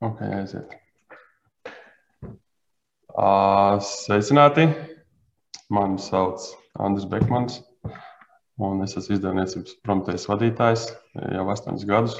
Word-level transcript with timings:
Ok, 0.00 0.20
aiziet. 0.24 0.70
Sveicināti! 3.84 4.62
Mani 5.68 5.98
sauc 6.00 6.46
Andris 6.80 7.04
Bekmans, 7.10 7.58
un 8.64 8.80
es 8.80 8.96
esmu 8.96 9.18
izdevniecības 9.18 9.74
promotejas 9.84 10.24
vadītājs 10.30 10.86
jau 11.36 11.44
astoņus 11.52 11.84
gadus. 11.90 12.14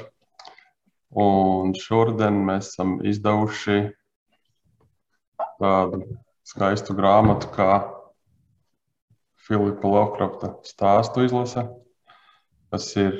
Un 1.23 1.73
šodien 1.73 2.37
mēs 2.51 2.69
esam 2.69 2.99
izdevuši 3.01 3.79
tādu 5.57 6.03
skaistu 6.51 6.93
grāmatu 6.99 7.49
kā 7.55 7.79
Filipa 9.41 9.89
Lovkrafta 9.89 10.51
stāstu 10.69 11.25
izlase, 11.25 11.65
kas 12.69 12.91
ir 12.93 13.17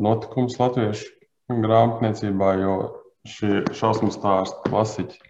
notikums 0.00 0.56
latviešu 0.56 1.60
grāmatniecībā, 1.68 2.54
jo 2.64 2.78
šie 3.28 3.62
šausmu 3.76 4.10
stāstu 4.14 4.70
klasiķi 4.70 5.28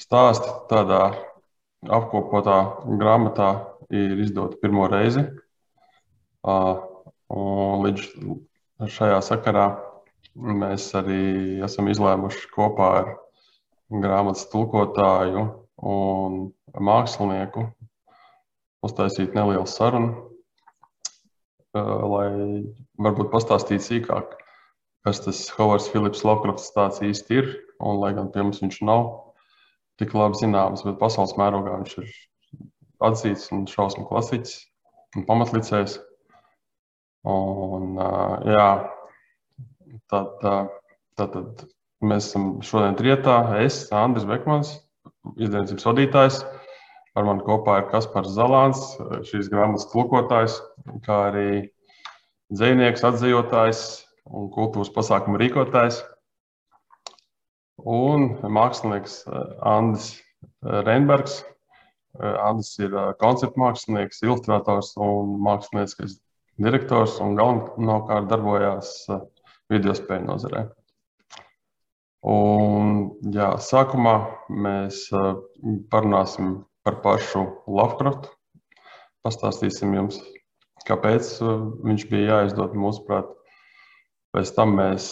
stāsti 0.00 0.50
tādā 0.70 1.02
apkopotā 1.84 2.58
grāmatā 3.00 3.50
ir 3.94 4.18
izdota 4.24 4.58
pirmo 4.62 4.86
reizi. 4.90 5.24
Līdz 7.84 8.06
šajā 8.96 9.20
sakarā 9.24 9.66
mēs 10.34 10.88
arī 10.98 11.60
esam 11.64 11.88
izlēmuši 11.92 12.50
kopā 12.54 12.90
ar 13.00 13.10
grāmatas 14.04 14.48
tulkotāju 14.52 15.44
un 15.94 16.38
mākslinieku 16.74 17.68
uztaisīt 18.84 19.36
nelielu 19.36 19.66
sarunu, 19.70 20.30
lai 21.74 22.28
varbūt 23.00 23.30
pastāstītu 23.32 23.86
sīkāk, 23.86 24.34
kas 25.04 25.20
tas 25.24 25.44
Hovards 25.58 25.90
Filips 25.92 26.24
Lovkrafts 26.24 26.72
tāds 26.74 27.02
īsti 27.04 27.40
ir. 27.40 27.50
Un, 27.80 27.98
lai 28.00 28.14
gan 28.16 28.30
pie 28.32 28.44
mums 28.44 28.62
viņš 28.62 28.80
nav 28.88 29.04
tik 30.00 30.14
labi 30.16 30.38
zināms, 30.40 30.82
bet 30.86 30.98
pasaules 30.98 31.36
mērogā 31.38 31.76
viņš 31.82 31.98
ir 32.02 32.08
atzīts 33.04 33.50
un 33.54 33.66
šausmu 33.70 34.06
klasiķis 34.08 34.56
un 35.18 35.26
pamatlicējs. 35.28 35.98
Un, 37.30 37.94
jā, 38.48 38.68
tad, 40.12 40.32
tad, 40.42 41.36
tad 41.36 41.64
mēs 42.04 42.30
esam 42.30 42.48
šodien 42.64 42.96
trietā. 42.98 43.38
Es, 43.62 43.84
Andris 43.94 44.26
Bekmans, 44.28 44.74
izdevniecības 45.36 45.88
vadītājs. 45.88 46.40
Ar 47.14 47.28
mani 47.28 47.44
kopā 47.46 47.78
ir 47.78 47.90
Kaspars 47.92 48.32
Zalāns, 48.34 48.80
šīs 49.28 49.46
grāmatas 49.52 49.86
tulkotājs, 49.92 50.58
kā 51.06 51.20
arī 51.28 51.50
dzinieks, 52.50 53.04
atzījotājs, 53.06 53.84
un 54.30 54.50
kultūras 54.52 54.92
pasākumu 54.94 55.38
rīkotājs. 55.40 56.00
Un 57.84 58.30
mākslinieks 58.54 59.18
eh, 59.26 59.40
Andris 59.68 60.12
eh, 60.14 60.80
Reinbergs. 60.86 61.42
Eh, 62.20 62.36
Andris 62.46 62.72
ir 62.80 62.94
konceptu 63.20 63.60
mākslinieks, 63.60 64.22
ilustrators 64.24 64.94
un 65.00 65.36
mākslinieckais 65.44 66.18
direktors 66.62 67.18
un 67.20 67.34
galvenokārt 67.38 68.30
darbojās 68.30 68.94
video 69.72 69.94
spēļu 69.96 70.28
nozarē. 70.28 70.68
Un, 72.30 72.92
jā, 73.34 73.50
sākumā 73.60 74.14
mēs 74.48 75.02
parunāsim 75.92 76.54
par 76.86 77.02
pašu 77.04 77.42
Lovecraftu. 77.68 78.30
Pastāstīsim 79.26 79.92
jums, 79.96 80.22
kāpēc 80.88 81.34
viņš 81.84 82.06
bija 82.08 82.38
jāizdod 82.38 82.78
mūsuprāt 82.78 83.28
Pēc 84.34 84.50
tam 84.56 84.72
mēs 84.74 85.04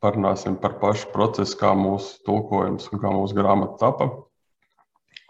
parunāsim 0.00 0.56
par 0.62 0.78
pašu 0.80 1.10
procesu, 1.12 1.58
kā 1.60 1.74
mūsu 1.76 2.22
tulkojums 2.24 2.88
un 2.88 3.02
kā 3.02 3.10
mūsu 3.12 3.36
grāmata 3.36 3.76
tapa. 3.82 4.08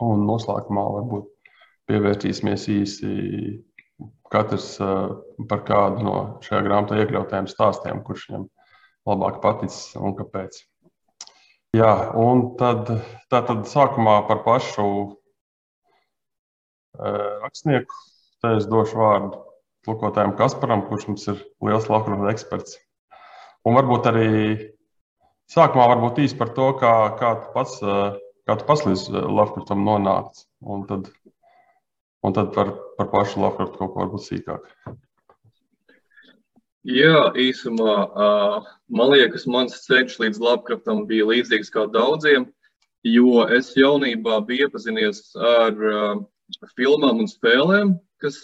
Un 0.03 0.23
noslēgumā 0.29 0.85
varbūt 0.97 1.27
pievērsīsimies 1.91 2.69
īsi 2.71 3.11
katrs 4.33 4.77
par 5.51 5.65
kādu 5.67 6.07
no 6.07 6.17
šajā 6.47 6.63
grāmatā 6.69 7.03
iekļautajiem 7.03 7.51
stāstiem, 7.51 8.05
kurš 8.07 8.29
viņam 8.31 8.47
labāk 9.11 9.43
paticis 9.43 9.97
un 9.99 10.15
kāpēc. 10.17 10.63
Jā, 11.75 11.93
un 12.15 12.53
tad, 12.61 12.95
tā 13.33 13.43
tad 13.49 13.67
sākumā 13.69 14.21
par 14.29 14.45
pašu 14.47 14.87
rakstnieku. 17.43 18.03
Te 18.43 18.57
es 18.59 18.71
došu 18.71 18.99
vārdu 19.03 19.43
tulkotājam 19.87 20.37
Kasparam, 20.39 20.87
kurš 20.89 21.09
mums 21.11 21.29
ir 21.31 21.43
liels 21.65 21.89
Lovecraft 21.91 22.31
eksperts. 22.33 22.79
Un 23.67 23.77
varbūt 23.79 24.09
arī 24.11 24.31
sākumā 25.53 25.89
varbūt 25.93 26.23
īsi 26.25 26.39
par 26.39 26.53
to, 26.57 26.73
kā, 26.81 26.93
kā 27.19 27.35
tu 27.41 27.53
pats, 27.55 27.79
kā 28.49 28.57
tu 28.59 28.67
pats 28.69 28.87
līdz 28.89 29.07
Lovecraftam 29.27 29.85
nonācis. 29.87 30.47
Un 30.63 30.87
tad, 30.89 31.11
un 32.23 32.37
tad 32.37 32.53
par, 32.57 32.75
par 32.99 33.11
pašu 33.15 33.43
Lovecraftu 33.43 33.81
kaut 33.81 33.95
ko 33.95 34.05
varbūt 34.05 34.27
sīkāk. 34.27 34.67
Jā, 36.83 37.29
īsumā 37.39 37.93
man 38.91 39.13
liekas, 39.13 39.47
mans 39.47 39.85
ceļš 39.85 40.19
līdz 40.25 40.43
Lovecraftam 40.43 41.05
bija 41.11 41.29
līdzīgs 41.31 41.71
kā 41.75 41.87
daudziem, 41.95 42.49
jo 43.07 43.45
es 43.55 43.71
jaunībā 43.79 44.41
biju 44.47 44.67
iepazinies 44.67 45.29
ar 45.39 45.79
filmām 46.75 47.23
un 47.23 47.31
spēlēm, 47.31 47.95
kas 48.23 48.39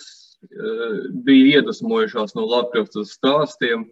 bija 1.27 1.59
iedvesmojušās 1.59 2.35
no 2.39 2.47
Latvijas 2.47 3.13
stāstiem. 3.13 3.89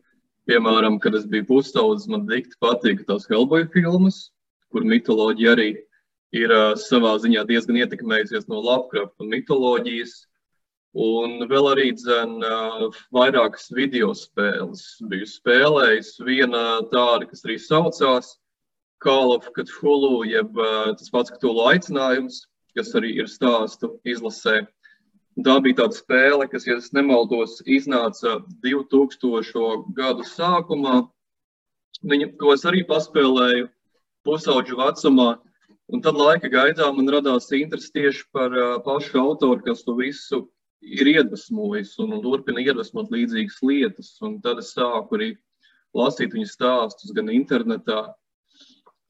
Piemēram, 0.47 1.01
kad 1.03 1.17
es 1.19 1.27
biju 1.27 1.49
pusaudzis, 1.49 2.07
man 2.07 2.27
dikti 2.29 2.55
patika 2.63 3.03
tās 3.09 3.27
Hellboy 3.27 3.67
filmas, 3.75 4.31
kur 4.71 4.87
mitoloģija 4.87 5.57
arī 5.57 5.71
ir 6.37 6.55
savā 6.79 7.17
ziņā 7.23 7.43
diezgan 7.49 7.81
ietekmējusies 7.83 8.47
no 8.53 8.63
Latvijas 8.63 9.11
mitoloģijas. 9.19 10.17
Un 10.97 11.43
vēl 11.51 11.67
arī 11.75 11.91
dzen, 11.93 12.39
vairākas 13.13 13.67
video 13.75 14.15
spēles. 14.17 14.85
Biju 15.11 15.27
spēlējis 15.29 16.15
viena 16.25 16.63
tāda, 16.93 17.27
kas 17.29 17.45
arī 17.45 17.59
saucās 17.61 18.37
Call 19.05 19.35
of 19.35 19.51
Cthulhu, 19.53 20.23
jeb 20.25 20.57
tas 20.57 21.13
pats 21.13 21.35
Cthulhu 21.35 21.67
aicinājums, 21.69 22.47
kas 22.79 22.95
arī 22.97 23.13
ir 23.21 23.29
stāstu 23.29 23.99
izlasē. 24.09 24.63
Tā 25.45 25.59
bija 25.61 25.83
tāda 25.83 25.93
spēle, 25.93 26.47
kas, 26.49 26.65
ja 26.65 26.79
nemaldos, 26.97 27.59
iznāca 27.69 28.39
2000. 28.65 29.83
gadu 29.99 30.25
sākumā. 30.25 31.03
Viņa, 32.09 32.31
ko 32.41 32.55
es 32.55 32.65
arī 32.69 32.81
paspēlēju 32.89 33.69
pusauģu 34.25 34.79
vecumā. 34.81 35.35
Un 35.93 36.03
tad 36.03 36.17
laika 36.19 36.49
gaitā 36.51 36.89
man 36.91 37.13
radās 37.13 37.51
interesi 37.55 37.93
tieši 37.95 38.25
par 38.35 38.55
uh, 38.57 38.79
pašu 38.83 39.21
autoru, 39.21 39.61
kas 39.69 39.85
to 39.87 39.95
visu 40.01 40.47
ir 40.81 41.13
iedvesmojis 41.13 41.93
un, 42.03 42.17
turpina 42.25 42.65
iedvesmot 42.65 43.13
līdzīgas 43.13 43.61
lietas. 43.63 44.15
Un 44.25 44.41
tad 44.41 44.65
es 44.65 44.73
sāku 44.75 45.19
arī 45.19 45.31
lasīt 45.97 46.33
viņu 46.33 46.49
stāstus 46.49 47.13
gan 47.17 47.29
internetā, 47.33 48.07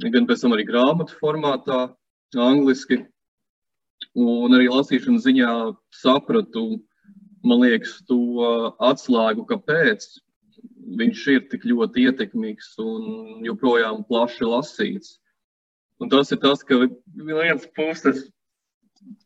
gan 0.03 0.27
pēc 0.27 0.43
tam 0.43 0.59
arī 0.59 0.67
grāmatu 0.69 1.17
formātā, 1.23 1.87
angliski. 2.37 3.05
Un 4.17 4.55
arī 4.57 4.71
lasīšanas 4.73 5.27
ziņā 5.27 5.51
sapratu, 5.93 6.79
man 7.45 7.61
liekas, 7.61 7.99
to 8.09 8.21
atslēgu, 8.81 9.45
kāpēc 9.51 10.07
viņš 10.97 11.25
ir 11.35 11.45
tik 11.51 11.67
ļoti 11.69 12.07
ietekmīgs 12.09 12.73
un 12.81 13.45
joprojām 13.45 14.05
plaši 14.09 14.49
lasīts. 14.49 15.19
Un 16.01 16.09
tas 16.13 16.33
ir 16.33 16.41
tas, 16.41 16.63
ka 16.65 16.87
viens 17.29 17.69
puses 17.77 18.27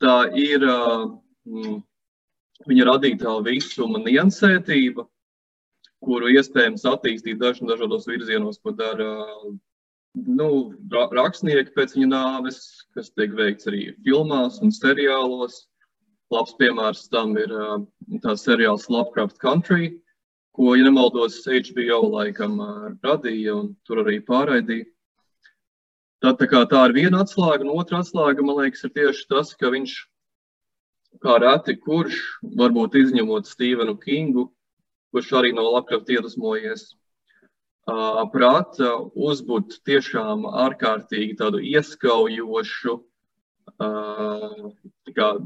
tā 0.02 0.16
ir 0.38 0.66
mm, 0.66 1.78
viņa 2.70 2.86
radītā 2.90 3.36
visuma 3.46 4.02
niansētība, 4.02 5.06
kuru 6.04 6.30
iespējams 6.34 6.86
attīstīt 6.88 7.40
dažādos 7.40 8.08
virzienos, 8.08 8.58
ko 8.62 8.74
dara 8.76 9.10
nu, 10.14 10.50
rakstnieki 10.90 11.74
pēc 11.76 11.96
viņa 11.96 12.10
nāves, 12.10 12.60
kas 12.94 13.10
tiek 13.14 13.34
veikts 13.36 13.68
arī 13.70 13.90
filmās 14.04 14.60
un 14.62 14.72
seriālos. 14.74 15.66
Labs 16.30 16.54
piemērs 16.58 17.08
tam 17.10 17.34
ir 17.38 17.50
tāds 18.22 18.44
seriāls 18.46 18.86
Lovecraft 18.90 19.40
Country, 19.42 19.96
ko, 20.54 20.76
ja 20.78 20.86
nemaldos, 20.86 21.40
HBO 21.46 22.04
laikam 22.12 22.58
radīja 23.02 23.56
un 23.56 23.72
tur 23.86 24.04
arī 24.04 24.20
pārraidīja. 24.22 24.86
Tad, 26.20 26.36
tā, 26.36 26.46
kā, 26.46 26.66
tā 26.68 26.84
ir 26.86 26.94
viena 26.94 27.22
atslēga, 27.24 27.64
un 27.64 27.80
otra 27.80 28.02
atslēga, 28.04 28.44
man 28.44 28.58
liekas, 28.60 28.84
ir 28.84 28.92
tieši 28.92 29.26
tas, 29.30 29.54
ka 29.56 29.70
viņš, 29.72 29.94
kā 31.24 31.38
reti 31.40 31.78
kurš, 31.80 32.18
varbūt 32.60 32.98
izņemot 33.00 33.48
Stevenu 33.48 33.96
Kingu, 33.98 34.50
kurš 35.10 35.32
arī 35.40 35.54
no 35.56 35.64
Lovecraft 35.64 36.12
iedvesmojies, 36.12 36.90
prāta 37.86 38.96
uzbūt 39.14 39.80
tiešām 39.84 40.46
ārkārtīgi 40.46 41.36
tādu 41.38 41.58
ieskaujošu, 41.60 43.00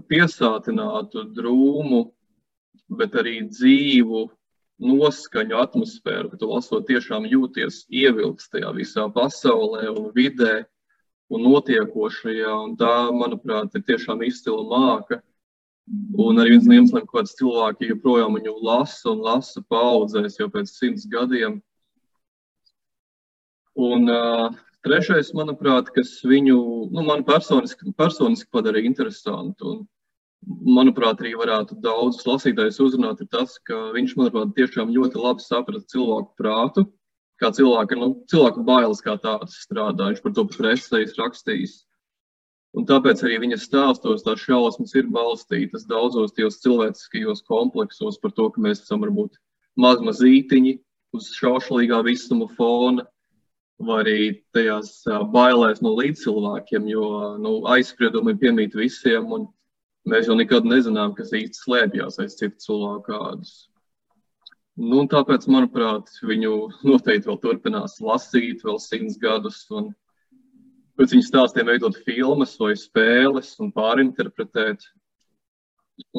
piesātinātu, 0.09 1.25
drūmu, 1.37 2.13
bet 2.89 3.15
arī 3.15 3.49
dzīvu 3.49 4.31
noskaņu 4.85 5.59
atmosfēru, 5.63 6.31
ka 6.31 6.37
tu 6.37 6.49
lasot 6.51 6.87
tiešām 6.89 7.27
jūties 7.31 7.85
ievilkts 7.89 8.51
tajā 8.51 8.73
visā 8.75 9.07
pasaulē 9.13 9.89
un 9.93 10.11
vidē 10.15 10.65
un 11.31 11.45
notiekošajā. 11.47 12.51
Un 12.65 12.75
tā, 12.77 13.11
manuprāt, 13.15 13.75
ir 13.75 13.85
tiešām 13.87 14.25
izcila 14.27 14.65
māka. 14.69 15.21
Un 16.19 16.41
arī 16.41 16.57
viens 16.57 16.67
no 16.67 16.75
iemesliem, 16.79 17.07
kāds 17.11 17.37
cilvēki 17.39 17.91
joprojām 17.93 18.39
viņu 18.39 18.55
lasa 18.65 19.13
un 19.13 19.21
lasa 19.25 19.61
paudzēs 19.69 20.39
jau 20.41 20.49
pēc 20.53 20.73
simts 20.73 21.05
gadiem. 21.11 21.61
Un 23.75 24.11
uh, 24.11 24.55
trešais, 24.87 25.33
manuprāt, 25.35 25.89
kas 25.95 26.21
viņu, 26.27 26.59
nu, 26.95 27.05
man 27.07 27.25
personiski, 27.27 27.91
personiski 27.99 28.51
padarīja 28.55 28.91
interesantu. 28.91 29.73
Un, 29.73 29.81
manuprāt, 30.77 31.23
arī 31.23 31.33
varētu 31.41 31.79
daudzus 31.83 32.27
lasītājus 32.29 32.81
uzrunāt, 32.85 33.23
ir 33.25 33.31
tas, 33.33 33.57
ka 33.65 33.79
viņš, 33.95 34.15
manuprāt, 34.21 34.53
tiešām 34.59 34.93
ļoti 34.93 35.21
labi 35.21 35.45
saprata 35.45 35.89
cilvēku 35.93 36.31
prātu, 36.41 36.85
kā 37.41 37.51
cilvēka, 37.55 37.99
nu, 37.99 38.11
cilvēku 38.31 38.65
bailes 38.67 39.03
kā 39.05 39.17
tādas 39.21 39.57
strādā. 39.65 40.13
Viņš 40.13 40.23
par 40.25 40.37
to 40.37 40.47
presējas 40.53 41.17
rakstījis. 41.21 41.81
Un 42.75 42.87
tāpēc 42.89 43.23
arī 43.23 43.39
viņa 43.45 43.61
stāstos 43.63 44.25
tās 44.27 44.43
šausmas 44.43 44.95
ir 44.99 45.07
balstītas 45.15 45.87
daudzos 45.87 46.35
tajos 46.35 46.59
cilvēciskajos 46.65 47.45
kompleksos 47.47 48.19
par 48.19 48.35
to, 48.35 48.49
ka 48.51 48.63
mēs 48.65 48.83
esam 48.83 49.05
varbūt 49.05 49.39
maz 49.79 50.03
mazītiņi 50.03 50.75
uz 51.15 51.31
šaušalīgā 51.39 52.01
visuma 52.07 52.49
fona, 52.59 53.07
vai 53.83 53.99
arī 54.05 54.19
tajās 54.55 55.03
bailēs 55.35 55.83
no 55.83 55.97
līdzcilvēkiem, 55.99 56.87
jo 56.93 57.09
nu, 57.43 57.57
aizspriedumi 57.75 58.37
piemīt 58.39 58.77
visiem. 58.79 59.33
Un, 59.35 59.49
Mēs 60.05 60.27
jau 60.29 60.35
nekad 60.37 60.67
nezinām, 60.69 61.15
kas 61.17 61.31
īsti 61.33 61.63
slēpjas 61.63 62.19
aiz 62.21 62.35
citu 62.37 62.61
cilvēku 62.61 63.07
kādus. 63.07 63.53
Nu, 64.77 65.05
tāpēc, 65.09 65.47
manuprāt, 65.49 66.11
viņu 66.29 66.57
noteikti 66.85 67.31
vēl 67.31 67.39
turpinās 67.41 67.97
lasīt, 68.05 68.61
vēl 68.67 68.77
simts 68.83 69.17
gadus. 69.23 69.63
Un 69.73 69.95
pēc 70.99 71.15
viņa 71.15 71.29
stāstiem 71.31 71.71
veidot 71.71 71.97
filmas 72.05 72.53
vai 72.61 72.75
spēles 72.77 73.55
un 73.65 73.73
pārinterpretēt 73.73 74.85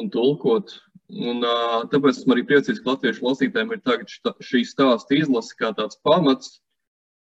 un 0.00 0.10
tulkot. 0.10 0.74
Un, 1.06 1.44
tāpēc 1.92 2.16
esmu 2.16 2.34
arī 2.34 2.42
priecīgs, 2.48 2.82
ka 2.82 2.96
latviešu 2.96 3.28
lasītājiem 3.28 3.76
ir 3.76 3.84
tagad 3.86 4.42
šī 4.42 4.64
stāsta 4.66 5.14
izlase 5.14 5.54
kā 5.60 5.70
tāds 5.76 6.00
pamats, 6.02 6.56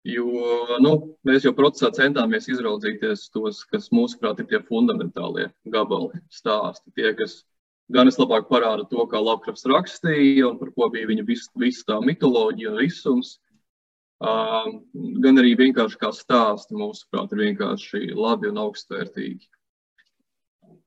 Jo 0.07 0.79
nu, 0.83 0.93
mēs 1.27 1.47
jau 1.47 1.53
procesā 1.57 1.91
centāmies 1.97 2.47
izraudzīties 2.53 3.25
tos, 3.35 3.65
kas 3.73 3.89
mūsuprāt 3.95 4.39
ir 4.43 4.47
tie 4.53 4.61
fundamentālie 4.69 5.49
gabali, 5.75 6.21
stāsti. 6.31 6.93
Tie, 6.95 7.11
kas 7.19 7.41
gan 7.93 8.07
vislabāk 8.07 8.47
parāda 8.51 8.87
to, 8.91 9.03
kā 9.11 9.19
Lovecrafts 9.19 9.67
rakstīja 9.71 10.47
un 10.51 10.61
par 10.61 10.71
ko 10.77 10.89
bija 10.95 11.11
viņa 11.11 11.27
vis, 11.27 11.49
visa 11.59 11.89
tā 11.91 11.99
mitoloģija 12.05 12.71
un 12.71 12.79
visums. 12.85 13.35
Gan 15.27 15.43
arī 15.43 15.57
vienkārši 15.59 16.01
kā 16.01 16.13
stāsti, 16.15 16.79
mūsuprāt, 16.79 17.35
ir 17.35 17.43
vienkārši 17.49 18.15
labi 18.15 18.53
un 18.53 18.63
augstvērtīgi. 18.63 19.51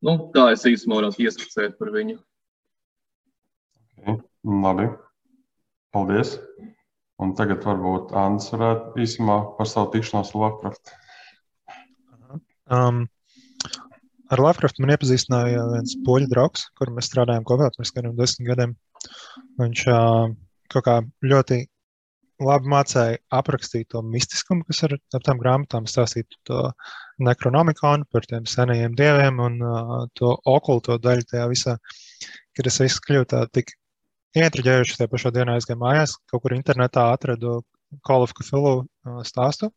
Nu, 0.08 0.16
tā 0.32 0.54
es 0.56 0.64
īstenībā 0.64 1.02
varētu 1.02 1.28
ieskicēt 1.28 1.76
par 1.80 1.92
viņu. 1.98 2.18
Labi. 4.48 4.88
Paldies! 5.92 6.38
Un 7.20 7.34
tagad 7.36 7.66
varbūt 7.68 8.14
Anna 8.16 8.40
varētu 8.54 9.02
īsumā 9.04 9.40
par 9.58 9.68
savu 9.68 9.90
tikšanos 9.96 10.30
ar 10.32 10.42
Lovecraft. 10.42 10.92
Um, 12.72 13.02
ar 14.32 14.44
Lovecraft 14.44 14.80
man 14.80 14.94
iepazīstināja 14.96 15.66
viens 15.74 15.98
poļu 16.06 16.30
draugs, 16.32 16.70
kur 16.80 16.94
mēs 16.96 17.10
strādājām 17.12 17.48
kopā 17.50 17.68
pirms 17.76 17.92
kādiem 17.96 18.16
desmit 18.20 18.48
gadiem. 18.54 18.78
Viņš 19.60 19.84
uh, 19.92 20.32
kaut 20.72 20.86
kā 20.86 20.96
ļoti 21.26 21.66
labi 22.40 22.72
mācīja 22.72 23.20
aprakstīt 23.36 23.90
to 23.92 24.02
mistiskumu, 24.06 24.64
kas 24.68 24.84
ir 24.88 24.96
ap 24.96 25.26
tām 25.26 25.42
grāmatām, 25.42 25.90
stāstīt 25.92 26.38
to 26.48 26.70
nekronomikonu 27.20 28.08
par 28.14 28.28
tiem 28.30 28.48
senajiem 28.48 28.96
dieviem 28.96 29.42
un 29.44 29.60
uh, 29.60 29.98
to 30.16 30.38
okulto 30.48 30.96
daļu 31.04 31.28
tajā 31.34 31.50
visā, 31.52 31.76
ka 32.56 32.68
tas 32.68 32.80
viss 32.86 33.04
kļūst 33.04 33.36
tik 33.58 33.76
Ietriģējuši 34.38 34.98
tajā 35.00 35.10
pašā 35.10 35.32
dienā 35.34 35.56
aizgāju 35.58 35.80
mājās, 35.82 36.12
kaut 36.30 36.44
kur 36.44 36.54
internetā 36.54 37.08
atradu 37.16 37.60
of 38.16 38.34
Cthulhu 38.38 38.84
uh, 38.84 39.22
stāstu. 39.26 39.72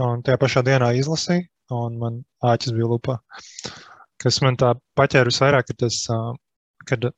Un 0.00 0.22
tajā 0.24 0.38
pašā 0.40 0.62
dienā 0.64 0.94
izlasīju, 0.96 1.44
un 1.76 1.98
man 2.00 2.22
āķis 2.44 2.72
bija 2.72 2.88
lupā. 2.88 3.18
Kas 4.22 4.40
man 4.40 4.56
tā 4.56 4.72
paķēra 4.96 5.28
visvairāk, 5.28 5.68
ir 5.68 5.78
tas, 5.84 5.98
uh, 6.14 6.32
kad 6.88 7.10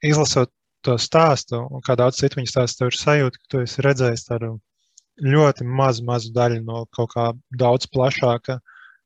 izlasot 0.00 0.52
to 0.86 0.96
stāstu, 0.96 1.60
un 1.68 1.84
kā 1.84 1.98
daudz 2.00 2.22
citu 2.22 2.40
viņa 2.40 2.52
stāstu, 2.54 2.80
tev 2.80 2.92
ir 2.92 2.96
sajūta, 2.96 3.40
ka 3.40 3.52
tu 3.52 3.62
esi 3.66 3.84
redzējis 3.84 4.26
tādu 4.30 4.54
ļoti 5.20 5.66
mazu, 5.68 6.04
mazu 6.08 6.32
daļu 6.32 6.62
no 6.64 6.86
kaut 6.96 7.12
kā 7.12 7.26
daudz 7.60 7.90
plašāka, 7.92 8.56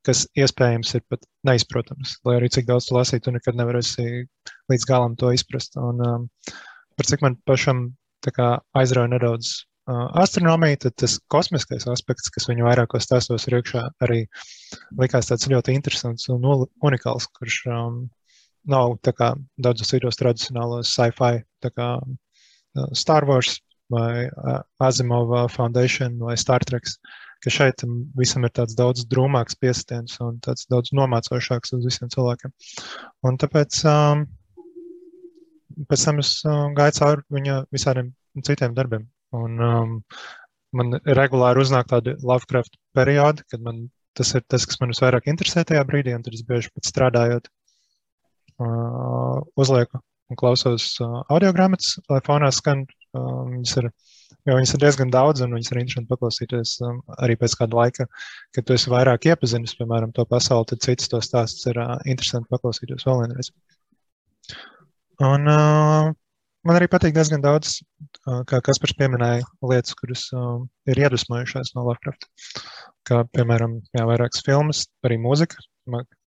kas 0.07 0.27
iespējams 0.39 0.95
ir 0.95 1.03
pat 1.11 1.27
neizprotams. 1.49 2.19
Lai 2.29 2.37
arī 2.39 2.53
cik 2.55 2.69
daudz 2.69 2.87
tu 2.87 2.95
lasīji, 2.95 3.25
tu 3.25 3.35
nekad 3.35 3.59
nevarēsi 3.59 4.07
līdz 4.71 4.87
galam 4.87 5.17
to 5.19 5.33
izprast. 5.35 5.75
Un, 5.81 6.05
um, 6.07 6.29
par 6.97 7.11
cik 7.11 7.23
man 7.25 7.39
pašam 7.49 7.87
aizrauja 8.79 9.11
nedaudz 9.13 9.51
uh, 9.91 10.09
astronomija, 10.23 10.81
tad 10.87 10.97
tas 11.03 11.19
kosmiskais 11.33 11.87
aspekts, 11.91 12.31
kas 12.33 12.49
viņu 12.49 12.67
vairākos 12.69 13.05
stāstos 13.05 13.47
ir 13.49 13.59
iekšā, 13.59 13.85
arī 14.05 14.25
likās 15.01 15.29
tāds 15.31 15.49
ļoti 15.51 15.77
interesants 15.77 16.31
un 16.33 16.47
unikāls, 16.49 17.29
kurš 17.37 17.61
um, 17.69 17.99
nav 18.65 18.97
kā 19.05 19.35
daudzos 19.61 19.93
citos 19.93 20.21
tradicionālos 20.21 20.95
sci-fi, 20.95 21.45
kā 21.69 21.91
uh, 22.01 22.89
Star 22.97 23.29
Wars 23.29 23.59
vai 23.93 24.27
uh, 24.27 24.63
Asimova 24.81 25.47
Foundation 25.53 26.17
vai 26.19 26.37
Star 26.41 26.65
Trek, 26.65 26.89
ka 27.45 27.53
šeit 27.53 27.85
visam 28.17 28.47
ir 28.47 28.55
tāds 28.57 28.77
daudz 28.79 29.05
drūmāks 29.11 29.59
piestiens 29.61 30.17
un 30.25 30.41
tāds 30.45 30.65
daudz 30.73 30.95
nomācošāks 30.97 31.77
uz 31.77 31.85
visiem 31.85 32.09
cilvēkiem. 32.09 32.55
Un 33.29 33.37
tāpēc 33.41 33.83
um, 33.91 34.25
pēc 35.91 36.07
tam 36.09 36.23
es 36.23 36.37
uh, 36.47 36.69
gāju 36.77 36.99
cauri 37.01 37.27
viņa 37.39 37.59
visādiem 37.75 38.13
citiem 38.47 38.75
darbiem. 38.77 39.09
Un, 39.35 39.59
um, 39.59 39.99
man 40.75 40.99
regulāri 41.19 41.63
uznāk 41.63 41.91
tādi 41.91 42.17
Lovecraft 42.23 42.79
periodi, 42.97 43.45
kad 43.51 43.63
man 43.65 43.89
tas 44.15 44.31
ir 44.39 44.45
tas, 44.47 44.67
kas 44.67 44.81
man 44.81 44.93
visvairāk 44.95 45.29
interesē 45.31 45.65
tajā 45.67 45.83
brīdī, 45.89 46.15
un 46.15 46.23
tad 46.23 46.37
es 46.37 46.45
bieži 46.47 46.71
pat 46.75 46.87
strādājot, 46.91 47.51
uh, 48.63 49.41
uzlieku 49.59 50.01
un 50.31 50.41
klausos 50.41 50.95
uh, 51.03 51.23
audio 51.29 51.53
grāmatas, 51.57 51.97
lai 52.11 52.21
fonā 52.27 52.51
skan. 52.55 52.85
Uh, 53.15 53.45
viņas 53.51 53.77
ir, 53.79 53.91
jo 54.49 54.57
viņas 54.59 54.75
ir 54.75 54.83
diezgan 54.83 55.13
daudz, 55.15 55.43
un 55.45 55.55
viņas 55.55 55.71
ir 55.71 55.81
interesanti 55.83 56.11
paklausīties 56.11 56.75
um, 56.87 57.01
arī 57.23 57.37
pēc 57.39 57.55
kāda 57.61 57.79
laika, 57.79 58.07
kad 58.57 58.67
tu 58.67 58.75
esi 58.75 58.91
vairāk 58.91 59.29
iepazinis, 59.31 59.77
piemēram, 59.79 60.15
to 60.17 60.27
pasauli, 60.31 60.67
tad 60.73 60.83
citas 60.87 61.11
to 61.13 61.21
stāstus 61.23 61.69
ir 61.71 61.79
uh, 61.83 61.95
interesanti 62.11 62.51
paklausīties 62.55 63.07
vēl 63.07 63.23
vienreiz. 63.25 63.53
Un, 65.23 65.47
uh, 65.47 66.11
man 66.67 66.79
arī 66.79 66.89
patīk 66.91 67.15
diezgan 67.15 67.43
daudz, 67.45 67.77
uh, 68.27 68.43
kā 68.49 68.59
Kaspars 68.65 68.97
pieminēja, 68.99 69.45
lietas, 69.63 69.95
kuras 69.99 70.27
uh, 70.35 70.65
ir 70.91 70.99
iedvesmojušās 71.05 71.75
no 71.77 71.87
Lovecraft. 71.87 72.27
Kā, 73.07 73.23
piemēram, 73.37 73.79
jā, 73.95 74.07
vairākas 74.09 74.43
filmas, 74.47 74.87
arī 75.07 75.21
mūzika. 75.21 75.61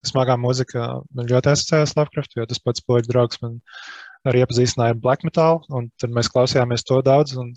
Smagā 0.06 0.36
mūzika 0.38 0.84
man 1.18 1.28
ļoti 1.28 1.50
asociējas 1.52 1.96
Lovecraft, 1.98 2.38
jo 2.38 2.46
tas 2.46 2.62
pats 2.62 2.84
poļu 2.86 3.10
draugs 3.10 3.42
man 3.42 3.58
arī 4.30 4.44
iepazīstināja 4.44 4.94
ar 4.94 5.00
black 5.02 5.24
metal, 5.26 5.64
un 5.74 5.88
tad 6.02 6.14
mēs 6.14 6.30
klausījāmies 6.34 6.86
to 6.88 7.00
daudz 7.06 7.36
un 7.40 7.54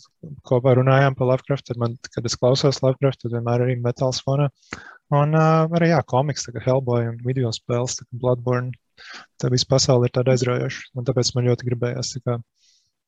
kopā 0.49 0.75
runājām 0.79 1.17
par 1.19 1.29
Lovecraft. 1.31 1.67
Tad 1.69 1.81
man, 1.83 1.99
kad 2.15 2.27
es 2.27 2.39
klausos 2.41 2.81
Lovecraft, 2.85 3.23
tad 3.23 3.37
vienmēr 3.37 3.67
arī 3.67 3.77
metāls 3.85 4.23
fonā. 4.25 4.49
Un 5.15 5.35
uh, 5.35 5.67
arī 5.77 5.91
jā, 5.91 6.01
komiks, 6.07 6.47
kā 6.49 6.63
Hellboy 6.65 7.09
un 7.11 7.19
video 7.27 7.51
spēles, 7.55 7.99
kā 8.01 8.21
Bloodborne 8.23 8.73
tā 9.41 9.51
visa 9.53 9.69
pasaule 9.71 10.09
ir 10.09 10.15
tāda 10.17 10.35
aizraujoša. 10.35 10.91
Un 10.99 11.07
tāpēc 11.09 11.33
man 11.37 11.49
ļoti 11.51 11.69
gribējās 11.69 12.13
kā, 12.25 12.39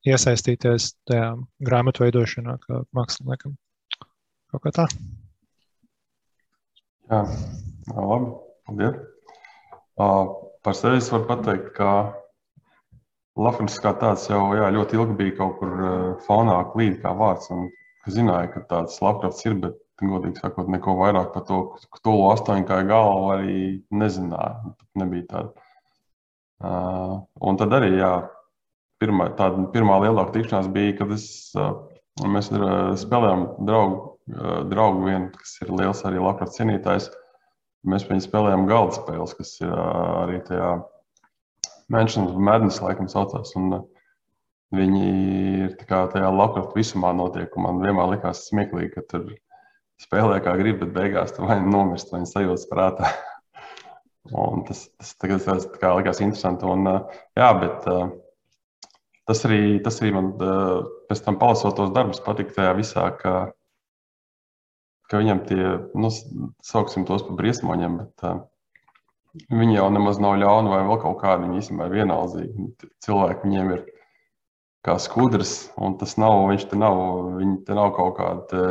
iesaistīties 0.09 0.93
tajā 1.11 1.33
grāmatu 1.63 2.05
veidošanā, 2.07 2.57
kā 2.65 2.83
māksliniekam. 2.97 3.57
Kaut 4.53 4.65
kā 4.67 4.75
tā. 4.81 4.89
Jā, 7.13 7.23
labi. 7.93 8.33
Paldies. 8.67 8.99
Uh, 10.01 10.29
par 10.65 10.77
sevi 10.79 11.01
es 11.03 11.11
varu 11.13 11.27
pateikt, 11.29 11.73
ka 11.77 11.89
Lafrits 13.41 13.79
kā 13.81 13.95
tāds 13.97 14.27
jau 14.29 14.43
jā, 14.53 14.67
ļoti 14.75 14.99
ilgi 14.99 15.17
bija 15.17 15.37
kaut 15.39 15.55
kur 15.61 15.71
fonā 16.27 16.59
klīd 16.75 16.99
kā 17.01 17.15
vārds. 17.17 17.49
Un 17.55 17.71
zināja, 18.13 18.51
ka 18.53 18.65
tāds 18.69 18.99
Lafrits 19.05 19.47
ir, 19.47 19.57
bet, 19.63 19.79
godīgi 20.03 20.43
sakot, 20.43 20.69
neko 20.69 20.97
vairāk 20.99 21.31
par 21.35 21.47
to 21.49 21.61
Ktulu 21.97 22.27
astoņkāju 22.33 22.89
galvu 22.91 23.29
arī 23.37 23.59
nezināja. 23.95 24.75
Nebija 25.01 25.29
tāda 25.31 25.67
un 26.63 27.59
tad 27.61 27.75
arī 27.79 27.93
jā, 27.99 28.13
pirmā, 29.03 29.31
tāda 29.39 29.67
pirmā 29.75 29.99
lielāka 30.05 30.37
tikšanās 30.37 30.71
bija, 30.75 30.97
kad 31.01 31.15
es, 31.17 31.27
uh, 31.59 31.75
mēs 32.23 32.53
uh, 32.55 32.93
spēlējām 32.99 33.47
draugu, 33.69 34.01
draugu 34.71 35.09
vienu, 35.09 35.31
kas 35.35 35.57
ir 35.65 35.73
liels 35.75 36.05
arī 36.07 36.23
labprāt 36.23 36.55
cienītājs. 36.55 37.11
Mēs 37.91 38.07
viņu 38.07 38.23
spēlējām 38.23 38.69
galda 38.71 38.95
spēles, 39.01 39.35
kas 39.35 39.57
ir 39.65 39.73
arī 39.75 40.39
tajā 40.47 40.77
Mansion 41.91 42.29
of 42.31 42.39
Madness 42.39 42.79
laikam 42.85 43.09
saucās. 43.11 43.51
Un, 43.59 43.81
viņi 44.73 45.09
ir 45.67 45.75
tajā 45.89 46.31
labprāt 46.33 46.73
visumā 46.77 47.13
notiek. 47.17 47.53
Man 47.61 47.83
vienmēr 47.83 48.15
likās 48.15 48.47
smieklīgi, 48.49 48.95
ka 48.95 49.05
tur 49.11 49.29
spēlē 50.03 50.41
kā 50.45 50.57
grib, 50.61 50.81
bet 50.83 50.95
beigās 50.97 51.35
tu 51.37 51.47
vai 51.47 51.61
nu 51.63 51.75
nomirst, 51.77 52.13
vai 52.15 52.25
sajūtas 52.29 52.69
prātā. 52.71 53.13
Un 54.31 54.63
tas, 54.69 54.85
tas 55.01 55.17
tagad 55.19 55.43
tas 55.43 55.67
kā 55.81 55.97
likās 55.99 56.21
interesanti. 56.23 56.67
Un, 56.69 56.87
jā, 57.39 57.49
bet 57.59 57.89
tas 59.27 59.43
arī, 59.49 59.81
tas 59.83 59.99
arī 60.03 60.13
man 60.15 60.31
pēc 60.39 61.25
tam 61.25 61.41
palasot 61.41 61.75
tos 61.79 61.91
darbus 61.97 62.23
patika 62.23 62.55
tajā 62.61 62.77
visā, 62.79 63.09
ka, 63.19 63.35
ka 65.11 65.23
viņam 65.23 65.43
tie, 65.49 65.63
nu, 65.99 66.13
sauksim 66.63 67.07
tos 67.09 67.27
par 67.27 67.39
briesmoņiem, 67.41 67.99
bet 68.05 69.49
viņi 69.51 69.79
jau 69.81 69.89
nemaz 69.91 70.21
nav 70.23 70.37
ļauni 70.39 70.71
vai 70.71 70.85
vēl 70.87 71.03
kaut 71.03 71.19
kādi. 71.25 71.49
Viņi 71.49 71.65
īstenībā 71.65 71.89
ir 71.89 71.99
vienaldzīgi. 72.03 72.69
Cilvēki 73.03 73.49
viņiem 73.49 73.75
ir 73.75 73.83
kā 74.87 74.97
skudrs, 75.03 75.73
un 75.79 75.97
tas 75.99 76.15
nav, 76.19 76.45
viņš 76.51 76.69
te 76.71 76.79
nav, 76.79 77.01
viņi 77.39 77.57
te 77.67 77.75
nav 77.79 77.93
kaut 77.99 78.17
kāda 78.19 78.63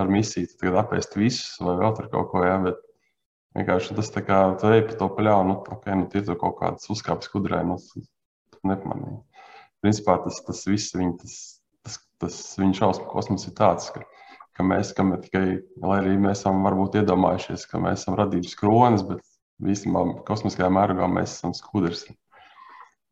ar 0.00 0.12
misiju, 0.12 0.48
tagad 0.60 0.78
apēst 0.84 1.16
visus 1.20 1.56
vai 1.64 1.76
vēl 1.80 1.96
tur 1.96 2.08
kaut 2.12 2.30
ko, 2.32 2.44
jā, 2.44 2.56
bet 2.64 2.84
vienkārši 3.58 3.96
tas 3.98 4.10
tā 4.14 4.22
kā, 4.26 4.38
tu 4.60 4.70
ej 4.72 4.84
pa 4.88 4.96
to 5.00 5.08
pļāvu, 5.18 5.46
nu, 5.50 5.56
ok, 5.76 5.88
nu, 5.98 6.06
tie 6.12 6.22
tur 6.26 6.38
kaut 6.40 6.58
kādas 6.60 6.88
uzkāpes 6.94 7.28
skudrē, 7.30 7.60
nu, 7.66 7.78
nepamanīja. 8.66 9.22
Principā 9.84 10.18
tas, 10.24 10.40
tas 10.46 10.64
viss, 10.66 10.94
viņi, 10.96 11.16
tas, 11.22 11.34
tas, 11.86 11.98
tas 12.22 12.38
viņa 12.58 12.80
šausmu 12.80 13.08
kosmos 13.10 13.46
ir 13.46 13.54
tāds, 13.58 13.90
ka, 13.94 14.04
ka 14.58 14.66
mēs, 14.66 14.92
ka 14.96 15.06
mēs 15.06 15.26
tikai, 15.26 15.44
lai 15.84 15.98
arī 16.02 16.16
mēs 16.22 16.42
esam 16.42 16.62
varbūt 16.66 17.00
iedomājušies, 17.02 17.66
ka 17.70 17.82
mēs 17.82 18.02
esam 18.02 18.18
radības 18.18 18.56
kronis, 18.58 19.06
bet 19.06 19.22
īstenībā 19.62 20.24
kosmiskajā 20.28 20.70
mērogā 20.74 21.10
mēs 21.10 21.38
esam 21.38 21.54
skudrs. 21.56 22.06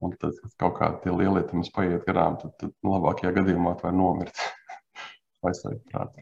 Un 0.04 0.12
tad, 0.20 0.36
kad 0.42 0.56
kaut 0.60 0.74
kādi 0.76 1.14
lielie 1.14 1.46
mums 1.56 1.72
paiet 1.72 2.04
garām, 2.06 2.36
tad, 2.42 2.52
tad 2.60 2.74
labākajā 2.84 3.32
gadījumā 3.38 3.78
var 3.80 3.94
nomirt. 3.96 4.42
Vai 5.42 5.54
saprāt? 5.56 6.18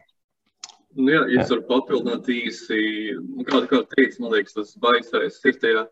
Nu, 0.95 1.11
jā, 1.11 1.25
es 1.35 1.49
varu 1.51 1.65
papildināt 1.67 2.29
īsi, 2.31 2.77
nu, 3.19 3.43
kāda 3.47 3.67
kā 3.67 3.81
teica, 3.91 4.21
man 4.23 4.31
liekas, 4.31 4.55
tas 4.55 4.75
baisais 4.79 5.41
ir 5.43 5.57
tajā, 5.59 5.83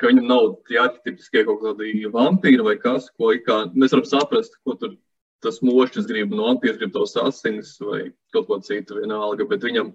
ka 0.00 0.08
viņam 0.08 0.30
nav 0.30 0.46
tie 0.68 0.78
arhetipiskie 0.80 1.42
kaut 1.44 1.60
kādi 1.60 2.08
vampīri 2.12 2.64
vai 2.64 2.78
kas, 2.80 3.10
ko 3.20 3.34
kā, 3.44 3.58
mēs 3.74 3.92
varam 3.92 4.08
saprast, 4.08 4.56
ko 4.64 4.78
tur 4.80 4.96
tas 5.44 5.60
mošķis 5.64 6.08
grib, 6.08 6.32
no 6.32 6.48
vampīrs 6.48 6.78
grib 6.80 6.94
tos 6.94 7.12
asinis 7.20 7.74
vai 7.84 8.06
kaut 8.32 8.48
ko 8.48 8.58
citu 8.64 8.96
vienalga, 9.00 9.44
bet 9.48 9.64
viņam 9.64 9.92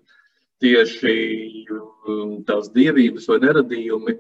tieši 0.64 1.16
um, 1.74 2.38
tās 2.48 2.70
dievības 2.74 3.28
vai 3.32 3.42
neradījumi. 3.44 4.18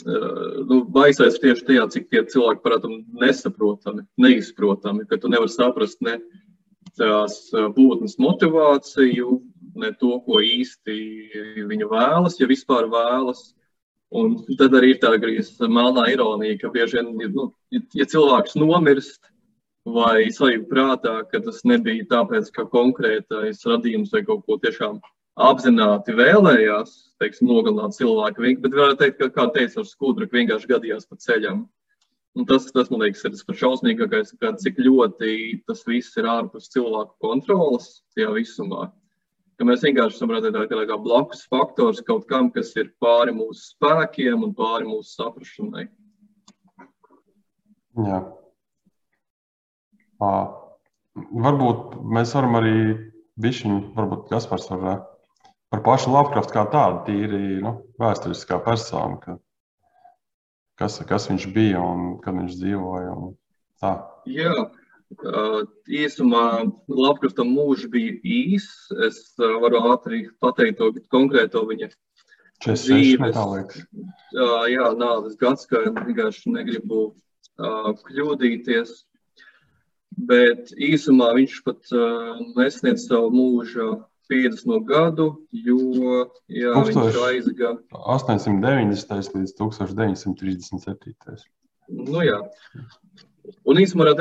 Uh, 0.00 0.62
nu, 0.64 0.80
baisais 0.88 1.36
tieši 1.42 1.66
tajā, 1.68 1.84
cik 1.92 2.08
tie 2.08 2.24
cilvēki 2.32 2.62
parādām 2.64 3.02
nesaprotami, 3.20 4.06
neizprotami, 4.20 5.04
ka 5.08 5.18
tu 5.20 5.28
nevari 5.28 5.52
saprast 5.52 6.00
ne 6.06 6.16
tās 6.96 7.42
uh, 7.52 7.68
būtnes 7.76 8.16
motivāciju, 8.22 9.40
ne 9.78 9.90
to, 10.00 10.16
ko 10.26 10.40
īsti 10.44 10.96
viņa 11.70 11.88
vēlas, 11.90 12.38
ja 12.40 12.48
vispār 12.50 12.88
vēlas. 12.90 13.50
Un 14.10 14.40
tad 14.58 14.74
arī 14.74 14.96
ir 14.96 14.98
tā 15.02 15.12
melnā 15.70 16.08
ironija, 16.10 16.58
ka 16.58 16.72
bieži 16.74 16.98
vien, 16.98 17.12
nu, 17.30 17.50
ja 17.94 18.06
cilvēks 18.10 18.56
nomirst, 18.58 19.30
vai 19.86 20.26
sajūta 20.34 20.66
prātā, 20.70 21.14
ka 21.30 21.40
tas 21.44 21.62
nebija 21.64 22.08
tāpēc, 22.10 22.50
ka 22.56 22.66
konkrētais 22.72 23.62
radījums 23.70 24.10
vai 24.12 24.24
kaut 24.26 24.42
ko 24.46 24.58
tiešām 24.60 24.98
apzināti 25.40 26.16
vēlējās 26.18 26.96
teiksim, 27.20 27.50
nogalināt 27.50 27.96
cilvēku, 27.96 28.54
bet 28.62 28.76
varētu 28.76 29.00
teikt, 29.02 29.18
ka, 29.20 29.28
kā 29.36 29.46
teica 29.54 29.82
ar 29.82 29.88
skudru, 29.88 30.28
vienkārši 30.32 30.70
gadījās 30.70 31.08
pa 31.08 31.20
ceļam. 31.20 31.66
Un 32.38 32.46
tas, 32.46 32.68
tas, 32.70 32.90
man 32.92 33.02
liekas, 33.02 33.24
ir 33.26 33.34
tas 33.34 33.60
šausmīgākais, 33.62 34.36
ka 34.40 34.52
cik 34.60 34.78
ļoti 34.78 35.32
tas 35.66 35.82
viss 35.88 36.16
ir 36.20 36.28
ārpus 36.30 36.70
cilvēku 36.70 37.16
kontrolas 37.26 38.00
tajā 38.14 38.30
visumā. 38.36 38.86
Ka 39.60 39.66
mēs 39.68 39.82
vienkārši 39.84 40.16
esam 40.16 40.30
redzējuši 40.32 40.86
kā, 40.88 40.96
blakus 41.04 41.42
faktors 41.52 41.98
kaut 42.06 42.22
kam, 42.30 42.46
kas 42.48 42.70
ir 42.80 42.86
pāri 42.96 43.34
mūsu 43.36 43.74
spēkiem 43.74 44.46
un 44.46 44.54
pāri 44.56 44.86
mūsu 44.88 45.18
saprašanai. 45.18 45.82
Jā. 48.06 48.22
À, 50.24 50.30
varbūt 51.44 51.98
mēs 52.16 52.32
varam 52.38 52.56
arī 52.62 52.74
bišķiņu, 53.44 53.78
varbūt 53.98 54.32
Kaspars 54.32 54.70
var 54.72 55.02
par 55.68 55.84
pašu 55.84 56.16
Lovecraftu 56.16 56.56
kā 56.56 56.64
tādu, 56.72 57.04
tīri 57.10 57.60
nu, 57.60 57.76
vēsturiskā 58.00 58.62
persona, 58.64 59.20
ka, 59.20 59.36
kas, 60.80 61.02
kas 61.04 61.28
viņš 61.28 61.50
bija 61.52 61.84
un 61.84 62.14
kad 62.24 62.40
viņš 62.40 62.56
dzīvoja. 62.62 63.18
Tā. 63.84 63.92
Jā, 64.40 64.56
īsumā 65.10 66.44
Lovecraftam 66.88 67.50
mūžs 67.54 67.88
bija 67.90 68.14
īs. 68.22 68.66
Es 69.06 69.34
varu 69.38 69.82
ātri 69.92 70.28
pateikt 70.40 70.78
to 70.78 70.92
konkrēto 71.10 71.66
viņa 71.66 71.90
46. 72.64 73.86
Jā, 74.70 74.90
nāves 75.00 75.36
gads, 75.40 75.66
ka 75.66 75.82
vienkārši 75.88 76.52
negribu 76.52 77.14
kļūdīties. 77.58 79.04
Bet 80.30 80.72
īsumā 80.76 81.32
viņš 81.38 81.60
pat 81.64 81.92
nesniedz 82.56 83.06
savu 83.08 83.30
mūžu 83.32 84.04
50 84.30 84.84
gadu, 84.86 85.46
jo 85.50 86.26
jā, 86.46 86.74
viņš 86.86 87.16
aizgāja 87.26 87.78
890 87.90 89.34
līdz 89.38 89.54
1937. 89.58 91.48
Nu, 91.90 92.20
jā. 92.22 92.38
Un 93.68 93.78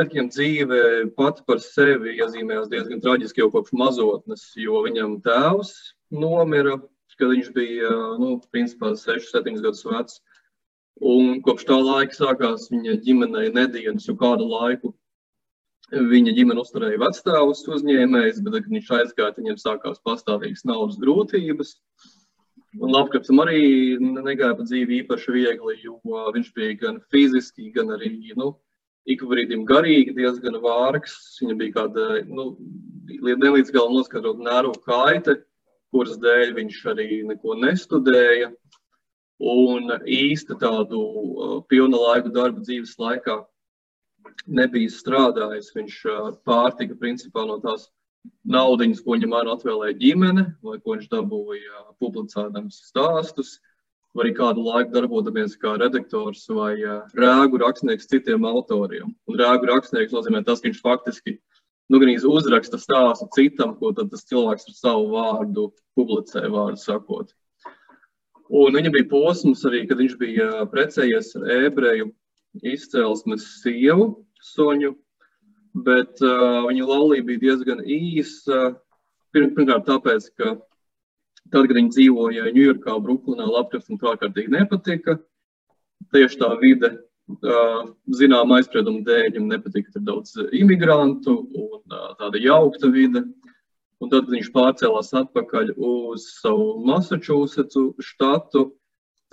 ka 0.07 0.15
viņam 0.15 0.29
dzīve 0.31 0.79
pati 1.17 1.43
par 1.47 1.59
sevi 1.63 2.15
iezīmējās 2.19 2.69
diezgan 2.71 3.01
traģiski 3.03 3.43
jau 3.43 3.49
kopš 3.53 3.73
mazotnes, 3.81 4.45
jo 4.55 4.83
viņam 4.85 5.19
tēvs 5.25 5.73
nomira, 6.15 6.77
kad 7.19 7.33
viņš 7.33 7.49
bija 7.55 7.89
nu, 8.21 8.37
principā 8.53 8.93
6, 8.95 9.31
7 9.35 9.59
gadus 9.59 9.83
vecs. 9.87 10.21
Un 10.99 11.39
kopš 11.43 11.67
tā 11.67 11.77
laika 11.79 12.15
sākās 12.15 12.67
viņa 12.71 12.97
ģimenei 13.05 13.51
nedēļas 13.55 14.07
jau 14.09 14.15
kādu 14.19 14.47
laiku. 14.51 14.93
Viņa 15.89 16.35
ģimene 16.37 16.61
uzturēja 16.61 16.99
vecstāvus 17.01 17.63
uzņēmējus, 17.65 18.41
bet, 18.45 18.57
kad 18.61 18.73
viņš 18.75 18.89
aizgāja, 18.97 19.35
viņiem 19.39 19.57
sākās 19.57 20.01
pastāvīgas 20.05 20.67
naudas 20.69 20.99
grūtības. 21.01 21.73
Un 22.77 22.93
Lapkapam 22.93 23.41
arī 23.41 23.61
negāja 23.97 24.53
pa 24.59 24.67
dzīvi 24.67 24.99
īpaši 25.01 25.33
viegli, 25.33 25.79
jo 25.81 25.97
viņš 26.35 26.51
bija 26.53 26.75
gan 26.83 26.99
fiziski, 27.09 27.71
gan 27.73 27.95
arī 27.95 28.11
nu, 28.37 28.51
ik 29.09 29.25
brīdim 29.25 29.65
garīgi 29.69 30.15
diezgan 30.17 30.59
vārgs. 30.63 31.15
Viņam 31.41 31.59
bija 31.61 31.75
kāda 31.79 32.07
nu, 32.29 32.51
nelīdz 33.09 33.73
galam 33.75 33.97
noskatot 33.97 34.41
nervu 34.45 34.75
kaite, 34.85 35.39
kuras 35.93 36.19
dēļ 36.21 36.55
viņš 36.57 36.81
arī 36.93 37.07
neko 37.29 37.57
nestudēja. 37.63 38.51
Un 39.39 39.87
īsti 40.03 40.57
tādu 40.59 40.99
pilna 41.71 42.01
laika 42.01 42.31
darba 42.35 42.59
dzīves 42.59 42.97
laikā 42.99 43.37
nebija 44.47 44.91
strādājis. 44.91 45.71
Viņš 45.75 46.01
pārtika 46.47 46.97
principā 46.99 47.45
no 47.47 47.57
tās 47.63 47.87
naudas, 48.43 48.99
ko 49.05 49.15
viņam 49.15 49.37
atvēlēja 49.55 49.97
ģimene, 50.01 50.45
vai 50.65 50.77
ko 50.83 50.97
viņš 50.97 51.07
dabūja 51.13 51.85
publicēdams 52.03 52.83
stāstus, 52.91 53.57
arī 54.23 54.33
kādu 54.37 54.63
laiku 54.65 54.93
darbojamies 54.95 55.57
kā 55.61 55.75
redaktors 55.79 56.45
vai 56.51 56.73
rēgu 57.17 57.61
rakstnieks 57.61 58.09
citiem 58.11 58.47
autoriem. 58.47 59.13
Un 59.29 59.39
rēgu 59.39 59.69
rakstnieks 59.69 60.15
nozīmē 60.15 60.43
tas, 60.47 60.61
ka 60.61 60.69
viņš 60.69 60.81
faktiski 60.85 61.37
nu, 61.89 61.99
uzraksta 62.29 62.77
stāstu 62.77 63.27
citam, 63.35 63.75
ko 63.79 63.91
tas 63.97 64.25
cilvēks 64.29 64.69
ar 64.69 64.77
savu 64.77 65.11
vārdu 65.15 65.69
publicē, 65.97 66.45
vārdu 66.51 66.81
sakot. 66.81 67.33
Un 68.49 68.73
viņam 68.73 68.95
bija 68.95 69.09
posms 69.09 69.61
arī, 69.69 69.83
kad 69.89 69.99
viņš 70.01 70.15
bija 70.17 70.49
precējies 70.71 71.35
ar 71.37 71.51
ebreju 71.67 72.09
izcelsmes 72.65 73.45
sievu, 73.61 74.25
Soņu, 74.39 74.93
bet 75.83 76.21
uh, 76.23 76.63
viņa 76.69 76.85
laulība 76.87 77.33
bija 77.33 77.41
diezgan 77.43 77.81
īsa. 77.83 78.77
Pirmkārt, 79.35 79.83
tāpēc, 79.85 80.29
ka 80.39 80.53
tad, 81.53 81.67
kad 81.67 81.75
viņi 81.77 81.93
dzīvoja 81.95 82.53
Ņujorkā, 82.55 82.95
Brooklynā, 83.03 83.47
Latvijas 83.49 83.89
tā 83.89 84.13
ārkārtīgi 84.13 84.53
nepatika. 84.53 85.19
Tieši 86.15 86.39
tā 86.39 86.53
vide, 86.61 86.93
zinām, 88.19 88.53
aizspriedumu 88.55 89.03
dēļ 89.05 89.35
viņam 89.35 89.51
nepatika, 89.51 89.91
ka 89.91 89.99
ir 89.99 90.05
daudz 90.07 90.33
imigrantu 90.55 91.35
un 91.53 91.83
tāda 92.17 92.41
jaukta 92.41 92.89
vide. 92.93 93.25
Un 93.99 94.09
tad, 94.09 94.25
kad 94.25 94.33
viņš 94.33 94.51
pārcēlās 94.55 95.11
atpakaļ 95.19 95.73
uz 95.75 96.29
savu 96.39 96.77
Massachusetts 96.87 97.75
štatu, 97.99 98.69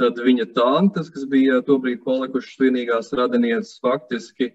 tad 0.01 0.19
viņa 0.19 0.49
tantes, 0.57 1.09
kas 1.13 1.25
bija 1.31 1.63
tobrīd 1.65 2.03
palikušas 2.05 2.59
vienīgās 2.61 3.13
radinieces, 3.17 3.79
faktiski 3.81 4.51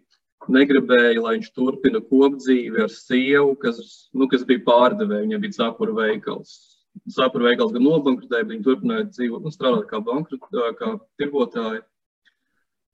negribēja, 0.52 1.22
lai 1.22 1.38
viņš 1.38 1.52
turpina 1.56 2.02
kopdzīvi 2.04 2.84
ar 2.84 2.92
sievu, 2.92 3.56
kas, 3.62 4.10
nu, 4.14 4.28
kas 4.28 4.44
bija 4.46 4.66
pārdevēja. 4.68 5.26
Viņam 5.26 5.44
bija 5.46 5.58
cepura 5.60 5.96
veikals. 6.02 6.71
Cepura 7.12 7.50
veikals 7.50 7.72
gan 7.74 7.86
nobankrutēja, 7.86 8.46
bet 8.46 8.54
viņi 8.54 8.66
turpināja 8.66 9.08
dzīvot, 9.10 9.46
nu, 9.46 9.52
strādāt 9.54 9.88
kā, 9.90 10.00
bankrut, 10.06 10.44
kā 10.80 10.92
tirgotāji. 11.20 11.82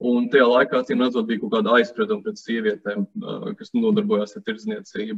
Un 0.07 0.27
tajā 0.29 0.45
laikā, 0.45 0.83
acīm 0.83 1.01
redzot, 1.01 1.25
bija 1.29 1.41
kaut 1.41 1.55
kāda 1.55 1.73
aizsprieduma 1.79 2.21
pret 2.25 2.37
sievietēm, 2.37 3.07
kas 3.57 3.73
nodarbojās 3.73 4.37
ar 4.37 4.45
tirdzniecību. 4.45 5.17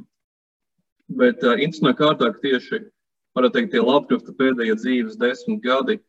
Bet 1.20 1.44
uh, 1.44 1.58
interesantā 1.60 1.98
kārtā, 2.00 2.32
ka 2.32 2.44
tieši 2.46 2.80
teikt, 2.80 3.72
tie 3.74 3.84
Lapkrafta 3.84 4.36
pēdējie 4.40 4.78
dzīves 4.80 5.20
desmit 5.20 5.62
gadi, 5.66 6.00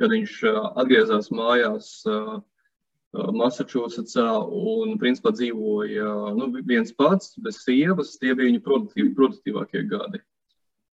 kad 0.00 0.12
viņš 0.14 0.40
uh, 0.48 0.60
atgriezās 0.80 1.30
mājās 1.34 1.90
uh, 2.08 2.38
Massachusettsā 3.14 4.28
un 4.42 4.96
principā 4.98 5.34
dzīvoja 5.36 6.14
nu, 6.38 6.48
viens 6.66 6.94
pats, 6.96 7.36
bez 7.44 7.60
sievas, 7.62 8.16
tie 8.18 8.32
bija 8.32 8.48
viņa 8.48 8.62
produktīv, 8.64 9.12
produktīvākie 9.18 9.84
gadi 9.92 10.24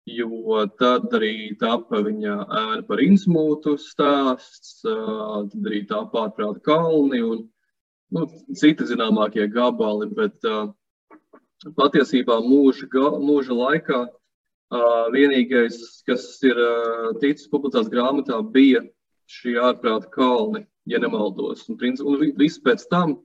jo 0.07 0.63
tad 0.79 1.11
arī 1.19 1.57
tapa 1.59 2.01
viņa 2.07 2.35
ēna 2.47 2.83
par 2.87 3.03
insmūtu 3.03 3.75
stāsts, 3.83 4.79
tad 4.85 5.55
arī 5.67 5.83
tā 5.91 6.05
pārprāta 6.13 6.63
kalni 6.63 7.23
un 7.27 7.47
nu, 8.15 8.27
citi 8.55 8.87
zināmākie 8.87 9.49
gabali, 9.51 10.07
bet 10.15 10.39
patiesībā 11.77 12.39
mūža, 12.45 12.87
mūža 13.19 13.57
laikā 13.59 14.05
vienīgais, 15.15 15.81
kas 16.07 16.27
ir 16.47 16.59
ticis 17.23 17.51
publicēts 17.51 17.91
grāmatā, 17.91 18.39
bija 18.43 18.83
šī 19.31 19.57
ārprāta 19.59 20.11
kalni, 20.11 20.67
ja 20.87 21.03
nemaldos. 21.03 21.67
Un, 21.69 21.79
un 21.83 22.27
viss 22.39 22.63
pēc 22.63 22.87
tam, 22.91 23.19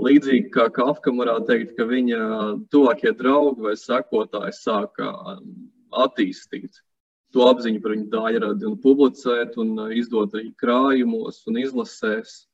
līdzīgi 0.00 0.50
kā 0.54 0.70
Kafkam 0.72 1.20
varētu 1.20 1.46
teikt, 1.50 1.76
ka 1.76 1.84
viņa 1.84 2.20
tuvākie 2.72 3.12
draugi 3.16 3.68
vai 3.68 3.76
sekotāji 3.78 4.56
sāka 4.56 5.12
attīstīt 6.02 6.82
to 7.34 7.50
apziņu 7.50 7.82
par 7.82 7.96
viņu 7.96 8.10
daļradi 8.14 8.66
un 8.70 8.80
publicēt 8.82 9.58
un 9.60 9.76
uh, 9.76 9.94
izdot 9.98 10.34
arī 10.38 10.52
krājumos 10.60 11.42
un 11.50 11.62
izlasēs. 11.64 12.44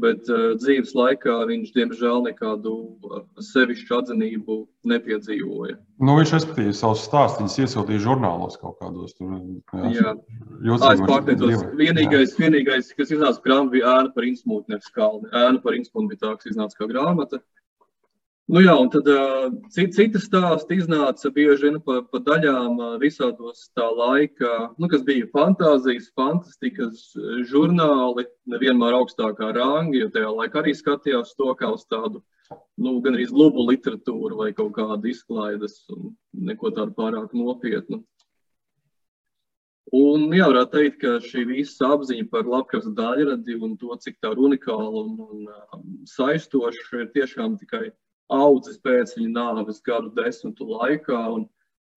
Bet 0.00 0.28
uh, 0.30 0.52
dzīves 0.54 0.92
laikā 0.94 1.32
viņš, 1.48 1.72
diemžēl, 1.74 2.20
nekādu 2.28 2.72
uh, 3.08 3.22
sevišķu 3.42 3.96
atzinību 3.96 4.58
nepiedzīvoja. 4.86 5.74
Nu, 5.98 6.14
viņš 6.20 6.34
respektīvi 6.36 6.74
savus 6.78 7.02
stāstus 7.08 7.56
iesūtīja 7.58 8.04
žurnālos 8.04 8.54
kaut 8.60 8.76
kādos. 8.78 9.16
Tur, 9.18 9.32
jā, 9.90 10.12
jā. 10.62 10.76
Tā 10.78 10.92
es 10.94 11.02
pārteicos. 11.10 11.64
Vienīgais, 11.80 12.36
vienīgais, 12.38 12.92
kas 12.94 13.10
iznāca 13.16 13.42
grāmatā, 13.48 13.72
bija 13.74 13.96
ēna 13.96 14.14
par 14.14 14.28
insmūtu, 14.30 14.70
nevis 14.76 14.94
kalni. 14.94 15.26
Ēna 15.32 15.58
par 15.64 15.80
insmūtu 15.80 16.12
bija 16.12 16.22
tā, 16.22 16.36
kas 16.38 16.52
iznāca 16.52 16.78
kā 16.78 16.90
grāmata. 16.92 17.42
Nu 18.50 18.58
jā, 18.64 18.72
un 18.82 18.88
tad 18.90 19.06
citas 19.70 20.24
stāsti 20.26 20.80
iznāca 20.80 21.30
bieži 21.34 21.68
vien 21.68 21.76
pa, 21.86 22.00
pa 22.02 22.18
daļām 22.26 22.80
visādos 22.98 23.68
tā 23.78 23.84
laika, 23.94 24.72
nu, 24.74 24.88
kas 24.90 25.04
bija 25.06 25.28
fantāzijas, 25.30 26.08
fantastikas 26.18 27.04
žurnāli, 27.46 28.24
nevienmēr 28.50 28.96
augstākā 28.98 29.52
ranga, 29.54 29.94
jo 30.00 30.08
tajā 30.10 30.32
laikā 30.40 30.64
arī 30.64 30.74
skatījās 30.74 31.36
to 31.38 31.54
kā 31.60 31.70
uz 31.76 31.86
tādu, 31.86 32.24
nu, 32.74 32.96
gan 33.04 33.20
arī 33.20 33.28
lubu 33.30 33.68
literatūru 33.68 34.42
vai 34.42 34.50
kaut 34.56 34.74
kādu 34.80 35.12
izklaides 35.12 35.84
un 35.94 36.10
neko 36.50 36.74
tādu 36.74 36.96
pārāk 36.98 37.30
nopietnu. 37.36 38.02
Un 39.94 40.26
jā, 40.34 40.50
varētu 40.50 40.74
teikt, 40.74 41.00
ka 41.04 41.16
šī 41.22 41.46
visa 41.54 41.94
apziņa 41.94 42.26
par 42.34 42.50
labklājības 42.50 42.98
daļradi 42.98 43.62
un 43.62 43.78
to, 43.78 43.94
cik 44.02 44.18
tā 44.18 44.34
ir 44.34 44.42
unikāla 44.50 45.06
un, 45.06 45.48
un 45.78 46.06
saistoša, 46.18 47.04
ir 47.04 47.12
tiešām 47.14 47.60
tikai 47.62 47.92
audzis 48.34 48.78
pēc 48.84 49.16
viņa 49.16 49.30
nāves 49.34 49.80
gadu 49.86 50.12
desmitu 50.16 50.66
laikā. 50.68 51.18
Un, 51.34 51.46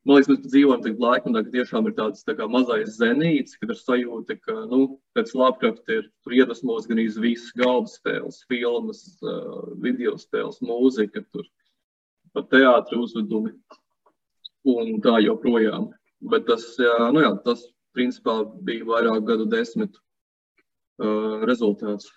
man 0.05 0.17
liekas, 0.17 0.31
mēs 0.31 0.45
dzīvojam 0.47 0.83
tādā 0.85 1.05
laikā, 1.05 1.33
kad 1.37 1.51
tiešām 1.55 1.89
ir 1.89 1.95
tāds 1.97 2.25
tā 2.27 2.35
kā 2.39 2.47
mazais 2.51 2.97
zenīts, 2.99 3.57
kad 3.59 3.73
ir 3.73 3.79
sajūta, 3.79 4.37
ka 4.41 4.57
nu, 4.71 4.99
pēc 5.17 5.33
Lapkrafta 5.39 5.99
ir 5.99 6.09
iedvesmos 6.39 6.89
gan 6.89 7.01
visas 7.03 7.51
galda 7.59 7.91
spēles, 7.91 8.41
filmas, 8.51 9.03
uh, 9.25 9.73
video 9.83 10.15
spēles, 10.21 10.61
mūzika, 10.65 11.25
tur 11.33 11.47
pat 12.33 12.49
teātri 12.49 12.97
uzvedumi 12.97 13.53
un 14.73 14.97
tā 15.05 15.19
joprojām. 15.23 15.91
Bet 16.23 16.47
tas, 16.47 16.65
jā, 16.79 17.11
nu 17.11 17.21
jā, 17.21 17.33
tas 17.43 17.65
principā 17.93 18.39
bija 18.65 18.87
vairāk 18.87 19.25
gadu 19.27 19.45
desmitu 19.51 19.99
uh, 19.99 21.43
rezultāts. 21.49 22.09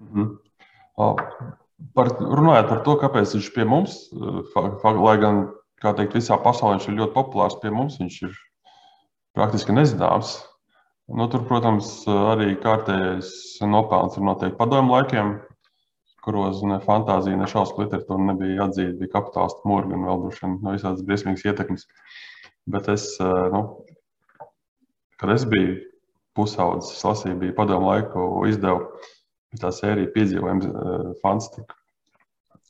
Mm 0.00 0.12
-hmm. 0.14 1.65
Par, 1.96 2.08
runājot 2.16 2.68
par 2.70 2.82
to, 2.84 2.96
kāpēc 3.02 3.34
viņš 3.36 3.48
pie 3.52 3.64
mums, 3.68 3.96
eh, 4.16 4.92
lai 4.96 5.16
gan, 5.20 5.42
kā 5.82 5.92
teikt, 5.96 6.16
visā 6.16 6.38
pasaulē 6.40 6.78
viņš 6.78 6.88
ir 6.88 7.00
ļoti 7.00 7.14
populārs, 7.16 7.58
pie 7.60 7.72
mums 7.72 7.98
viņš 8.00 8.20
ir 8.24 8.36
praktiski 9.36 9.76
nezināms. 9.76 10.38
Nu, 11.06 11.28
tur, 11.30 11.44
protams, 11.46 11.90
arī 12.08 12.56
kārtējais 12.58 13.60
nopelns 13.62 14.16
ir 14.16 14.24
noteikti 14.26 14.58
padomu 14.58 14.96
laikiem, 14.96 15.36
kuros 16.24 16.62
ne 16.66 16.80
fantāzija, 16.82 17.38
ne 17.38 17.46
šausmu 17.46 17.84
literatūra 17.84 18.24
nebija 18.32 18.64
atzīta, 18.64 18.96
bija 18.98 19.12
kapitālistu 19.12 19.68
mūri 19.70 19.94
un 19.94 20.08
vēl 20.08 20.24
droši 20.24 20.42
vien 20.42 20.56
no 20.64 20.72
visādas 20.74 21.04
briesmīgas 21.06 21.44
ietekmes. 21.46 21.86
Bet 22.66 22.88
es, 22.90 23.04
eh, 23.20 23.52
nu, 23.52 23.84
kad 25.20 25.36
es 25.36 25.44
biju 25.44 25.76
pusaudzis, 26.34 27.04
lasīju, 27.04 27.38
bija 27.44 27.54
padomu 27.60 27.92
laiku 27.92 28.24
izdevu 28.48 28.88
tā 29.60 29.72
sērija 29.74 30.12
piedzīvojums 30.14 30.68
uh, 30.70 31.10
fantastika. 31.22 31.76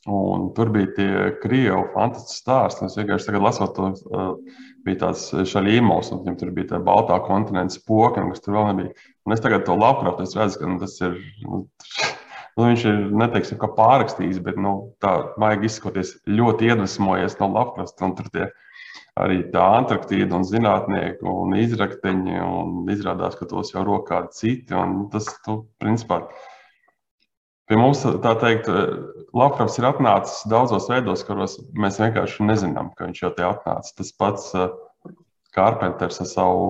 Un 0.07 0.51
tur 0.55 0.69
bija 0.71 0.87
tie 0.95 1.13
krievu 1.41 1.89
fantastiski 1.91 2.39
stāsti. 2.39 2.85
Es 2.87 2.95
vienkārši 2.95 3.27
tagad 3.27 3.43
lasot 3.43 3.73
to, 3.75 3.89
uh, 4.07 4.67
bija 4.87 5.01
tāds 5.03 5.25
šaļīmos, 5.51 6.13
un 6.13 6.21
viņam 6.23 6.37
tur 6.39 6.53
bija 6.55 6.71
tā 6.73 6.81
baltā 6.83 7.17
kontinenta 7.25 7.75
spoka, 7.75 8.23
kas 8.29 8.43
tur 8.43 8.55
vēl 8.55 8.69
nebija. 8.71 9.09
Un 9.27 9.35
es 9.35 9.43
tagad 9.43 9.65
to 9.67 9.75
labprāt, 9.75 10.21
es 10.23 10.37
redzu, 10.37 10.61
ka 10.61 10.69
nu, 10.69 10.77
tas 10.83 10.95
ir, 11.03 11.17
nu, 11.43 11.65
nu, 12.55 12.61
viņš 12.61 12.85
ir, 12.87 13.01
neteiksim, 13.23 13.59
kā 13.59 13.71
pārrakstījis, 13.75 14.39
bet, 14.45 14.61
nu, 14.63 14.77
tā 15.03 15.17
maigi 15.41 15.67
izskoties 15.71 16.15
ļoti 16.31 16.71
iedvesmojies 16.71 17.39
no 17.41 17.51
labprāt, 17.57 17.95
un 18.07 18.15
tur 18.15 18.31
tie 18.31 18.47
arī 19.17 19.41
tā 19.53 19.63
Antarktīda 19.79 20.37
un 20.37 20.45
zinātnieki 20.47 21.25
un 21.27 21.55
izrakteņi, 21.57 22.37
un 22.43 22.91
izrādās, 22.93 23.37
ka 23.37 23.47
tos 23.49 23.73
jau 23.73 23.83
rokā 23.87 24.23
citi, 24.35 24.75
un 24.77 25.07
tas, 25.13 25.29
tu, 25.45 25.63
principā, 25.81 26.23
Pie 27.67 27.75
mums, 27.75 28.05
tā 28.23 28.31
teikt, 28.39 28.69
Lavkravs 29.35 29.75
ir 29.79 29.89
atnācis 29.89 30.45
daudzos 30.47 30.87
veidos, 30.87 31.25
kuros 31.27 31.57
mēs 31.75 31.99
vienkārši 31.99 32.45
nezinām, 32.47 32.93
ka 32.95 33.09
viņš 33.09 33.21
jau 33.25 33.31
te 33.35 33.43
atnācis. 33.43 33.95
Tas 33.97 34.13
pats 34.15 34.53
Kārpenters 35.57 36.21
ar 36.23 36.29
savu 36.29 36.67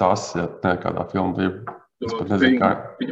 tas, 0.00 0.30
ja 0.38 0.46
ne 0.64 0.74
kādā 0.80 1.04
filmā 1.10 1.36
bija. 1.36 1.78
Es 2.02 2.14
pat 2.18 2.32
nezinu, 2.32 2.58
kā 2.58 2.70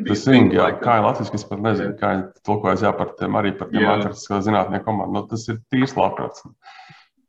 tas 0.09 0.25
ir. 0.27 0.49
Kā 0.83 0.97
ir 0.99 1.05
latviešu, 1.07 1.35
es 1.39 1.45
pat 1.47 1.61
nezinu, 1.63 1.93
kā 2.01 2.15
ir 2.17 2.23
tulkojas 2.47 2.83
jā, 2.83 2.91
par 2.97 3.13
tiem, 3.21 3.37
arī 3.39 3.53
par 3.59 3.69
tiem 3.71 3.87
ārkārtas 3.87 4.25
zinātnieku 4.47 4.89
komandu. 4.89 5.15
Nu, 5.15 5.23
tas 5.31 5.45
ir 5.53 5.61
tīrs 5.71 5.95
Lavkravs. 5.99 6.43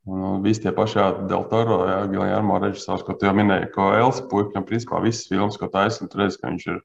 Un 0.09 0.41
visi 0.41 0.63
tie 0.63 0.71
paši 0.73 1.03
Del 1.29 1.43
Toro, 1.51 1.83
Giljārmo 2.09 2.57
režisors, 2.63 3.03
ko 3.05 3.13
tu 3.13 3.27
jau 3.27 3.35
minēji, 3.37 3.69
ko 3.75 3.91
Elsa 3.93 4.25
puikas, 4.31 4.65
principā 4.65 5.03
visas 5.03 5.29
filmas, 5.29 5.59
ko 5.61 5.69
taisa, 5.69 6.01
un 6.01 6.09
tu 6.09 6.17
redzi, 6.23 6.39
ka 6.41 6.49
viņš 6.49 6.65
ir 6.71 6.79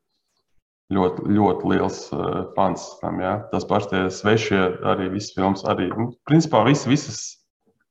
ļoti, 0.95 1.27
ļoti 1.37 1.73
liels 1.73 2.01
uh, 2.15 2.45
fans 2.57 2.85
tam. 3.01 3.21
Ja? 3.23 3.39
Tas 3.53 3.67
pats 3.69 3.91
tie 3.91 4.07
svešie, 4.13 4.61
arī 4.87 5.11
visas 5.15 5.35
filmas, 5.37 5.65
arī, 5.69 5.89
nu, 5.97 6.13
principā 6.29 6.63
visi, 6.67 6.89
visas, 6.91 7.21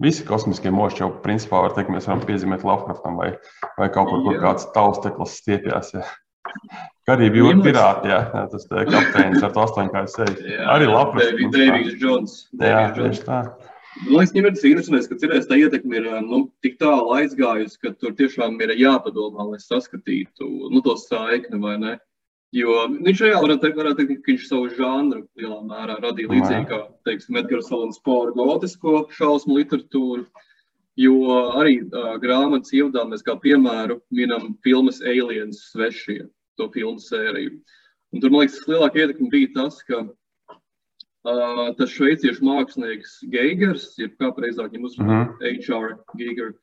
visi 0.03 0.25
kosmiskie 0.27 0.71
moši 0.73 1.03
jau, 1.03 1.11
principā, 1.25 1.63
var 1.65 1.75
teikt, 1.75 1.91
mēs 1.93 2.07
varam 2.09 2.23
piezīmēt 2.27 2.65
Lovecraftam 2.67 3.19
vai, 3.19 3.33
vai 3.79 3.91
kaut 3.91 4.11
kur, 4.11 4.23
kur 4.27 4.41
kāds 4.43 4.69
tausteklis 4.75 5.37
stiepjas. 5.41 5.93
Ja? 5.97 6.07
Karību 7.09 7.41
jūras 7.41 7.61
pirāti, 7.65 8.09
jā, 8.09 8.19
tas 8.49 8.65
ir 8.69 8.89
kapteinis 8.89 9.43
ar 9.45 9.53
to 9.53 9.63
astoņkāju 9.65 10.11
seju. 10.13 10.57
Arī 10.73 10.89
Lovecrafts. 10.89 11.47
Davids 11.53 12.01
Jones. 12.01 12.37
Jā, 12.61 12.89
tieši 12.95 13.25
tā. 13.27 13.39
Man 14.03 14.17
liekas, 14.19 14.33
viņam 14.35 14.47
ir 14.47 14.55
tas 14.55 14.65
interesants, 14.67 15.05
ka 15.07 15.15
cerēs 15.21 15.45
tā 15.47 15.57
ietekme 15.61 15.99
ir 16.01 16.07
nu, 16.25 16.41
tik 16.65 16.75
tālu 16.81 17.13
aizgājusi, 17.15 17.77
ka 17.79 17.93
tur 17.95 18.11
tiešām 18.17 18.57
ir 18.65 18.73
jāpadomā, 18.75 19.45
lai 19.53 19.59
saskatītu 19.63 20.49
nu, 20.73 20.81
to 20.83 20.97
saikni 20.99 21.61
vai 21.61 21.77
ne. 21.79 21.93
Jo 22.53 22.85
viņš 22.87 23.21
jau 23.25 23.39
varētu 23.41 23.71
varētu 23.75 24.01
teikt, 24.01 24.21
ka 24.23 24.31
viņš 24.31 24.43
savu 24.47 24.67
žanru 24.77 25.23
lielā 25.39 25.57
mērā 25.65 25.97
radīja 26.03 26.31
līdzīgi 26.31 26.67
kā, 26.69 26.81
teiksim, 27.07 27.39
Edgars 27.41 27.71
Alans 27.73 28.01
Power 28.05 28.35
gotisko 28.37 29.05
šausmu 29.15 29.57
literatūru. 29.57 30.27
Jo 30.95 31.15
arī 31.59 31.81
uh, 31.83 32.13
grāmatas 32.21 32.71
ievadā 32.71 33.03
mēs 33.09 33.25
kā 33.25 33.35
piemēru 33.43 33.97
minam 34.15 34.53
filmas 34.63 35.01
Aliens 35.03 35.65
svešie, 35.73 36.21
to 36.55 36.69
filmu 36.71 37.03
sēriju. 37.03 37.57
Un 38.15 38.23
tur, 38.23 38.31
man 38.31 38.45
liekas, 38.45 38.61
lielākā 38.69 39.01
ietekme 39.03 39.27
bija 39.33 39.49
tas, 39.57 39.81
ka 39.83 40.05
uh, 40.05 41.73
tas 41.75 41.91
šveiciešu 41.91 42.45
mākslinieks 42.47 43.17
Geigers, 43.33 43.89
jeb 43.99 44.15
kā 44.21 44.31
precīzāk 44.37 44.71
viņam 44.71 44.87
uzmanīja, 44.87 45.25
mm. 45.33 45.59
H.R. 45.67 45.97
Geiger, 46.21 46.55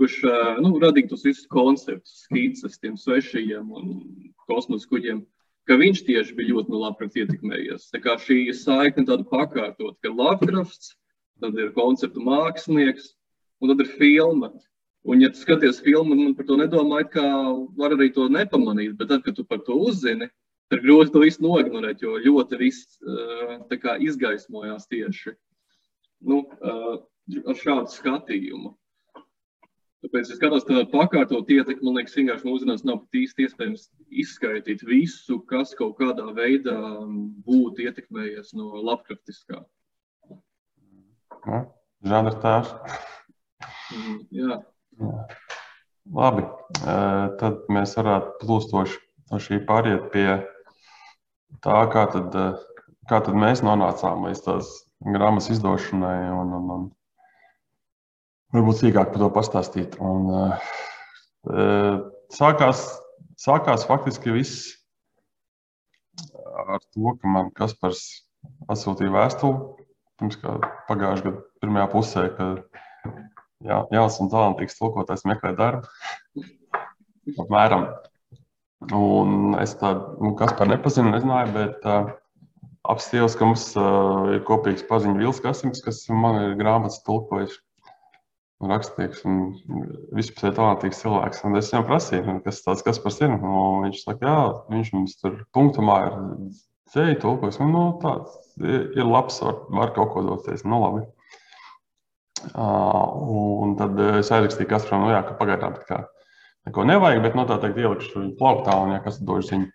kurš 0.00 0.18
uh, 0.26 0.58
nu, 0.64 0.74
radīja 0.82 1.12
tos 1.12 1.22
visus 1.28 1.46
konceptus, 1.52 2.24
skices 2.24 2.82
tiem 2.82 2.98
svešajiem 2.98 3.70
un 3.78 3.94
kosmosa 4.48 4.88
kuģiem, 4.90 5.22
ka 5.68 5.76
viņš 5.80 6.02
tieši 6.06 6.36
bija 6.38 6.54
ļoti 6.54 6.72
no 6.72 6.80
Lovecrafta 6.82 7.22
ietekmējies. 7.22 7.90
Tā 7.92 8.00
kā 8.04 8.16
šī 8.22 8.40
saikne 8.56 9.04
tāda 9.08 9.26
pakārtot, 9.28 9.98
ka 10.02 10.12
Lovecrafts, 10.12 10.94
tad 11.42 11.58
ir 11.60 11.74
konceptu 11.76 12.24
mākslinieks, 12.24 13.12
un 13.60 13.72
tad 13.72 13.84
ir 13.84 13.92
filma. 14.00 14.52
Un, 15.08 15.22
ja 15.22 15.30
tu 15.32 15.40
skaties 15.40 15.78
filmu, 15.84 16.16
un 16.16 16.34
par 16.36 16.48
to 16.48 16.58
nedomā, 16.58 17.04
kā 17.08 17.24
var 17.78 17.94
arī 17.94 18.10
to 18.12 18.26
nepamanīt, 18.32 18.96
bet 18.98 19.12
tad, 19.12 19.22
kad 19.24 19.36
tu 19.38 19.44
par 19.46 19.62
to 19.64 19.76
uzzini, 19.88 20.28
tad 20.68 20.82
grūti 20.84 21.14
to 21.14 21.22
visu 21.22 21.44
noignorēt, 21.44 22.02
jo 22.04 22.18
ļoti 22.20 22.58
viss 22.60 22.98
uh, 23.04 23.60
izgaismojās 24.04 24.88
tieši 24.90 25.32
nu, 26.28 26.42
uh, 26.44 26.98
ar 27.44 27.60
šādu 27.60 27.92
skatījumu. 27.94 28.74
Tāpēc, 30.04 30.28
ja 30.30 30.36
skatos 30.38 30.66
tādā 30.68 30.84
pakārtot 30.92 31.48
ietekmi, 31.50 31.82
man 31.88 31.96
liekas, 31.98 32.14
vienkārši 32.14 32.46
mūsdienās 32.46 32.84
nav 32.86 33.00
pat 33.00 33.18
īsti 33.18 33.48
iespējams 33.48 33.88
izskaidrot 34.22 34.84
visu, 34.86 35.40
kas 35.50 35.74
kaut 35.78 35.96
kādā 35.98 36.28
veidā 36.36 36.76
būtu 37.48 37.82
ietekmējies 37.88 38.54
no 38.58 38.78
labkraftiskā. 38.86 39.64
Ja, 41.48 41.64
Žanra 42.06 42.34
tēvs. 42.44 42.70
Mm, 43.96 44.20
jā. 44.38 44.60
jā. 45.02 45.26
Labi, 46.14 46.44
tad 47.40 47.66
mēs 47.74 47.96
varētu 47.98 48.36
plūstoši 48.44 49.00
no 49.32 49.40
šī 49.42 49.58
pāriet 49.66 50.06
pie 50.14 50.28
tā, 51.64 51.80
kā 51.92 52.06
tad, 52.14 52.38
kā 53.10 53.18
tad 53.26 53.34
mēs 53.34 53.64
nonācām 53.66 54.28
līdz 54.28 54.44
tās 54.46 54.70
grāmatas 55.04 55.50
izdošanai 55.56 56.30
un, 56.36 56.54
un, 56.60 56.70
un 56.76 56.86
varbūt 58.54 58.80
sīkāk 58.82 59.12
par 59.12 59.22
to 59.22 59.28
pastāstīt. 59.34 59.96
Un, 60.00 60.28
uh, 61.48 62.04
sākās, 62.34 62.84
sākās 63.40 63.86
faktiski 63.88 64.34
viss 64.34 64.74
ar 66.68 66.80
to, 66.82 67.14
ka 67.20 67.30
man 67.30 67.52
Kaspars 67.56 68.02
atsūtīja 68.72 69.14
vēstuli 69.14 69.84
pirms 70.18 70.38
pagājušā 70.88 71.24
gada 71.28 71.42
pirmajā 71.62 71.88
pusē, 71.92 72.24
ka 72.34 72.46
jā, 73.66 73.82
jauns 73.94 74.18
un 74.22 74.30
talantīgs 74.32 74.78
tulkotājs 74.80 75.26
meklē 75.30 75.54
darbu. 75.58 75.86
Apmēram. 77.38 77.86
Un 78.94 79.54
es 79.58 79.74
tādu, 79.78 80.16
nu, 80.22 80.32
kas 80.38 80.54
par 80.58 80.70
nepazinu, 80.70 81.10
nezināju, 81.14 81.54
bet 81.54 81.86
uh, 81.86 82.10
apstījos, 82.90 83.34
ka 83.38 83.46
mums 83.46 83.64
uh, 83.78 84.34
ir 84.36 84.44
kopīgs 84.46 84.86
paziņu 84.90 85.18
Vils 85.18 85.40
Kasims, 85.42 85.82
kas 85.84 86.04
man 86.10 86.38
ir 86.44 86.54
grāmatas 86.60 87.02
tulkojis 87.06 87.58
rakstnieks 88.64 89.22
un 89.28 89.36
vispār 90.16 90.54
talantīgs 90.56 91.02
cilvēks. 91.04 91.44
Un 91.46 91.58
es 91.60 91.70
viņam 91.70 91.86
prasīju, 91.86 92.24
nu, 92.26 92.40
kas 92.42 92.64
tas 92.64 92.82
kas 92.86 92.98
par 93.02 93.14
ir. 93.14 93.36
Un 93.36 93.84
viņš 93.86 94.02
saka, 94.02 94.18
jā, 94.26 94.40
viņš 94.72 94.90
mums 94.96 95.16
tur 95.20 95.38
punktumā 95.54 95.98
ir 96.08 96.18
dzēja 96.90 97.20
tulkojis. 97.22 97.60
Nu, 97.62 97.84
tāds 98.02 98.34
ir 98.64 99.06
labs, 99.06 99.38
var, 99.44 99.62
var 99.70 99.94
kaut 99.94 100.12
ko 100.14 100.26
doties. 100.26 100.66
Nu, 100.66 100.82
labi. 100.82 101.06
Uh, 102.54 103.64
un 103.64 103.74
tad 103.78 103.98
es 103.98 104.30
aizrakstīju 104.30 104.70
Kasparam, 104.70 105.06
nu, 105.06 105.10
jā, 105.10 105.24
ka 105.26 105.34
pagaidām 105.40 105.74
tā 105.74 105.86
kā 105.88 105.98
neko 106.68 106.84
nevajag, 106.86 107.22
bet 107.24 107.34
no 107.34 107.42
nu, 107.42 107.48
tā 107.50 107.56
teikt 107.62 107.80
ielikšu 107.80 108.20
viņu 108.20 108.36
plauktā 108.38 108.76
un, 108.82 108.94
ja 108.94 109.02
kas 109.04 109.18
došu 109.24 109.48
ziņu. 109.52 109.70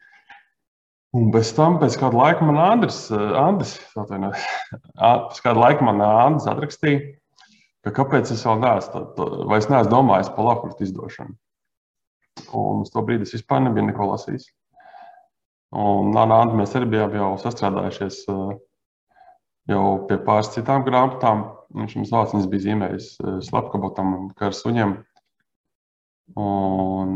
Un 1.14 1.28
bez 1.34 1.52
tam, 1.54 1.76
pēc 1.82 1.98
kāda 2.02 2.18
laika 2.18 2.46
man 2.48 2.58
Andris, 2.58 3.04
Andris, 3.14 3.76
atvainojiet, 4.00 4.78
pēc 5.28 5.42
kāda 5.46 5.60
laika 5.60 5.86
man 5.86 6.02
Andris 6.06 6.48
atrakstīja, 6.50 7.02
ka 7.84 7.94
kāpēc 8.00 8.32
es 8.34 8.44
vēl 8.48 8.62
neesmu, 8.64 9.06
vairs 9.52 9.70
neesmu 9.72 9.92
domājis 9.92 10.32
par 10.36 10.50
lapkrustu 10.50 10.88
izdošanu. 10.88 11.36
Un 12.58 12.84
uz 12.84 12.92
to 12.94 13.04
brīdi 13.06 13.28
es 13.28 13.36
vispār 13.36 13.62
nebiju 13.64 13.90
neko 13.90 14.10
lasījis. 14.14 14.48
Un 15.74 16.12
Nāna 16.14 16.40
Anta 16.44 16.58
mēs 16.58 16.76
arī 16.78 16.88
bijām 16.94 17.16
jau 17.18 17.32
sastrādājušies 17.42 18.20
jau 19.72 19.86
pie 20.10 20.18
pāris 20.28 20.52
citām 20.54 20.86
grāmatām. 20.88 21.48
Viņš 21.74 21.96
mums 21.98 22.12
vārds 22.14 22.36
viņas 22.36 22.52
bija 22.52 22.66
zīmējis 22.68 23.08
slepkabotam 23.48 24.14
un 24.18 24.28
karsuņiem. 24.38 24.94
Un, 26.40 27.16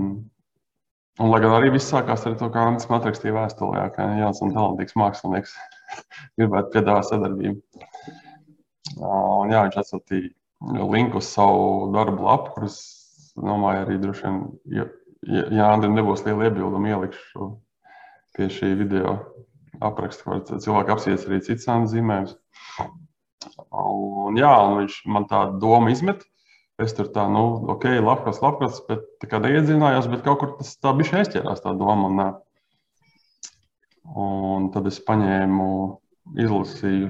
un 1.21 1.31
lai 1.31 1.41
gan 1.43 1.53
arī 1.57 1.69
viss 1.75 1.91
sākās 1.93 2.25
ar 2.27 2.35
to, 2.39 2.49
kā 2.53 2.65
Andris 2.69 2.89
man 2.89 2.99
atrakstīja 2.99 3.35
vēstulē, 3.37 3.85
ka 3.95 4.09
Jānis 4.19 4.41
un 4.45 4.55
talantīgs 4.55 4.97
mākslinieks 4.99 5.53
gribētu 6.39 6.73
piedāvāt 6.75 7.09
sadarbību. 7.11 7.61
Un 8.97 9.53
jā, 9.53 9.63
viņš 9.67 9.79
atsūtīja 9.83 10.33
linku 10.65 11.17
uz 11.17 11.29
savu 11.29 11.91
darbu 11.93 12.23
lapu, 12.25 12.53
kuras, 12.55 12.77
domāju, 13.37 13.83
arī 13.85 13.97
droši 14.01 14.25
vien, 14.25 14.39
ja, 14.73 14.85
ja 15.53 15.71
Andriem 15.73 15.97
nebūs 15.97 16.25
liela 16.25 16.47
iebilduma, 16.47 16.93
ielikšu 16.93 17.51
pie 18.37 18.49
šī 18.53 18.73
video 18.79 19.17
apraksta, 19.83 20.23
kur 20.25 20.41
cilvēki 20.47 20.93
apsies 20.93 21.27
arī 21.27 21.41
citas 21.45 21.69
Andrēs 21.69 21.93
zīmējumus. 21.93 22.33
Un, 23.77 24.37
jā, 24.39 24.49
un 24.65 24.81
viņš 24.81 24.97
man 25.13 25.27
tādu 25.29 25.61
domu 25.61 25.93
izmet. 25.93 26.25
Es 26.81 26.93
tur 26.93 27.07
tā, 27.09 27.23
nu, 27.33 27.43
ok, 27.73 27.87
labs, 28.05 28.37
labs, 28.43 28.81
bet 28.85 29.05
tā 29.21 29.29
kā 29.29 29.39
neiedziļinājos, 29.41 30.09
bet 30.11 30.21
kaut 30.25 30.41
kur 30.43 30.51
tas 30.59 30.75
tā 30.77 30.91
bija 30.97 31.23
aizķērās 31.23 31.63
tā 31.63 31.73
doma. 31.77 32.09
Un, 32.09 32.19
un 34.25 34.67
tad 34.73 34.89
es 34.89 34.99
paņēmu, 35.07 35.69
izlasīju, 36.37 37.09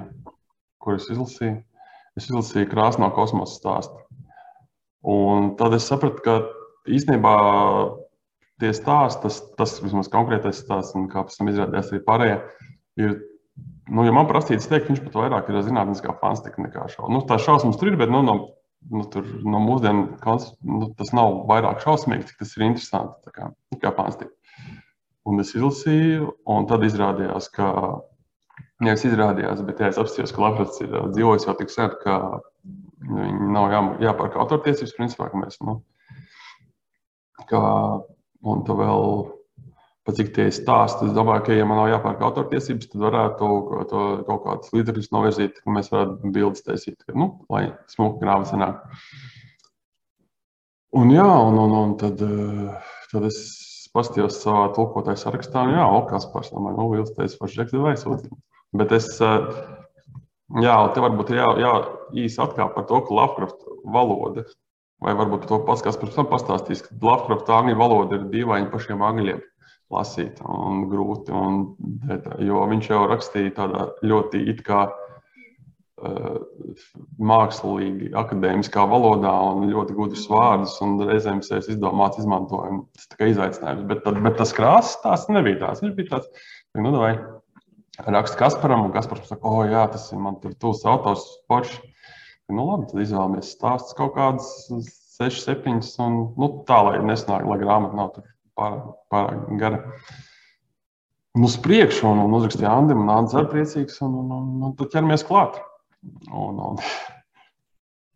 kuras 0.84 1.10
izlasīju 1.12 1.58
es 2.18 2.28
izlasīju 2.30 2.70
krāsno 2.72 3.10
kosmosa 3.16 3.60
stāstu. 3.60 4.04
Un 5.08 5.54
tad 5.60 5.76
es 5.78 5.88
sapratu, 5.88 6.24
ka 6.26 6.38
īstenībā 6.90 7.34
tie 8.62 8.74
stāsti, 8.76 9.22
tas, 9.24 9.40
tas 9.60 9.78
vismaz 9.84 10.10
konkrētais 10.12 10.62
stāsts, 10.64 10.96
un 10.98 11.08
kā 11.12 11.24
pēc 11.26 11.38
tam 11.38 11.52
izrādījās 11.52 11.92
arī 11.94 12.02
pārējie, 12.08 12.38
ir, 13.04 13.18
nu, 13.94 14.06
ja 14.08 14.16
man 14.16 14.30
prasīts 14.30 14.70
teikt, 14.70 14.90
viņš 14.92 15.04
pat 15.06 15.20
vairāk 15.22 15.52
ir 15.52 15.62
zinātniskā 15.68 16.16
fantastika 16.22 16.64
nekā 16.66 16.88
šausmas. 16.90 17.14
Nu, 17.14 17.24
tā 17.30 17.38
šausmas 17.42 17.78
tur 17.80 17.92
ir, 17.92 18.00
bet 18.02 18.12
nu, 18.14 18.24
no, 18.26 18.38
nu, 18.90 19.06
tur, 19.14 19.30
no 19.46 19.62
mūsdienu 19.64 20.10
nu, 20.18 20.90
tas 20.98 21.14
nav 21.16 21.44
vairāk 21.50 21.86
šausmīgi, 21.86 22.32
cik 22.32 22.44
tas 22.44 22.58
ir 22.58 22.68
interesanti, 22.72 23.36
kā, 23.36 23.52
kā 23.78 23.94
fantastika. 23.94 24.34
Un 25.28 25.44
es 25.44 25.52
izlasīju, 25.54 26.32
un 26.50 26.68
tad 26.70 26.86
izrādījās, 26.88 27.52
ka 27.54 27.72
Nevis 28.86 29.08
izrādījās, 29.10 29.64
bet 29.66 29.80
jā, 29.82 29.90
es 29.90 29.98
apstājos, 30.02 30.34
ka 30.34 30.44
Latvijas 30.44 30.82
ir 30.84 30.92
dzīvojis 31.14 31.48
jau 31.48 31.56
tik 31.58 31.72
sen, 31.74 31.94
ka 32.04 32.18
viņi 33.08 33.50
nav 33.56 33.72
jā, 33.74 33.82
jāpārk 34.10 34.38
autortiesības, 34.38 34.94
principā, 34.98 35.30
ka 35.32 35.42
mēs, 35.42 35.58
nu, 35.66 35.80
ka, 37.50 37.62
un 38.46 38.64
tu 38.68 38.78
vēl, 38.78 39.06
pat 40.06 40.20
cik 40.20 40.30
tie 40.36 40.48
stāsti, 40.54 41.10
es 41.10 41.16
domāju, 41.18 41.48
ka, 41.48 41.58
ja 41.58 41.66
man 41.70 41.82
nav 41.82 41.90
jāpārk 41.92 42.22
autortiesības, 42.30 42.92
tad 42.94 43.06
varētu 43.08 43.52
to, 43.90 44.04
kaut 44.30 44.44
kādus 44.46 44.74
līdzekļus 44.78 45.14
novirzīt, 45.16 45.62
ka 45.64 45.74
mēs 45.74 45.90
varētu 45.94 46.34
bildes 46.38 46.66
taisīt, 46.68 47.00
ka, 47.02 47.18
nu, 47.18 47.32
lai 47.54 47.72
smuka 47.92 48.22
grāmata 48.22 48.54
sanāk. 48.54 48.84
Un 50.98 51.10
jā, 51.14 51.28
un, 51.50 51.58
un, 51.66 51.74
un 51.82 51.98
tad, 52.00 52.22
tad 53.12 53.26
es 53.28 53.42
paskatījos 53.98 54.40
savā 54.44 54.68
tulkotāju 54.78 55.20
sarakstā, 55.22 55.66
un 55.66 55.76
jā, 55.76 55.88
Okas 56.00 56.30
pārs, 56.34 56.54
domāju, 56.54 56.78
nu, 56.78 56.88
Vils 56.94 57.12
teica, 57.18 57.40
paši 57.42 57.60
Džeks, 57.60 57.76
vai 57.84 57.96
sūtīt. 58.00 58.38
Bet 58.78 58.94
es, 58.96 59.10
jā, 59.22 60.78
te 60.94 61.04
varbūt 61.04 61.34
jā, 61.36 61.50
jā, 61.64 61.74
īsi 62.24 62.42
atkāp 62.44 62.76
par 62.78 62.88
to, 62.90 63.02
ka 63.08 63.20
Lovecraft 63.20 63.68
valoda, 63.98 64.46
vai 65.04 65.14
varbūt 65.18 65.50
to 65.50 65.62
kas 65.66 66.00
pēc 66.00 66.16
tam 66.16 66.30
pastāstīs, 66.32 66.86
ka 66.86 66.98
Lovecraft 67.02 67.52
angļu 67.60 67.78
valoda 67.80 68.20
ir 68.20 68.30
dīvaini 68.34 68.72
pašiem 68.74 69.04
angļiem 69.06 69.44
lasīt 69.94 70.40
un 70.44 70.88
grūti, 70.92 71.32
un, 71.32 71.62
jo 72.44 72.64
viņš 72.68 72.90
jau 72.92 73.04
rakstīja 73.08 73.56
tādā 73.62 73.90
ļoti 74.04 74.44
it 74.52 74.64
kā 74.68 74.88
mākslīgi, 75.98 78.12
akadēmiskā 78.18 78.84
valodā 78.90 79.32
un 79.50 79.66
ļoti 79.72 79.96
gudrus 79.98 80.28
vārdus, 80.30 80.76
un 80.86 81.00
reizēm 81.10 81.40
es 81.42 81.70
izdomāts 81.74 82.20
izmantojumu. 82.22 82.84
Tas 82.94 83.18
kā 83.18 83.30
izaicinājums, 83.32 83.88
bet, 83.90 84.04
tad, 84.06 84.20
bet 84.22 84.38
tas 84.38 84.54
krāsas 84.54 85.00
tās 85.02 85.26
nebija 85.34 85.64
tās. 85.64 85.82
Viņš 85.82 85.96
bija 85.98 86.12
tāds, 86.12 86.30
nu, 86.78 86.92
vai 86.94 87.16
raksta 88.06 88.38
Kasparam, 88.44 88.86
un 88.86 88.94
Kaspars 88.94 89.32
saka, 89.32 89.50
o, 89.50 89.66
jā, 89.66 89.88
tas 89.90 90.06
ir 90.14 90.22
man 90.22 90.38
tur 90.44 90.54
tūs 90.62 90.86
autors, 90.86 91.26
forši. 91.50 91.82
Nu, 92.54 92.70
labi, 92.70 92.86
tad 92.92 93.02
izvēlamies 93.04 93.50
stāstus 93.58 93.98
kaut 93.98 94.14
kādas 94.16 94.54
6, 95.18 95.50
7, 95.50 95.82
un 96.06 96.20
nu, 96.38 96.52
tā, 96.70 96.78
lai 96.86 97.02
nesnāk, 97.04 97.44
lai 97.50 97.58
grāmata 97.60 97.98
nav 97.98 98.14
pārāk, 98.58 98.86
pārāk 99.12 99.50
gara. 99.60 99.82
Un 101.38 101.46
uz 101.50 101.58
priekšu, 101.62 102.06
un, 102.10 102.22
un 102.24 102.38
uzrakstīja 102.38 102.70
Andim, 102.70 103.02
un 103.04 103.12
Andris 103.14 103.36
arī 103.38 103.50
priecīgs, 103.52 103.98
un, 104.06 104.14
un, 104.22 104.32
un, 104.38 104.54
un 104.70 104.78
tad 104.78 104.94
ķeramies 104.94 105.26
klāt. 105.28 105.60
Un, 106.28 106.62
un, 106.70 106.80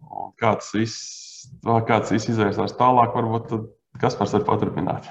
un 0.07 0.31
kā 0.41 0.55
tas 0.59 0.71
viss, 0.75 1.49
kā 1.65 1.97
tas 1.97 2.13
viss 2.13 2.31
izvērsās 2.31 2.77
tālāk, 2.79 3.13
varbūt 3.17 3.53
Kaspars 4.01 4.33
var 4.37 4.47
paturpināt. 4.47 5.09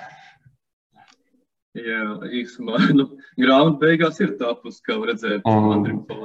Jā, 1.79 2.01
īstenībā 2.35 2.81
nu, 2.99 3.05
grāmata 3.39 3.79
beigās 3.79 4.17
ir 4.19 4.33
tapusi, 4.41 4.81
kā 4.83 4.97
redzēt, 5.07 5.45
un, 5.47 5.85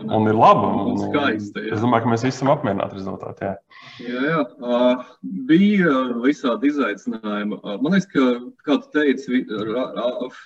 un 0.09 0.29
ir 0.31 0.33
laba. 0.33 0.71
Un, 0.71 0.95
un 0.95 1.03
skaista. 1.03 1.61
Jā. 1.61 1.75
Es 1.75 1.83
domāju, 1.83 2.07
ka 2.07 2.13
mēs 2.15 2.23
visi 2.25 2.39
esam 2.39 2.49
apmierināti 2.55 2.97
rezultātā. 2.97 3.51
Jā, 4.01 4.07
jā, 4.09 4.23
jā. 4.31 4.39
Uh, 4.57 5.03
bija 5.51 5.93
visādi 6.23 6.71
izaicinājumi. 6.73 7.59
Uh, 7.59 7.75
man 7.77 7.93
liekas, 7.93 8.09
ka, 8.09 8.25
kā 8.65 8.79
tu 8.81 8.89
teici, 8.97 9.43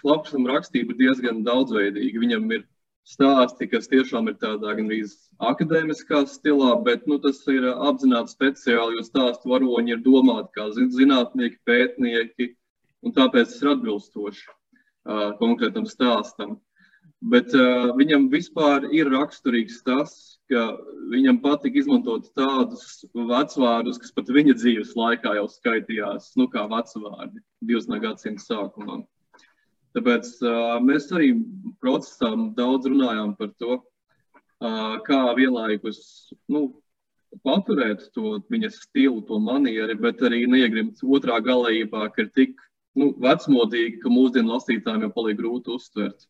Lapsam 0.10 0.50
rakstība 0.52 0.92
ir 0.92 1.00
diezgan 1.06 1.46
daudzveidīga. 1.48 2.26
Viņam 2.26 2.52
ir 2.58 2.68
stāsti, 3.10 3.68
kas 3.72 3.90
tiešām 3.90 4.30
ir 4.30 4.38
tādā 4.42 4.76
gandrīz 4.78 5.16
akadēmiskā 5.50 6.24
stilā, 6.30 6.76
bet 6.86 7.08
nu, 7.10 7.18
tas 7.24 7.42
ir 7.52 7.66
apzināti 7.72 8.36
speciāli, 8.36 9.00
jo 9.00 9.06
stāstu 9.08 9.54
varoņi 9.54 9.96
ir 9.96 10.02
domāti 10.06 10.54
kā 10.60 10.70
zinātnieki, 10.76 11.62
pētnieki, 11.68 12.54
un 13.06 13.16
tāpēc 13.16 13.54
tas 13.54 13.62
ir 13.64 13.74
atbilstoši 13.74 14.48
uh, 14.50 15.30
konkrētam 15.42 15.88
stāstam. 15.90 16.58
Bet 17.20 17.52
uh, 17.58 17.90
viņam 17.98 18.30
vispār 18.32 18.86
ir 18.96 19.10
raksturīgs 19.12 19.82
tas, 19.84 20.14
ka 20.52 20.70
viņam 21.12 21.42
patīk 21.44 21.82
izmantot 21.82 22.30
tādus 22.38 23.04
vecvārdus, 23.14 24.00
kas 24.02 24.14
pat 24.16 24.32
viņa 24.34 24.56
dzīves 24.56 24.96
laikā 24.98 25.36
jau 25.38 25.48
skaitījās, 25.52 26.32
nu, 26.40 26.48
kā 26.52 26.64
vecvārdi 26.72 27.42
20. 27.68 28.00
gadsimta 28.06 28.46
sākumā. 28.46 29.02
Tāpēc 29.98 30.28
uh, 30.46 30.76
mēs 30.86 31.08
arī 31.16 31.32
procesā 31.82 32.30
daudz 32.58 32.90
runājām 32.92 33.34
par 33.40 33.50
to, 33.62 33.80
uh, 33.80 34.96
kā 35.06 35.22
vienlaikus 35.38 36.00
nu, 36.52 36.68
paturēt 37.46 38.08
to 38.14 38.38
viņa 38.50 38.72
stilu, 38.74 39.22
to 39.26 39.40
manieri, 39.42 39.96
bet 39.98 40.22
arī 40.26 40.44
neiegrimt 40.50 41.02
otrā 41.04 41.40
galējībā, 41.46 42.08
ka 42.14 42.26
ir 42.26 42.32
tik 42.38 42.58
nu, 42.98 43.12
vecmodīgi, 43.22 44.00
ka 44.04 44.14
mūsdienu 44.14 44.54
lasītājiem 44.54 45.08
jau 45.08 45.14
paliek 45.16 45.40
grūti 45.40 45.74
uztvert, 45.76 46.26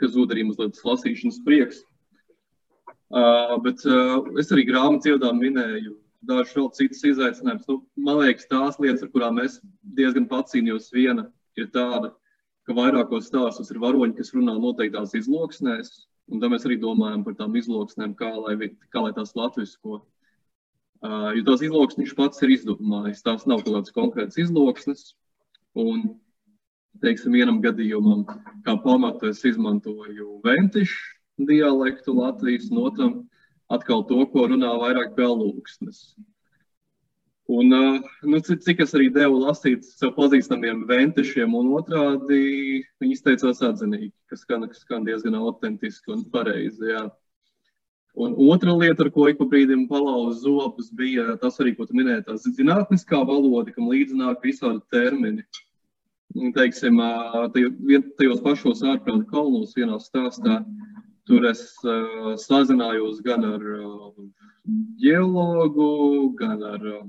ka 0.00 0.10
zūd 0.10 0.34
arī 0.34 0.46
mazliet 0.48 0.76
tas 0.76 0.86
lasīšanas 0.86 1.42
prieks. 1.46 1.82
Uh, 3.10 3.56
bet 3.64 3.82
uh, 3.90 4.22
es 4.38 4.52
arī 4.54 4.68
grāmatu 4.68 5.10
ievadā 5.10 5.32
minēju 5.34 5.96
dažus 6.26 6.54
vēl 6.54 6.68
citus 6.76 7.02
izaicinājumus. 7.08 7.66
Nu, 7.66 7.80
man 8.06 8.20
liekas, 8.20 8.46
tās 8.50 8.78
lietas, 8.78 9.02
ar 9.02 9.10
kurām 9.14 9.40
es 9.42 9.58
diezgan 9.98 10.28
pacīnījos, 10.30 10.92
viena 10.94 11.26
ir 11.58 11.70
tāda, 11.74 12.12
ka 12.70 12.78
vairākos 12.78 13.28
stāstos 13.28 13.74
ir 13.74 13.82
varoņi, 13.82 14.16
kas 14.22 14.32
runā 14.36 14.56
noteiktās 14.62 15.12
izloksnēs, 15.18 15.92
un 16.30 16.40
tad 16.40 16.54
mēs 16.54 16.64
arī 16.68 16.78
domājam 16.80 17.26
par 17.26 17.36
tām 17.38 17.58
izloksnēm, 17.58 18.14
kā 18.18 18.30
lai, 18.38 18.72
kā 18.94 19.04
lai 19.04 19.12
tās 19.16 19.34
latvisko. 19.36 20.04
Uh, 21.00 21.32
jo 21.34 21.46
tās 21.46 21.62
izloksnes 21.64 22.04
viņš 22.04 22.16
pats 22.18 22.42
ir 22.44 22.54
izdomājis. 22.54 23.24
Tās 23.24 23.46
nav 23.48 23.64
kaut 23.64 23.74
kādas 23.78 23.94
konkrētas 23.96 24.38
izloksnes, 24.42 25.10
Un, 25.78 26.02
teiksim, 27.02 27.34
vienam 27.38 27.60
gadījumam, 27.62 28.24
kā 28.66 28.74
pamatu, 28.82 29.30
es 29.30 29.44
izmantoju 29.46 30.40
ventišu 30.42 31.46
dialektu 31.46 32.14
Latvijas, 32.16 32.66
un 32.72 32.80
otram 32.82 33.12
atkal 33.70 34.02
to, 34.08 34.18
ko 34.32 34.48
runā 34.50 34.72
vairāk 34.82 35.14
galūksnes. 35.18 36.16
Un, 37.50 37.72
nu, 38.22 38.38
cik, 38.46 38.84
es 38.84 38.92
arī 38.94 39.08
devu 39.10 39.40
lasīt 39.42 39.82
sev 39.82 40.12
pazīstamiem 40.14 40.84
ventišiem, 40.86 41.56
un 41.58 41.72
otrādi 41.80 42.44
viņi 43.02 43.16
izteicās 43.16 43.62
atzinīgi, 43.66 44.12
kas 44.30 44.44
skan, 44.44 44.68
kas 44.70 44.84
skan 44.84 45.08
diezgan 45.08 45.34
autentiski 45.34 46.14
un 46.14 46.22
pareizi. 46.30 46.92
Jā. 46.92 47.08
Un 48.14 48.36
otra 48.52 48.76
lieta, 48.78 49.02
ar 49.02 49.10
ko 49.14 49.26
ik 49.30 49.40
pa 49.40 49.48
brīdim 49.50 49.88
palauza 49.90 50.44
zobus, 50.44 50.92
bija 50.94 51.34
tas 51.42 51.58
arī, 51.62 51.74
ko 51.74 51.88
tu 51.90 51.98
minēji, 51.98 52.28
tā 52.28 52.38
zinātniskā 52.38 53.24
valoda, 53.26 53.74
kam 53.74 53.90
līdzināk 53.90 54.46
visādi 54.46 54.82
termini. 54.94 55.46
Teiksim, 56.54 57.02
tajos 57.50 58.42
pašos 58.46 58.86
ārprāta 58.86 59.26
kalnos 59.30 59.74
vienā 59.74 59.98
stāstā, 59.98 60.60
tur 61.26 61.50
es 61.50 61.72
uh, 61.82 62.36
sazinājos 62.38 63.24
gan 63.26 63.42
ar 63.56 63.70
uh, 63.74 64.12
ģeologu, 65.02 65.88
gan 66.38 66.62
ar 66.76 66.92
uh, 67.00 67.08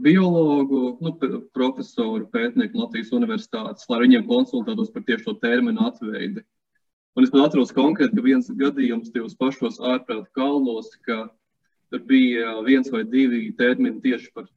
biologu, 0.00 0.96
nu, 1.00 1.12
profesoru, 1.52 2.24
pētnieku 2.32 2.78
Latvijas 2.80 3.12
universitātes, 3.12 3.84
lai 3.90 4.00
viņiem 4.06 4.24
konsultētos 4.28 4.92
par 4.94 5.04
tieši 5.04 5.26
šo 5.26 5.34
terminu 5.42 5.84
atveidi. 5.88 6.44
Un 7.12 7.26
es 7.26 7.32
pat 7.32 7.50
atceros 7.50 7.74
konkrēti, 7.76 8.16
ka 8.16 8.24
viens 8.24 8.48
gadījums 8.48 9.12
tajos 9.12 9.36
pašos 9.36 9.76
ārprāta 9.84 10.30
kalnos, 10.32 10.88
ka 11.04 11.26
tur 11.92 12.00
bija 12.08 12.56
viens 12.64 12.88
vai 12.88 13.04
divi 13.04 13.50
termini 13.58 14.00
tieši 14.00 14.32
par 14.32 14.48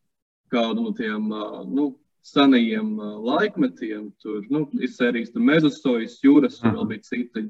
kādu 0.53 0.86
no 0.86 0.93
tiem 0.95 1.27
nu, 1.75 1.89
senajiem 2.23 2.95
laikmetiem. 3.27 4.13
Tur 4.23 4.47
nu, 4.49 4.63
ir 4.79 4.91
sērijas 4.93 5.36
mezosojas, 5.36 6.21
jūras 6.23 6.62
un 6.63 6.79
vēl 6.79 6.91
bija 6.93 7.08
citi. 7.10 7.49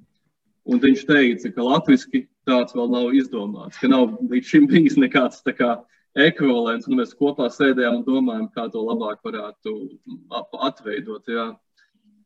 Un 0.65 0.81
viņš 0.81 1.05
teica, 1.05 1.51
ka 1.53 1.62
latviešu 1.62 2.25
tāds 2.49 2.73
vēl 2.73 2.89
nav 2.89 3.13
izdomāts, 3.13 3.77
ka 3.77 3.89
nav 3.91 4.17
līdz 4.31 4.49
šim 4.49 4.65
bijis 4.71 4.97
nekāds 4.97 5.45
kā, 5.45 5.75
ekvivalents. 6.15 6.88
Mēs 6.91 7.15
kopā 7.17 7.49
sēdējām 7.51 7.99
un 7.99 8.06
domājām, 8.08 8.47
kā 8.56 8.67
to 8.71 8.84
labāk 8.86 9.21
varētu 9.25 9.75
atveidot. 10.69 11.28
Jā. 11.28 11.51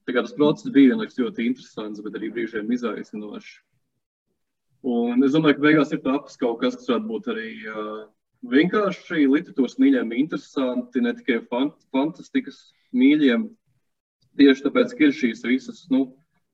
Tas 0.10 0.34
process 0.34 0.72
bija 0.74 0.96
vienlaikus 0.96 1.20
ļoti 1.22 1.46
interesants, 1.52 2.02
bet 2.02 2.16
arī 2.18 2.32
brīžiem 2.34 2.72
izaicinošs. 2.74 3.60
Un 4.90 5.26
es 5.28 5.36
domāju, 5.36 5.58
ka 5.58 5.66
beigās 5.68 5.92
ir 5.94 6.02
tapas 6.02 6.40
kaut 6.40 6.62
kas, 6.62 6.78
kas 6.80 6.88
varētu 6.88 7.10
būt 7.10 7.28
arī 7.34 7.50
uh, 7.68 8.06
vienkārši 8.48 9.28
literatūras 9.28 9.76
mīļiem, 9.82 10.14
interesanti, 10.16 11.04
ne 11.04 11.14
tikai 11.18 11.42
fant 11.52 11.76
fantastikas 11.94 12.70
mīļiem. 12.96 13.50
Tieši 14.40 14.66
tāpēc, 14.66 14.96
ka 14.96 15.10
ir 15.10 15.16
šīs 15.18 15.44
visas 15.46 15.84
nu, 15.92 16.06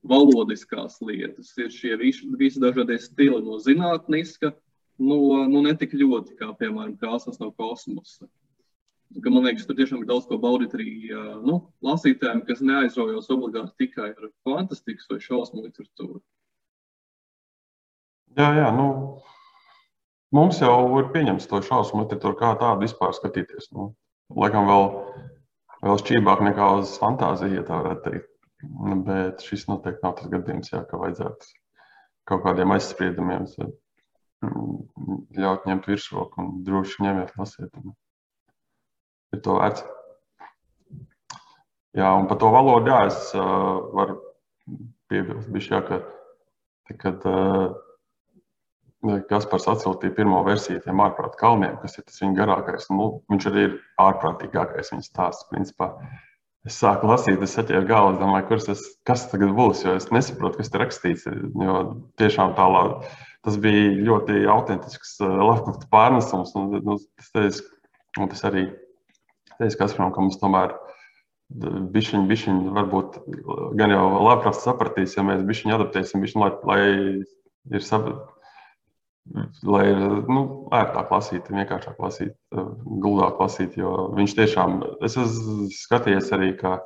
valodiskās 0.10 0.98
lietas, 1.06 1.54
ir 1.62 1.72
šie 1.74 1.96
visi, 2.02 2.28
visi 2.40 2.62
dažādie 2.62 2.98
stili 3.02 3.42
no 3.46 3.60
zinātniska, 3.62 4.52
no 4.98 5.44
nu, 5.52 5.62
ne 5.66 5.76
tik 5.78 5.96
ļoti 5.98 6.38
kā, 6.40 6.52
piemēram, 6.60 6.96
krāsas 7.02 7.40
no 7.42 7.52
kosmosa. 7.52 8.28
Ka, 9.22 9.32
man 9.32 9.46
liekas, 9.46 9.68
tur 9.68 9.78
tiešām 9.78 10.02
ir 10.02 10.10
daudz 10.10 10.26
ko 10.28 10.38
baudīt 10.42 10.74
arī 10.76 10.90
nu, 11.46 11.60
lasītājiem, 11.86 12.42
kas 12.48 12.64
neaizraujas 12.66 13.30
obligāti 13.32 13.86
tikai 13.86 14.10
ar 14.12 14.32
fantastikas 14.48 15.08
vai 15.12 15.20
šausmu 15.24 15.64
literatūru. 15.68 16.20
Jā, 18.36 18.50
jā, 18.58 18.72
nu, 18.76 18.88
mums 20.36 20.60
jau 20.60 20.76
ir 21.00 21.12
pieņemts 21.14 21.48
to 21.48 21.62
šausmu 21.64 22.04
literatūru 22.04 22.40
kā 22.42 22.56
tādu 22.60 22.84
vispār 22.84 23.16
skatīties. 23.16 23.70
Nu, 23.76 23.94
laikam 24.36 24.68
vēl, 24.68 24.90
vēl 25.86 26.02
šķībāk 26.02 26.44
nekā 26.50 26.72
uz 26.82 26.98
fantāziju, 27.00 27.62
ja 27.62 27.68
tā 27.68 27.80
varētu 27.84 28.10
teikt. 28.10 28.32
Bet 29.06 29.46
šis 29.46 29.68
noteikti 29.70 30.04
nav 30.04 30.18
tas 30.18 30.32
gadījums, 30.32 30.74
jā, 30.74 30.82
ka 30.90 31.00
vajadzētu 31.00 31.54
kaut 32.26 32.42
kādiem 32.44 32.74
aizspriedumiem 32.74 33.46
ļaut 34.44 35.68
ņemt 35.70 35.88
virsroku 35.90 36.42
un 36.44 36.64
droši 36.66 37.06
ņemiet 37.06 37.36
lasīt. 37.40 37.72
Un 37.82 37.96
ir 39.36 39.42
to 39.46 39.58
vērts. 39.60 39.86
Jā, 41.96 42.12
un 42.20 42.28
par 42.28 42.40
to 42.42 42.52
valodu, 42.52 42.92
jā, 42.92 43.06
es 43.08 43.32
uh, 43.38 43.80
varu 43.96 44.18
piebilst, 45.12 45.48
bišķi, 45.54 45.72
jā, 45.72 45.82
ka, 45.88 46.00
kad 47.00 47.28
uh, 47.30 47.70
Kaspars 49.30 49.68
atsūtīja 49.70 50.16
pirmo 50.18 50.42
versiju 50.44 50.82
tiem 50.84 51.02
ārprātā 51.06 51.38
kalniem, 51.40 51.78
kas 51.82 51.96
ir 52.00 52.06
tas 52.08 52.18
viņa 52.24 52.40
garākais, 52.40 52.88
nu, 52.92 53.10
viņš 53.32 53.48
arī 53.52 53.68
ir 53.68 53.76
ārprātīgākais 54.02 54.92
viņa 54.92 55.06
stāsts, 55.06 55.48
principā. 55.52 55.94
Es 56.66 56.80
sāku 56.82 57.06
lasīt, 57.12 57.44
es 57.46 57.54
saķēru 57.54 57.86
galvu, 57.88 58.18
domāju, 58.18 58.48
kurš 58.50 58.68
tas, 58.72 58.84
kas 59.06 59.28
tagad 59.30 59.54
būs, 59.56 59.84
jo 59.86 59.94
es 60.00 60.10
nesaprotu, 60.10 60.58
kas 60.60 60.74
tur 60.74 60.82
rakstīts. 60.82 61.28
Jo 61.62 61.76
tiešām 62.18 62.56
tālāk 62.58 63.06
tas 63.46 63.60
bija 63.62 63.94
ļoti 64.08 64.42
autentisks 64.52 65.16
uh, 65.22 65.30
Lovecraft 65.30 65.88
pārnesums, 65.94 66.56
un, 66.60 66.74
nu, 66.86 66.98
tas, 67.34 67.62
un 68.20 68.32
tas 68.32 68.44
arī 68.50 68.68
teicu 69.60 69.80
Kasparam, 69.80 70.14
ka 70.14 70.24
mums 70.24 70.40
tomēr 70.42 70.76
bišķiņi, 71.96 72.26
bišķiņi 72.30 72.72
varbūt 72.76 73.20
gan 73.80 73.94
jau 73.94 74.06
labprāt 74.26 74.58
sapratīs, 74.58 75.14
ja 75.18 75.26
mēs 75.26 75.44
bišķiņi 75.46 75.76
adaptēsim, 75.76 76.24
bišķiņi, 76.26 76.42
lai, 76.42 76.52
lai 76.66 77.78
ir 77.78 77.86
saprat, 77.86 78.24
lai 79.66 79.84
ir 79.92 80.02
nu, 80.30 80.42
ērtāk 80.76 81.14
lasīt, 81.14 81.50
vienkāršāk 81.54 82.02
lasīt, 82.02 82.34
guldāk 83.06 83.40
lasīt, 83.42 83.78
jo 83.78 84.10
viņš 84.18 84.36
tiešām, 84.42 84.78
es 85.06 85.18
esmu 85.22 85.70
skatījies 85.74 86.34
arī, 86.36 86.52
ka 86.60 86.80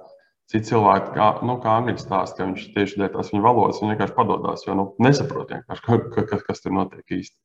citi 0.50 0.72
cilvēki, 0.72 1.14
kā, 1.16 1.28
nu, 1.46 1.60
kā 1.64 1.76
angļu 1.80 2.00
stāsta, 2.02 2.40
ka 2.40 2.50
viņš 2.50 2.66
tieši 2.76 3.02
dēļ 3.02 3.14
tās 3.14 3.32
viņa 3.34 3.46
valodas, 3.46 3.82
viņš 3.82 3.94
vienkārši 3.94 4.18
padodas, 4.18 4.66
jo 4.66 4.76
nu, 4.80 4.88
nesaprot 5.06 5.54
vienkārši, 5.54 6.02
kas, 6.32 6.44
kas 6.48 6.66
tur 6.66 6.76
notiek 6.78 7.18
īsti. 7.20 7.38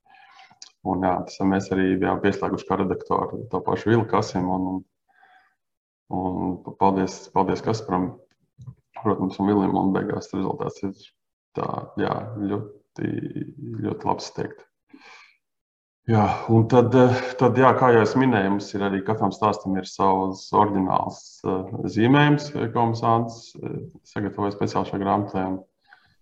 Un, 0.89 1.05
jā, 1.05 1.15
tas 1.29 1.41
mēs 1.49 1.71
arī 1.73 1.95
bijām 2.01 2.21
pieslēguši 2.25 2.67
kā 2.69 2.81
redaktori 2.81 3.45
to 3.53 3.61
pašu 3.65 3.93
Vilu 3.93 4.05
Kasimu, 4.09 4.57
un, 4.57 4.67
un 4.73 4.83
Un 6.13 6.61
paldies, 6.79 7.31
paldies 7.33 7.63
Kasparam, 7.65 8.11
protams, 9.03 9.39
un 9.41 9.77
un 9.81 9.93
beigās 9.95 10.29
rezultāts 10.35 10.83
ir 10.85 10.93
tā, 11.57 11.69
jā, 11.97 12.13
ļoti, 12.37 13.11
ļoti 13.87 14.09
labs 14.11 14.31
teikt. 14.37 14.67
Jā, 16.05 16.25
un 16.53 16.67
tad, 16.69 16.93
tad 17.41 17.57
jā, 17.57 17.71
kā 17.81 17.89
jau 17.95 18.03
es 18.05 18.13
minēju, 18.21 18.51
mums 18.53 18.67
ir 18.77 18.83
arī 18.85 18.99
katram 19.07 19.31
stāstam 19.33 19.79
ir 19.81 19.87
savs 19.89 20.43
oriģināls 20.53 21.21
uh, 21.49 21.71
zīmējums, 21.95 22.51
ko 22.75 22.83
mums 22.91 23.01
Ants 23.09 23.39
sagatavoja 24.11 24.53
speciāli 24.53 24.91
šajā 24.91 25.01
grāmatā. 25.01 25.45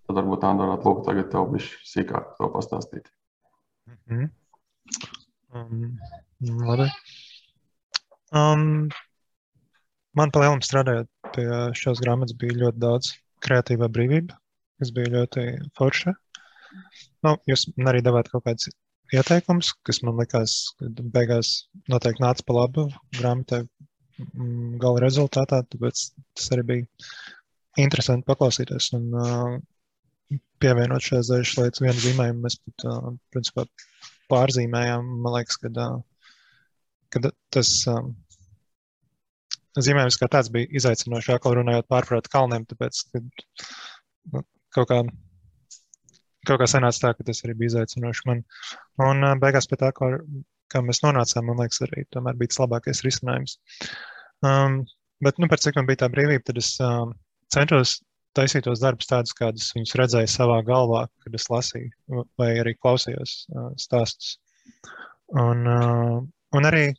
Tad 0.06 0.20
varbūt 0.20 0.46
Anda 0.46 0.68
varētu 0.68 0.86
lūgt 0.86 1.02
tagad 1.08 1.32
tev 1.32 1.48
bišķi 1.50 1.90
sīkāk 1.90 2.30
to 2.38 2.50
pastāstīt. 2.54 3.10
Mm 3.90 3.98
-hmm. 4.12 4.30
um, 5.58 6.62
labi. 6.68 6.86
Um, 8.30 8.64
man 10.14 10.30
palielinājumā 10.30 10.68
strādājot 10.68 11.10
pie 11.34 11.48
šīs 11.82 12.04
grāmatas, 12.04 12.38
bija 12.38 12.60
ļoti 12.64 12.84
daudz 12.86 13.12
kreatīvā 13.42 13.90
brīvība. 13.90 14.38
kas 14.82 14.90
bija 14.94 15.12
ļoti 15.14 15.42
forša. 15.78 16.14
Nu, 17.22 17.36
jūs 17.46 17.68
man 17.76 17.92
arī 17.92 18.00
devāt 18.02 18.30
kaut 18.32 18.46
kādus 18.48 18.70
ieteikumus, 19.12 19.72
kas 19.86 20.00
man 20.06 20.18
likās, 20.20 20.56
ka 20.78 20.88
beigās 21.14 21.52
noteikti 21.92 22.24
nāca 22.24 22.46
pa 22.46 22.56
labu 22.56 22.86
grāmatai 23.18 23.62
mm, 23.64 24.78
gala 24.82 25.02
rezultātā. 25.04 25.62
Tāpēc 25.72 26.04
tas 26.38 26.48
arī 26.54 26.66
bija 26.70 27.82
interesanti 27.82 28.28
paklausīties 28.28 28.90
un 28.98 29.08
uh, 29.16 29.58
pievienot 30.62 31.04
šīs 31.04 31.32
dažas 31.32 31.56
lietas 31.60 31.84
vienu 31.84 32.04
zīmējumu. 32.04 32.44
Mēs 32.46 32.58
pat, 32.62 32.86
uh, 32.88 33.12
principā, 33.34 33.66
pārzīmējām, 34.32 35.08
man 35.24 35.38
liekas, 35.38 35.60
ka, 35.62 35.72
uh, 35.76 36.02
ka 37.12 37.26
tas. 37.54 37.72
Um, 37.92 38.14
zīmējums 39.80 40.18
kā 40.20 40.28
tāds 40.28 40.50
bija 40.52 40.68
izaicinošs, 40.76 41.30
atkal 41.32 41.54
runājot 41.56 41.86
pārprāt 41.88 42.26
kalniem, 42.32 42.66
tāpēc, 42.68 42.98
ka 43.08 43.22
nu, 43.22 44.42
kaut 44.76 44.90
kā, 44.90 44.98
kaut 46.48 46.62
kā 46.62 46.68
sanāca 46.70 47.06
tā, 47.06 47.12
ka 47.18 47.26
tas 47.28 47.42
arī 47.46 47.56
bija 47.60 47.72
izaicinoši 47.72 48.28
man. 48.28 48.42
Un 49.02 49.26
beigās 49.42 49.68
pie 49.70 49.78
tā, 49.80 49.92
kā, 49.96 50.12
kā 50.72 50.82
mēs 50.84 51.02
nonācām, 51.04 51.48
man 51.48 51.62
liekas, 51.62 51.82
arī 51.86 52.06
tomēr 52.14 52.38
bija 52.40 52.52
tas 52.52 52.62
labākais 52.64 53.04
risinājums. 53.06 53.58
Um, 54.46 54.80
bet, 55.24 55.38
nu, 55.42 55.50
par 55.50 55.62
cik 55.62 55.78
man 55.78 55.88
bija 55.90 56.04
tā 56.04 56.10
brīvība, 56.12 56.46
tad 56.48 56.62
es 56.62 56.74
um, 56.82 57.14
centos 57.54 58.00
taisīt 58.36 58.64
tos 58.66 58.80
darbus 58.82 59.10
tādus, 59.10 59.36
kādus 59.36 59.70
viņus 59.76 59.96
redzēju 60.00 60.30
savā 60.32 60.62
galvā, 60.66 61.04
kad 61.24 61.34
es 61.36 61.50
lasīju 61.52 62.26
vai 62.40 62.54
arī 62.62 62.74
klausījos 62.78 63.42
uh, 63.52 63.70
stāstus. 63.80 64.38
Un, 65.32 65.66
uh, 65.68 66.20
un 66.56 66.68
arī 66.68 66.90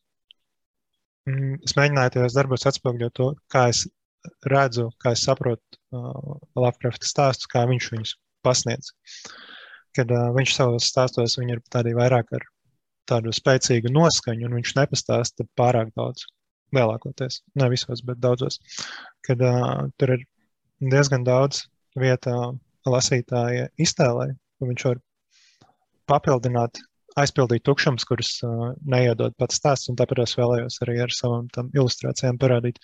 Mm, 1.29 1.61
es 1.63 1.75
mēģināju 1.77 2.11
tajos 2.17 2.33
darbos 2.35 2.65
atspoguļot 2.67 3.13
to, 3.15 3.29
kā 3.53 3.67
es 3.71 3.85
redzu, 4.51 4.89
kā 4.99 5.13
es 5.15 5.23
saprotu 5.23 5.77
uh, 5.95 6.35
Lovecrafta 6.59 7.07
stāstus, 7.07 7.47
kā 7.51 7.63
viņš 7.69 7.89
viņus 7.93 8.13
pasniedz. 8.45 8.93
Kad 9.97 10.11
uh, 10.13 10.31
viņš 10.35 10.55
savos 10.55 10.89
stāstos 10.89 11.37
ir 11.41 11.61
tādi 11.73 11.93
vairāk 11.97 12.31
ar 12.37 12.45
tādu 13.09 13.33
spēcīgu 13.35 13.91
noskaņu, 13.93 14.47
un 14.47 14.57
viņš 14.59 14.75
nepastāsta 14.79 15.45
pārāk 15.59 15.93
daudz. 15.97 16.25
Lielākoties, 16.73 17.43
ne 17.61 17.67
visos, 17.69 17.99
bet 18.01 18.17
daudzos. 18.17 18.57
Kad 19.27 19.43
uh, 19.45 19.85
tur 20.01 20.15
ir 20.15 20.23
diezgan 20.81 21.21
daudz 21.27 21.67
vietā 21.99 22.33
lasītāja 22.89 23.67
iztēlē, 23.77 24.31
ka 24.33 24.69
viņš 24.71 24.85
var 24.87 25.01
papildināt 26.09 26.81
aizpildīt 27.21 27.63
tukšumus, 27.67 28.07
kurus 28.09 28.31
uh, 28.47 28.71
neiedod 28.89 29.35
pats 29.37 29.61
stāsts. 29.61 29.91
Tāpēc 29.99 30.23
es 30.25 30.35
vēlējos 30.39 30.81
arī 30.85 30.97
ar 31.05 31.13
savām 31.13 31.45
ilustrācijām 31.77 32.41
parādīt, 32.41 32.81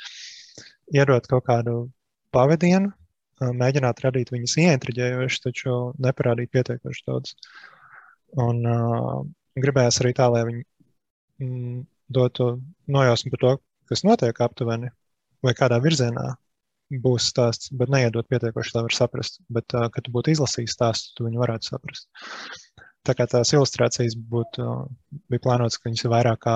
iedot 0.93 1.25
kaut 1.31 1.47
kādu 1.49 1.79
pavadienu, 2.35 2.93
mēģināt 3.39 4.01
radīt 4.03 4.31
viņas 4.33 4.57
ieintriģējošas, 4.63 5.43
taču 5.45 5.77
neparādīt 6.03 6.51
pietiekoši 6.55 7.05
daudz. 7.07 7.35
Un 8.39 8.61
uh, 8.67 9.21
gribējās 9.59 10.01
arī 10.03 10.13
tā, 10.17 10.27
lai 10.33 10.43
viņi 10.49 10.63
mm, 11.45 11.79
dotu 12.13 12.51
nojausmu 12.91 13.33
par 13.33 13.43
to, 13.43 13.55
kas 13.89 14.05
notiek 14.05 14.43
aptuveni 14.45 14.91
vai 15.45 15.55
kādā 15.57 15.79
virzienā 15.81 16.33
būs 17.03 17.29
stāsts, 17.31 17.69
bet 17.79 17.91
neiedot 17.93 18.27
pietiekoši, 18.29 18.75
lai 18.75 18.85
var 18.87 18.97
saprast. 18.97 19.41
Bet, 19.49 19.71
uh, 19.77 19.87
kad 19.93 20.05
tu 20.05 20.13
būtu 20.13 20.33
izlasījis 20.35 20.75
stāstu, 20.77 21.15
tu 21.17 21.27
viņu 21.29 21.41
varētu 21.41 21.71
saprast. 21.71 22.09
Tā 23.07 23.15
kā 23.15 23.25
tās 23.31 23.53
ilustrācijas 23.55 24.17
būtu, 24.29 24.65
bija 25.31 25.45
plānotas, 25.45 25.79
ka 25.79 25.87
viņas 25.87 26.05
ir 26.05 26.13
vairāk 26.13 26.41
kā 26.43 26.55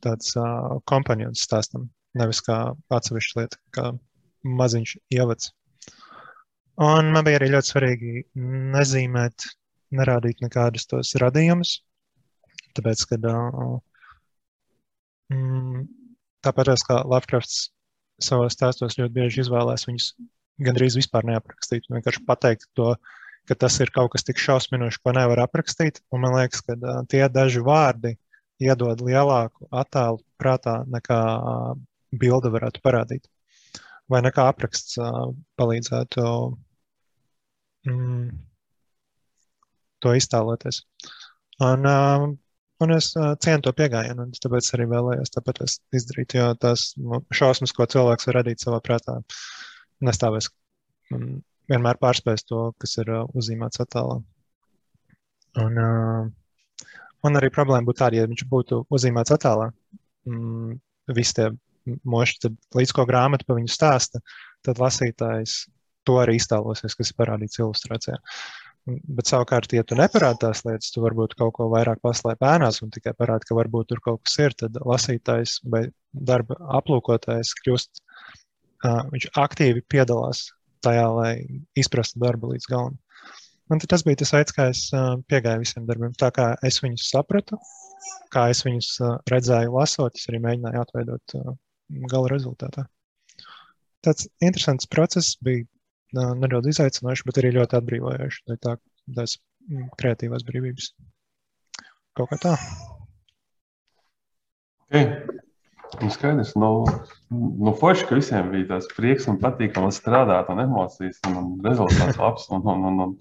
tāds 0.00 0.32
uh, 0.40 0.78
kompanions 0.88 1.42
stāstam, 1.44 1.90
nevis 2.16 2.40
kā 2.46 2.62
atsevišķa 2.96 3.42
lieta, 3.42 3.58
kā 3.76 3.90
maziņš 4.44 4.96
ievads. 5.16 5.52
Un 6.80 7.10
man 7.12 7.26
bija 7.26 7.40
arī 7.40 7.50
ļoti 7.52 7.72
svarīgi 7.72 8.12
nezīmēt, 8.74 9.46
nerādīt 9.96 10.40
nekādus 10.44 10.86
tos 10.88 11.12
radījumus, 11.20 11.74
tāpēc, 12.78 13.04
uh, 13.18 13.78
mm, 15.34 15.82
tāpat 16.46 16.72
kā 16.88 17.00
Lovecrafts 17.04 17.66
savos 18.22 18.56
stāstos 18.56 18.96
ļoti 19.00 19.16
bieži 19.16 19.42
izvēlēs 19.44 19.88
viņus 19.88 20.12
gandrīz 20.64 20.96
vispār 20.98 21.26
neaprakstīt, 21.28 21.88
vienkārši 21.90 22.24
pateikt 22.28 22.68
to, 22.78 22.94
ka 23.48 23.56
tas 23.58 23.78
ir 23.80 23.92
kaut 23.92 24.12
kas 24.14 24.24
tik 24.26 24.40
šausminošs, 24.40 25.00
ko 25.02 25.14
nevar 25.16 25.42
aprakstīt. 25.46 26.02
Un 26.12 26.24
man 26.24 26.36
liekas, 26.36 26.62
ka 26.64 26.76
tie 27.10 27.24
daži 27.32 27.62
vārdi 27.64 28.16
iedod 28.60 29.00
lielāku 29.04 29.68
attēlu 29.72 30.20
prātā 30.40 30.80
nekā 30.86 31.20
bilde 32.20 32.52
varētu 32.52 32.82
parādīt. 32.84 33.28
Vai 34.10 34.20
nekā 34.26 34.46
apraksts 34.50 34.98
palīdzētu 35.60 36.22
mm, 37.86 38.30
to 40.02 40.14
iztēloties. 40.18 40.80
Un, 41.62 41.86
un 42.80 42.96
es 42.96 43.12
cienu 43.14 43.62
to 43.66 43.74
pieejamību, 43.76 44.24
un 44.26 44.32
tāpēc 44.34 44.72
arī 44.74 44.88
vēlējos 44.90 45.36
tāpēc 45.36 45.76
izdarīt, 46.00 46.34
jo 46.38 46.48
tās 46.58 46.90
nu, 46.98 47.20
šausmas, 47.36 47.76
ko 47.76 47.86
cilvēks 47.94 48.30
var 48.30 48.40
radīt 48.40 48.64
savā 48.64 48.80
prātā, 48.82 49.20
nestāvēs. 50.08 50.50
Un, 51.14 51.30
vienmēr 51.70 51.98
pārspēs 52.02 52.46
to, 52.48 52.70
kas 52.82 52.98
ir 53.02 53.10
uzzīmēts 53.38 53.82
attēlā. 53.84 54.18
Un, 55.60 55.80
man 57.24 57.40
arī 57.40 57.50
problēma 57.54 57.86
būtu 57.86 58.02
tāda, 58.02 58.20
ja 58.20 58.30
viņš 58.30 58.46
būtu 58.50 58.84
uzzīmēts 58.90 59.34
attēlā. 59.36 59.70
Mm, 60.28 60.78
visi 61.16 61.36
tie 61.38 61.48
moši, 62.04 62.38
tad 62.46 62.56
līdz 62.76 62.94
ko 62.96 63.06
grāmata 63.08 63.46
par 63.46 63.60
viņu 63.60 63.72
stāsta, 63.72 64.22
tad 64.66 64.80
lasītājs 64.82 65.62
to 66.08 66.16
arī 66.22 66.38
iztēlosies, 66.40 66.96
kas 66.96 67.12
ir 67.12 67.18
parādīts 67.20 67.60
ilustrācijā. 67.60 68.18
Bet 68.88 69.28
savukārt, 69.28 69.72
ja 69.76 69.84
tu 69.86 69.94
neparādi 69.98 70.40
tās 70.42 70.64
lietas, 70.64 70.88
tu 70.94 71.02
varbūt 71.04 71.36
kaut 71.38 71.52
ko 71.58 71.68
vairāk 71.70 72.00
paslēp 72.02 72.40
ēnās 72.48 72.80
un 72.82 72.90
tikai 72.94 73.12
parādi, 73.18 73.46
ka 73.48 73.58
varbūt 73.58 73.90
tur 73.92 74.00
kaut 74.02 74.22
kas 74.24 74.38
ir, 74.40 74.56
tad 74.56 74.78
lasītājs 74.88 75.58
vai 75.70 75.84
darba 76.10 76.56
aplūkotājs 76.80 77.52
kļūst, 77.60 78.00
uh, 78.00 79.04
viņš 79.12 79.28
aktīvi 79.38 79.84
piedalās 79.92 80.48
tajā, 80.84 81.06
lai 81.12 81.32
izprastu 81.78 82.22
darbu 82.24 82.54
līdz 82.54 82.68
galam. 82.72 82.96
Un 83.70 83.78
tas 83.78 84.02
bija 84.02 84.18
tas 84.22 84.32
veids, 84.34 84.54
kā 84.56 84.66
es 84.72 84.80
piegāju 85.30 85.62
visiem 85.62 85.84
darbiem. 85.86 86.14
Tā 86.18 86.32
kā 86.34 86.48
es 86.66 86.80
viņus 86.82 87.04
sapratu, 87.12 87.58
kā 88.34 88.48
es 88.50 88.64
viņus 88.66 88.88
redzēju, 89.30 89.76
lasot, 89.76 90.16
es 90.18 90.26
arī 90.30 90.40
mēģināju 90.42 90.80
atveidot 90.80 91.34
gala 92.10 92.30
rezultātā. 92.32 92.86
Tāds 94.04 94.28
interesants 94.40 94.88
process 94.88 95.36
bija 95.44 95.66
nedaudz 96.14 96.72
izaicinošs, 96.72 97.24
bet 97.26 97.38
arī 97.40 97.52
ļoti 97.58 97.76
atbrīvojošs. 97.78 98.42
Tā 98.64 98.76
tās 99.14 99.36
kreatīvās 100.00 100.46
brīvības. 100.46 100.92
Kaut 102.18 102.32
kā 102.32 102.38
tā. 102.42 102.54
Okay. 104.90 105.06
Skaidrs, 106.10 106.54
nu, 106.58 106.84
nu 107.30 107.72
forši, 107.78 108.06
ka 108.06 108.18
visiem 108.18 108.50
bija 108.52 108.68
tas 108.76 108.86
prieks 108.94 109.26
un 109.30 109.40
patīkami 109.42 109.90
strādāt, 109.94 110.50
un 110.52 110.62
emocijas, 110.62 111.18
un, 111.26 111.38
un 111.40 111.48
rezultāts 111.66 112.18
labs. 112.18 112.46
Un, 112.54 112.62
un, 112.62 112.84
un, 112.90 113.00
un. 113.06 113.16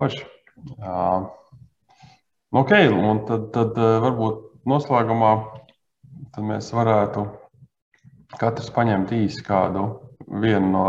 Forši. 0.00 0.24
Uh, 0.78 1.28
ok, 2.56 2.72
un 2.96 3.22
tad, 3.28 3.48
tad 3.54 3.76
varbūt 4.04 4.64
noslēgumā 4.68 5.32
tad 6.34 6.44
mēs 6.44 6.72
varētu 6.74 7.24
katrs 8.40 8.72
paņemt 8.74 9.14
īsi 9.16 9.44
kādu 9.46 9.84
vienu 10.28 10.72
no 10.72 10.86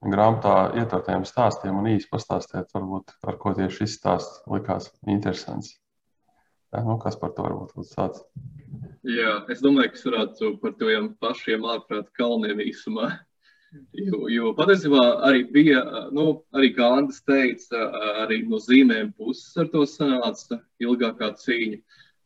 grāmatā 0.00 0.72
ietvertajiem 0.80 1.26
stāstiem 1.28 1.76
un 1.76 1.90
īsi 1.92 2.08
pastāstīt, 2.10 2.70
varbūt, 2.74 3.14
ar 3.28 3.38
ko 3.40 3.52
tieši 3.56 3.82
šis 3.82 3.96
stāsts 4.00 4.42
likās 4.50 4.90
interesants. 5.06 5.76
Ja, 6.70 6.84
nu, 6.86 6.96
kas 7.02 7.18
par 7.18 7.34
to 7.34 7.44
varbūt 7.44 7.88
sāc? 7.90 8.20
Jā, 9.06 9.40
es 9.50 9.62
domāju, 9.64 9.90
ka 9.90 9.98
es 9.98 10.06
varētu 10.06 10.52
par 10.62 10.76
tiem 10.78 11.10
pašiem 11.20 11.66
ārprāta 11.66 12.08
kalniem 12.16 12.62
īsumā. 12.62 13.10
Jo, 13.94 14.24
jo 14.30 14.50
patiesībā 14.58 15.02
arī 15.28 15.44
bija, 15.54 15.80
nu, 16.14 16.42
arī 16.56 16.72
kā 16.74 16.88
Andris 16.96 17.20
teica, 17.22 17.84
arī 18.24 18.40
no 18.50 18.58
zīmēm 18.62 19.12
puses 19.18 19.54
ar 19.62 19.68
to 19.70 19.84
sanāca 19.86 20.58
ilgākā 20.82 21.30
cīņa. 21.38 21.78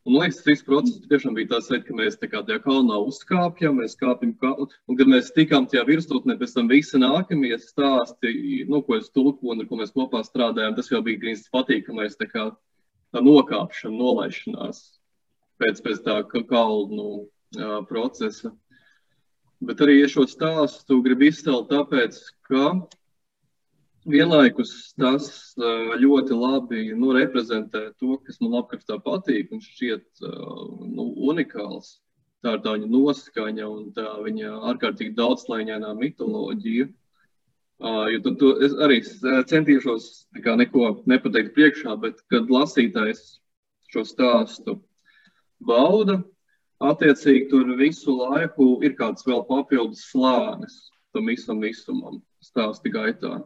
Un, 0.05 0.13
man 0.13 0.21
liekas, 0.21 0.43
viss 0.45 0.65
process 0.65 0.99
tiešām 1.09 1.33
bija 1.33 1.55
tāds, 1.55 1.71
ka 1.81 1.95
mēs 1.97 2.19
tā 2.21 2.27
kā 2.29 2.43
tajā 2.45 2.59
kalnā 2.61 2.99
uzkāpjam, 3.09 3.79
mēs 3.81 3.95
kāpjam 3.97 4.35
kalnu, 4.37 4.67
un 4.85 4.99
kad 4.99 5.09
mēs 5.09 5.31
tikām 5.33 5.65
tajā 5.65 5.81
virsotnē, 5.87 6.35
pēc 6.37 6.51
tam 6.53 6.69
visi 6.69 6.99
nākamie 7.01 7.57
stāsti, 7.57 8.35
nu, 8.69 8.83
ko 8.85 8.99
es 8.99 9.09
tulkoju 9.09 9.55
un 9.55 9.63
ar 9.63 9.69
ko 9.71 9.79
mēs 9.79 9.95
kopā 9.95 10.21
strādājām, 10.27 10.75
tas 10.77 10.91
jau 10.93 11.01
bija 11.05 11.23
grīz 11.23 11.47
patīkamais, 11.49 12.19
tā 12.19 12.29
kā 12.29 12.51
tā 13.15 13.23
nokāpšana, 13.25 13.97
nolaišanās 13.97 14.83
pēc, 15.63 15.81
pēc 15.87 16.03
tā 16.05 16.19
kalnu 16.35 17.09
uh, 17.23 17.81
procesa. 17.89 18.53
Bet 19.65 19.81
arī 19.81 20.03
šo 20.11 20.27
stāstu 20.29 20.99
gribu 21.01 21.31
izcelt, 21.31 21.71
tāpēc, 21.73 22.21
ka 22.45 22.65
vienlaikus 24.09 24.71
tas 24.99 25.27
uh, 25.59 25.95
ļoti 25.99 26.37
labi 26.37 26.83
nu, 26.97 27.11
reprezentē 27.15 27.89
to, 27.99 28.17
kas 28.25 28.39
man 28.43 28.59
apkārtā 28.61 28.97
patīk 29.03 29.53
un 29.55 29.63
šķiet 29.63 30.25
uh, 30.25 30.65
nu, 30.85 31.09
unikāls. 31.29 31.99
Tā 32.45 32.57
ir 32.57 32.61
tā 32.61 32.75
viņa 32.75 32.91
noskaņa 32.93 33.67
un 33.69 33.89
tā 33.95 34.05
viņa 34.21 34.53
ārkārtīgi 34.71 35.15
daudzslāņainā 35.17 35.95
mitoloģija. 35.97 36.87
Uh, 37.81 38.05
jo 38.13 38.33
tu, 38.39 38.51
es 38.63 38.75
arī 38.85 39.01
centīšos 39.49 40.27
neko 40.35 40.91
nepateikt 41.09 41.55
priekšā, 41.57 41.97
bet 41.99 42.21
kad 42.31 42.51
lasītājs 42.53 43.41
šo 43.91 44.05
stāstu 44.07 44.77
bauda, 45.59 46.21
attiecīgi 46.83 47.49
tur 47.51 47.73
visu 47.79 48.15
laiku 48.15 48.77
ir 48.85 48.95
kāds 48.99 49.25
vēl 49.27 49.43
papildus 49.49 50.05
slānis 50.11 50.85
tam 51.15 51.31
visam 51.31 51.61
visumam 51.63 52.19
stāsta 52.43 52.91
gaitā. 52.91 53.39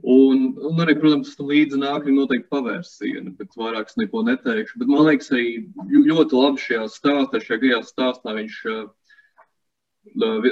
Un, 0.00 0.54
un 0.64 0.80
arī, 0.80 0.94
protams, 0.96 1.34
tam 1.36 1.50
līdzi 1.50 1.80
nāk 1.80 2.06
arī 2.06 2.14
noteikti 2.16 2.48
pavērsieni, 2.52 3.34
bet 3.36 3.56
vairāk 3.58 3.90
es 3.90 3.98
neko 4.00 4.22
neteikšu. 4.24 4.78
Bet 4.80 4.88
man 4.88 5.04
liekas, 5.08 5.28
arī 5.34 5.66
ļoti 5.90 6.38
labi 6.38 6.62
šajā 6.62 6.86
stāstā, 6.94 7.40
šajā 7.44 7.58
gajā 7.64 7.80
stāstā 7.84 8.34
viņš 8.38 8.58
uh, 8.70 8.86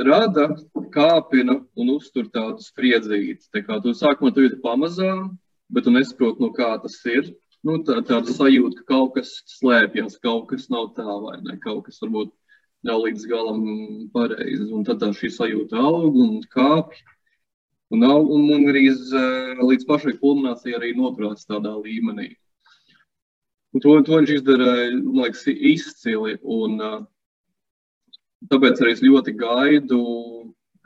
rada, 0.05 0.49
kāpina 0.93 1.63
un 1.77 1.95
uztur 1.97 2.29
tādu 2.29 2.61
spriedzīti. 2.61 3.49
Tā 3.53 3.65
kā 3.65 3.81
tu 3.83 3.95
sākumā 3.97 4.35
tu 4.35 4.45
jūti 4.45 4.61
pamazām, 4.63 5.39
bet 5.73 5.85
tu 5.85 5.91
nesaproti, 5.91 6.43
no 6.43 6.53
kā 6.53 6.77
tas 6.83 6.99
ir. 7.07 7.33
Nu, 7.65 7.81
tā, 7.83 7.99
tāda 8.07 8.31
sajūta, 8.31 8.83
ka 8.83 8.95
kaut 8.95 9.15
kas 9.17 9.43
slēpjas, 9.59 10.21
kaut 10.23 10.49
kas 10.53 10.69
nav 10.71 10.93
tā 10.95 11.05
vai 11.05 11.41
ne, 11.43 11.57
kaut 11.59 11.89
kas 11.89 11.99
varbūt 12.05 12.31
nav 12.87 13.03
līdz 13.03 13.25
galam 13.27 13.65
pareizi. 14.13 14.69
Un 14.71 14.85
tad 14.87 15.01
tā 15.03 15.11
šī 15.11 15.33
sajūta 15.35 15.81
aug 15.81 16.15
un 16.15 16.39
kāpj. 16.53 17.01
Un, 17.95 18.05
un, 18.05 18.49
un 18.53 18.67
arī 18.69 18.85
līdz 18.91 19.87
pašai 19.89 20.19
kulminācijai 20.21 20.77
arī 20.77 20.93
noturās 20.97 21.49
tādā 21.49 21.73
līmenī. 21.79 22.35
Un 23.73 23.85
to, 23.85 23.95
to 24.05 24.19
viņš 24.19 24.33
izdara, 24.35 24.75
man 24.99 25.25
liekas, 25.25 25.47
izcili. 25.49 26.37
Un, 26.43 26.77
tāpēc 28.53 28.83
arī 28.83 28.95
es 28.97 29.05
ļoti 29.05 29.35
gaidu 29.41 30.03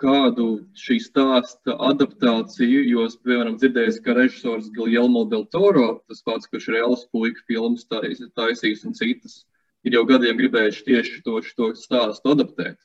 kādu 0.03 0.47
šī 0.79 0.99
stāsta 1.03 1.77
adaptāciju, 1.91 2.83
jo 2.91 3.07
es, 3.07 3.19
piemēram, 3.23 3.59
dzirdēju, 3.61 3.99
ka 4.05 4.17
režisors 4.19 4.71
Guillermo 4.75 5.25
del 5.31 5.45
Toro, 5.55 5.89
tas 6.11 6.25
pats, 6.27 6.49
kurš 6.51 6.71
ir 6.71 6.81
Elvis 6.81 7.05
puika 7.15 7.45
filmas 7.47 7.87
taisījis 7.87 8.87
un 8.89 8.97
citas, 8.99 9.43
ir 9.87 9.99
jau 9.99 10.03
gadiem 10.09 10.41
gribējuši 10.41 10.87
tieši 10.89 11.23
to, 11.27 11.39
to 11.59 11.71
stāstu 11.79 12.35
adaptēt. 12.35 12.79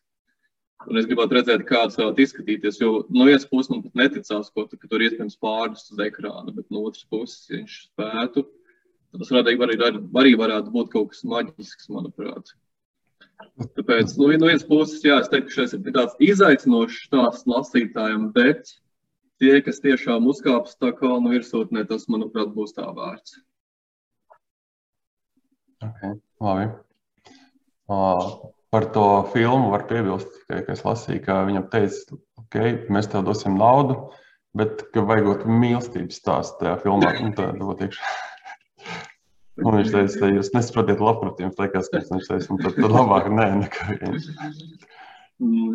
Un 0.86 1.00
es 1.00 1.08
gribētu 1.10 1.36
redzēt, 1.40 1.66
kāds 1.68 1.98
varētu 1.98 2.22
izskatīties. 2.24 2.78
Jo 2.80 2.92
no 3.10 3.26
vienas 3.26 3.48
puses 3.50 3.72
man 3.74 3.82
pat 3.84 3.98
neticās, 3.98 4.52
ko, 4.54 4.68
ka 4.70 4.90
tur 4.92 5.04
iespējams 5.04 5.40
pārnest 5.42 5.90
uz 5.96 6.04
ekrāna, 6.06 6.54
bet 6.54 6.70
no 6.72 6.86
otras 6.88 7.08
puses, 7.10 7.48
ja 7.50 7.58
viņš 7.58 7.78
spētu, 7.88 8.46
tad 8.46 9.24
tas 9.24 9.34
arī, 9.42 9.58
arī, 9.66 9.78
arī 10.22 10.34
varētu 10.40 10.74
būt 10.76 10.94
kaut 10.94 11.12
kas 11.14 11.26
maģisks, 11.28 11.90
manuprāt. 11.94 12.54
Tāpēc 13.78 14.14
no 14.22 14.30
vienas 14.30 14.66
puses, 14.66 15.02
jā, 15.06 15.18
es 15.22 15.32
teiktu, 15.34 15.50
ka 15.50 15.56
šis 15.58 15.74
ir 15.78 15.96
tāds 15.96 16.18
izaicinošs 16.24 17.04
stāsts 17.10 17.50
lasītājiem, 17.50 18.30
bet 18.36 18.70
tie, 19.42 19.58
kas 19.66 19.82
tiešām 19.82 20.30
uzkāps 20.30 20.78
tā 20.78 20.94
kalnu 20.98 21.34
virsotnē, 21.34 21.86
tas, 21.90 22.06
manuprāt, 22.12 22.54
būs 22.54 22.78
tā 22.78 22.86
vērts. 22.94 23.40
Okay, 25.86 26.18
labi. 26.42 26.70
Uh, 27.88 28.54
par 28.74 28.88
to 28.94 29.06
filmu 29.34 29.72
var 29.72 29.88
piebilst, 29.90 30.32
ka, 30.48 30.62
ka 30.66 30.76
es 30.76 30.84
lasīju, 30.86 31.24
ka 31.26 31.42
viņam 31.48 31.68
teica, 31.72 32.18
ok, 32.42 32.58
mēs 32.94 33.10
tev 33.12 33.26
dosim 33.28 33.58
naudu, 33.60 34.00
bet 34.58 34.84
ka 34.94 35.04
vajagot 35.08 35.46
mīlestības 35.48 36.20
stāstu 36.22 36.64
tajā 36.64 36.76
filmā. 36.84 37.14
Un 37.24 37.36
tā, 37.38 37.52
dot 37.60 37.84
iekšā. 37.86 38.12
Un 39.66 39.74
viņš 39.80 39.90
teica, 39.90 40.20
ka 40.22 40.28
jūs 40.30 40.52
nesaprotat 40.54 41.00
labprāt, 41.02 41.40
jums 41.42 41.58
liekas, 41.58 41.88
ka 41.90 42.04
viņš 42.12 42.28
teica, 42.30 42.58
tad, 42.62 42.76
tad 42.78 42.94
labāk 42.94 43.32
nē, 43.34 43.48
nekā 43.64 43.88
viņš. 44.04 44.28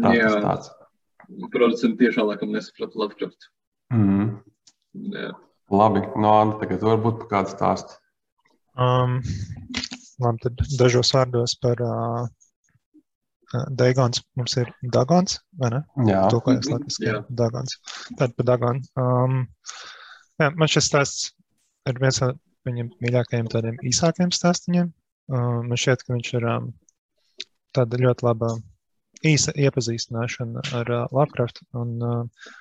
Tā, 0.02 0.12
Jā. 0.14 0.28
tāds. 0.44 0.70
Producenti 1.50 2.04
tiešām 2.04 2.28
laikam 2.28 2.52
nesaprata 2.54 3.00
labprāt. 3.00 3.48
Mm. 3.94 4.36
Jā. 5.16 5.32
Labi, 5.72 6.04
no 6.20 6.36
Anna, 6.36 6.58
tagad 6.60 6.84
varbūt 6.84 7.24
par 7.24 7.28
kādu 7.32 7.54
stāstu. 7.54 7.98
Um, 8.78 9.18
labi, 10.22 10.44
tad 10.44 10.62
dažos 10.78 11.12
vārdos 11.16 11.56
par 11.62 11.82
uh, 11.82 12.26
Daigons 13.78 14.22
mums 14.38 14.56
ir 14.60 14.70
Dagons, 14.94 15.36
vai 15.60 15.70
ne? 15.74 15.82
Jā. 16.08 16.24
Tūkojas 16.32 16.70
latviski, 16.72 17.08
jā. 17.10 17.20
Dagons. 17.42 17.76
Tad 18.18 18.34
par 18.38 18.48
Dagonu. 18.48 18.84
Um, 18.98 19.44
jā, 20.40 20.48
man 20.56 20.70
šis 20.72 20.88
stāsts 20.88 21.30
ir 21.90 22.00
viens 22.00 22.20
no 22.22 22.32
viņam 22.68 22.90
mīļākajiem 23.02 23.48
tādiem 23.52 23.78
īsākiem 23.88 24.32
stāstiņiem. 24.34 24.90
Um, 25.32 25.68
man 25.68 25.80
šķiet, 25.80 26.04
ka 26.06 26.14
viņš 26.14 26.32
ir 26.38 26.48
um, 26.48 26.68
tāda 27.76 28.00
ļoti 28.00 28.26
laba 28.26 28.52
īsa 29.26 29.54
iepazīstināšana 29.58 30.66
ar 30.80 30.92
uh, 30.92 31.06
Lovecraft. 31.14 31.62
Un, 31.78 31.96
uh, 32.02 32.52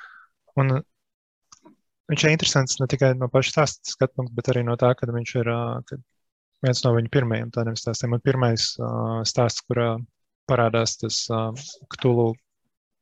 un 0.62 0.78
viņš 2.12 2.26
ir 2.26 2.34
interesants 2.34 2.80
ne 2.82 2.88
tikai 2.92 3.14
no 3.18 3.30
paša 3.32 3.56
stāsta 3.56 3.94
skatu 3.94 4.20
punkta, 4.20 4.38
bet 4.38 4.52
arī 4.54 4.66
no 4.68 4.78
tā, 4.80 4.94
ka 4.98 5.10
viņš 5.10 5.36
ir 5.42 5.52
uh, 5.54 6.00
viens 6.66 6.84
no 6.86 6.96
viņa 6.98 7.14
pirmajiem 7.14 7.54
tādiem 7.56 7.78
stāstiem. 7.80 8.18
Un 8.18 8.24
pirmais 8.24 8.72
uh, 8.82 9.22
stāsts, 9.28 9.64
kurā 9.68 9.96
parādās 10.52 10.98
tas 11.02 11.24
uh, 11.34 11.52
ktulu, 11.96 12.32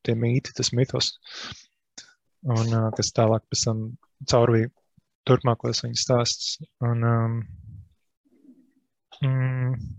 tie 0.06 0.16
mīti, 0.16 0.56
tas 0.58 0.72
mitos, 0.78 1.14
un 2.48 2.66
uh, 2.70 2.90
kas 2.98 3.14
tālāk 3.18 3.46
pēc 3.52 3.66
tam 3.68 3.86
caurvīja 4.30 4.72
turpmākos 5.30 5.84
viņa 5.86 6.04
stāstus. 6.06 6.60
Un, 6.86 7.06
um, 7.06 7.40
mm, 9.26 9.90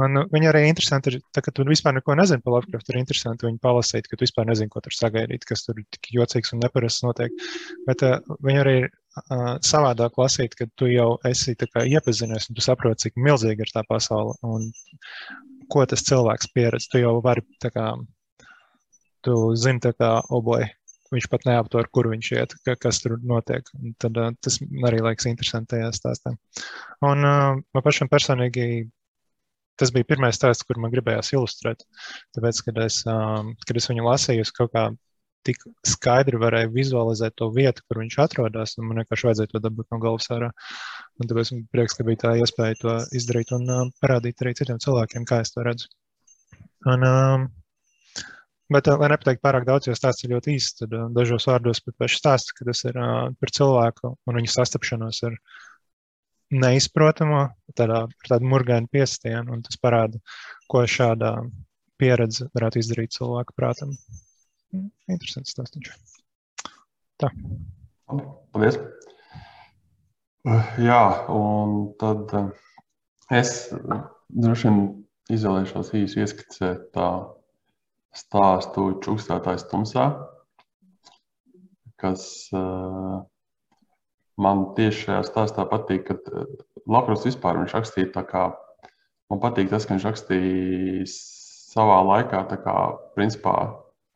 Un 0.00 0.22
viņa 0.32 0.48
arī 0.50 0.62
interesanti 0.66 1.12
ir, 1.12 1.18
tā, 1.36 1.42
ka 1.44 1.52
tu 1.54 1.66
vispār 1.68 1.94
neko 1.94 2.14
nezini 2.18 2.42
par 2.42 2.56
Lovecraft. 2.56 2.88
Ir 2.90 2.98
interesanti 3.02 3.46
viņu 3.46 3.60
palasīt, 3.62 4.08
ka 4.08 4.16
tu 4.16 4.24
vispār 4.24 4.48
nezini, 4.48 4.72
ko 4.72 4.80
tur 4.82 4.94
sagaidīt, 4.96 5.44
kas 5.48 5.66
tur 5.66 5.78
tik 5.94 6.08
jocīgs 6.16 6.54
un 6.56 6.62
neparasts 6.64 7.04
notiek. 7.04 7.34
Bet 7.86 8.04
uh, 8.06 8.18
viņa 8.46 8.62
arī 8.64 8.74
ir 8.80 8.88
savādāk 9.66 10.16
lasīt, 10.18 10.54
kad 10.56 10.70
tu 10.76 10.88
jau 10.88 11.18
esi 11.28 11.54
iepazinies 11.54 12.48
un 12.48 12.56
tu 12.56 12.64
saproti, 12.64 13.08
cik 13.08 13.18
milzīga 13.20 13.66
ir 13.66 13.72
tā 13.72 13.82
pasaule 13.88 14.34
un 14.42 14.70
ko 15.72 15.84
tas 15.86 16.04
cilvēks 16.04 16.52
pieredz. 16.54 16.88
Tu 16.88 17.02
jau 17.02 17.18
vari, 17.24 17.44
kā, 17.62 17.92
tu 19.22 19.34
zini, 19.56 19.80
tā 19.80 19.92
kā, 19.96 20.14
oboji. 20.30 20.70
Viņš 21.12 21.28
pat 21.28 21.44
neaptver, 21.44 21.90
kur 21.92 22.08
viņš 22.08 22.28
iet, 22.32 22.54
ka, 22.64 22.74
kas 22.80 23.02
tur 23.02 23.18
notiek. 23.20 23.66
Tad, 24.00 24.16
tas 24.40 24.56
arī 24.88 25.02
liekas 25.04 25.28
interesanti 25.28 25.74
tajā 25.74 25.90
stāstā. 25.92 26.32
Un 27.04 27.20
man 27.20 27.84
pašam 27.84 28.08
personīgi 28.08 28.88
tas 29.76 29.92
bija 29.92 30.08
pirmais 30.08 30.36
stāsts, 30.38 30.64
kur 30.64 30.80
man 30.80 30.92
gribējās 30.92 31.34
ilustrēt. 31.34 31.84
Tāpēc, 32.36 32.60
kad 32.64 32.80
es, 32.86 33.02
kad 33.04 33.76
es 33.76 33.88
viņu 33.90 34.06
lasīju, 34.08 34.46
es 34.46 34.52
kaut 34.56 34.72
kā 34.72 34.88
tik 35.46 35.62
skaidri 35.86 36.40
varēju 36.42 36.72
vizualizēt 36.74 37.36
to 37.40 37.48
vietu, 37.54 37.84
kur 37.88 38.02
viņš 38.02 38.18
atrodas. 38.24 38.76
Man 38.80 39.02
vienkārši 39.02 39.28
vajadzēja 39.28 39.52
to 39.54 39.62
dabūt 39.64 39.88
no 39.92 40.00
galvas 40.02 40.30
ārā. 40.34 40.52
Un 41.20 41.30
tāpēc 41.30 41.54
man 41.54 41.64
prieks, 41.74 41.96
ka 41.98 42.06
bija 42.08 42.22
tā 42.24 42.36
iespēja 42.42 42.78
to 42.82 42.98
izdarīt 43.18 43.54
un 43.56 43.66
uh, 43.70 43.82
parādīt 44.02 44.44
arī 44.44 44.54
citiem 44.58 44.80
cilvēkiem, 44.82 45.26
kā 45.28 45.42
es 45.44 45.54
to 45.54 45.66
redzu. 45.66 45.90
Un, 46.90 47.04
um, 47.08 47.50
Bet, 48.72 48.86
lai 48.88 49.10
nepateiktu 49.10 49.42
pārāk 49.44 49.66
daudz, 49.68 49.88
jo 49.88 49.94
stāsts 49.96 50.24
ir 50.24 50.30
ļoti 50.32 50.54
īsts, 50.56 50.78
tad 50.80 50.94
uh, 50.96 51.08
dažos 51.12 51.44
vārdos 51.48 51.82
par 51.84 51.96
pašu 52.00 52.20
stāstu, 52.22 52.54
ka 52.56 52.64
tas 52.70 52.80
ir 52.88 52.96
uh, 52.96 53.28
par 53.36 53.52
cilvēku 53.52 54.14
un 54.14 54.38
viņa 54.38 54.52
sastapšanos 54.54 55.18
ar 55.28 55.36
neizprotamo, 56.62 57.42
tādā, 57.76 58.04
ar 58.06 58.30
tādu 58.30 58.48
murgainu 58.48 58.88
piestienu, 58.92 59.52
un 59.52 59.64
tas 59.66 59.76
parāda, 59.82 60.20
ko 60.72 60.86
šādā 60.88 61.34
pieredze 62.00 62.48
varētu 62.56 62.80
izdarīt 62.80 63.16
cilvēku 63.18 63.56
prātam. 63.58 63.92
Interesants 64.72 65.52
stāstījums. 65.54 66.18
Tā. 67.20 67.30
Paldies. 68.52 68.78
Jā, 70.82 71.02
un 71.30 71.92
tad 72.00 72.32
eh, 72.34 72.48
es 73.38 73.70
droši 73.72 74.68
vien 74.68 74.80
izvēlēšos 75.32 75.92
īsi 76.00 76.24
ieskicēt 76.24 76.88
tā 76.96 77.08
stāstu 78.16 78.88
čukstētājs 79.04 79.68
tumsā, 79.70 80.08
kas 82.02 82.24
uh, 82.52 83.22
man 84.42 84.64
tieši 84.76 85.06
šajā 85.06 85.22
stāstā 85.28 85.64
patīk, 85.70 86.08
ka 86.10 86.18
eh, 86.18 86.50
Latvijas 86.90 87.28
vispār 87.30 87.60
viņš 87.60 87.76
rakstīja 87.78 88.10
tā 88.16 88.24
kā, 88.26 88.44
man 89.30 89.40
patīk 89.44 89.70
tas, 89.70 89.86
ka 89.86 89.94
viņš 89.94 90.08
rakstīja 90.10 91.06
savā 91.12 92.02
laikā 92.08 92.42
tā 92.50 92.58
kā, 92.66 92.76
principā, 93.14 93.54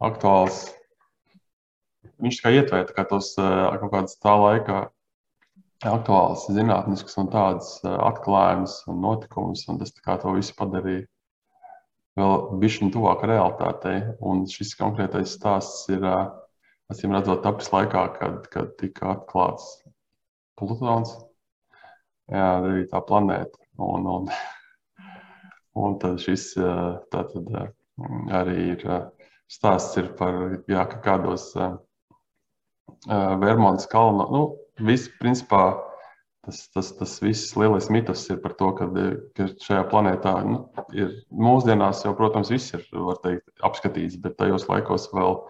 aktuāls. 0.04 0.66
Viņš 2.22 2.38
kā 2.42 2.52
ietvēra 2.56 2.94
kā 2.96 3.04
tos 3.08 3.34
eh, 3.40 3.78
kaut 3.80 3.92
kādas 3.92 4.16
tā 4.22 4.32
laika 4.40 4.78
aktuāls 5.84 6.46
zinātnisks 6.52 7.18
un 7.20 7.28
tādas 7.32 7.76
eh, 7.84 7.92
atklājumus 7.92 8.78
un 8.90 9.02
notikumus, 9.04 9.66
un 9.68 9.80
tas 9.80 9.92
to 9.92 10.34
visu 10.36 10.56
padarīja 10.58 11.06
vēl 12.16 12.36
bišķiņ 12.62 12.92
tuvāk 12.94 13.26
realitātei. 13.28 14.00
Un 14.24 14.46
šis 14.48 14.74
konkrētais 14.78 15.36
stāsts 15.36 15.84
ir, 15.92 16.04
acīm 16.92 17.12
redzot, 17.12 17.42
tapis 17.44 17.68
laikā, 17.72 18.06
kad, 18.16 18.46
kad 18.52 18.72
tika 18.80 19.16
atklāts 19.16 19.82
Plutons. 20.56 21.12
Jā, 22.32 22.46
arī 22.62 22.86
tā 22.88 23.02
planēta. 23.04 23.60
Un, 23.84 24.08
un, 24.08 24.30
un 25.84 25.98
tad 26.00 26.16
šis 26.24 26.54
tātad, 27.12 27.52
arī 28.40 28.56
ir 28.72 28.86
stāsts 29.52 29.98
ir 30.00 30.12
par 30.18 30.58
jā, 30.70 30.84
kādos 31.04 31.50
uh, 31.58 31.76
Vermontas 33.06 33.88
kalnos. 33.90 34.30
Nu, 34.32 34.42
viss, 34.86 35.10
principā, 35.20 35.76
tas, 36.46 36.64
tas, 36.74 36.92
tas 36.98 37.16
viss 37.22 37.54
lielais 37.58 37.90
mitos 37.92 38.24
ir 38.30 38.40
par 38.42 38.56
to, 38.58 38.72
ka, 38.78 38.88
ka 39.38 39.48
šajā 39.62 39.84
planētā 39.92 40.34
nu, 40.46 40.62
ir 40.96 41.12
mūsdienās 41.30 42.04
jau, 42.06 42.14
protams, 42.18 42.52
viss 42.54 42.74
ir 42.76 42.84
teikt, 43.22 43.46
apskatīts, 43.66 44.18
bet 44.22 44.38
tajos 44.40 44.68
laikos 44.70 45.10
vēl 45.14 45.40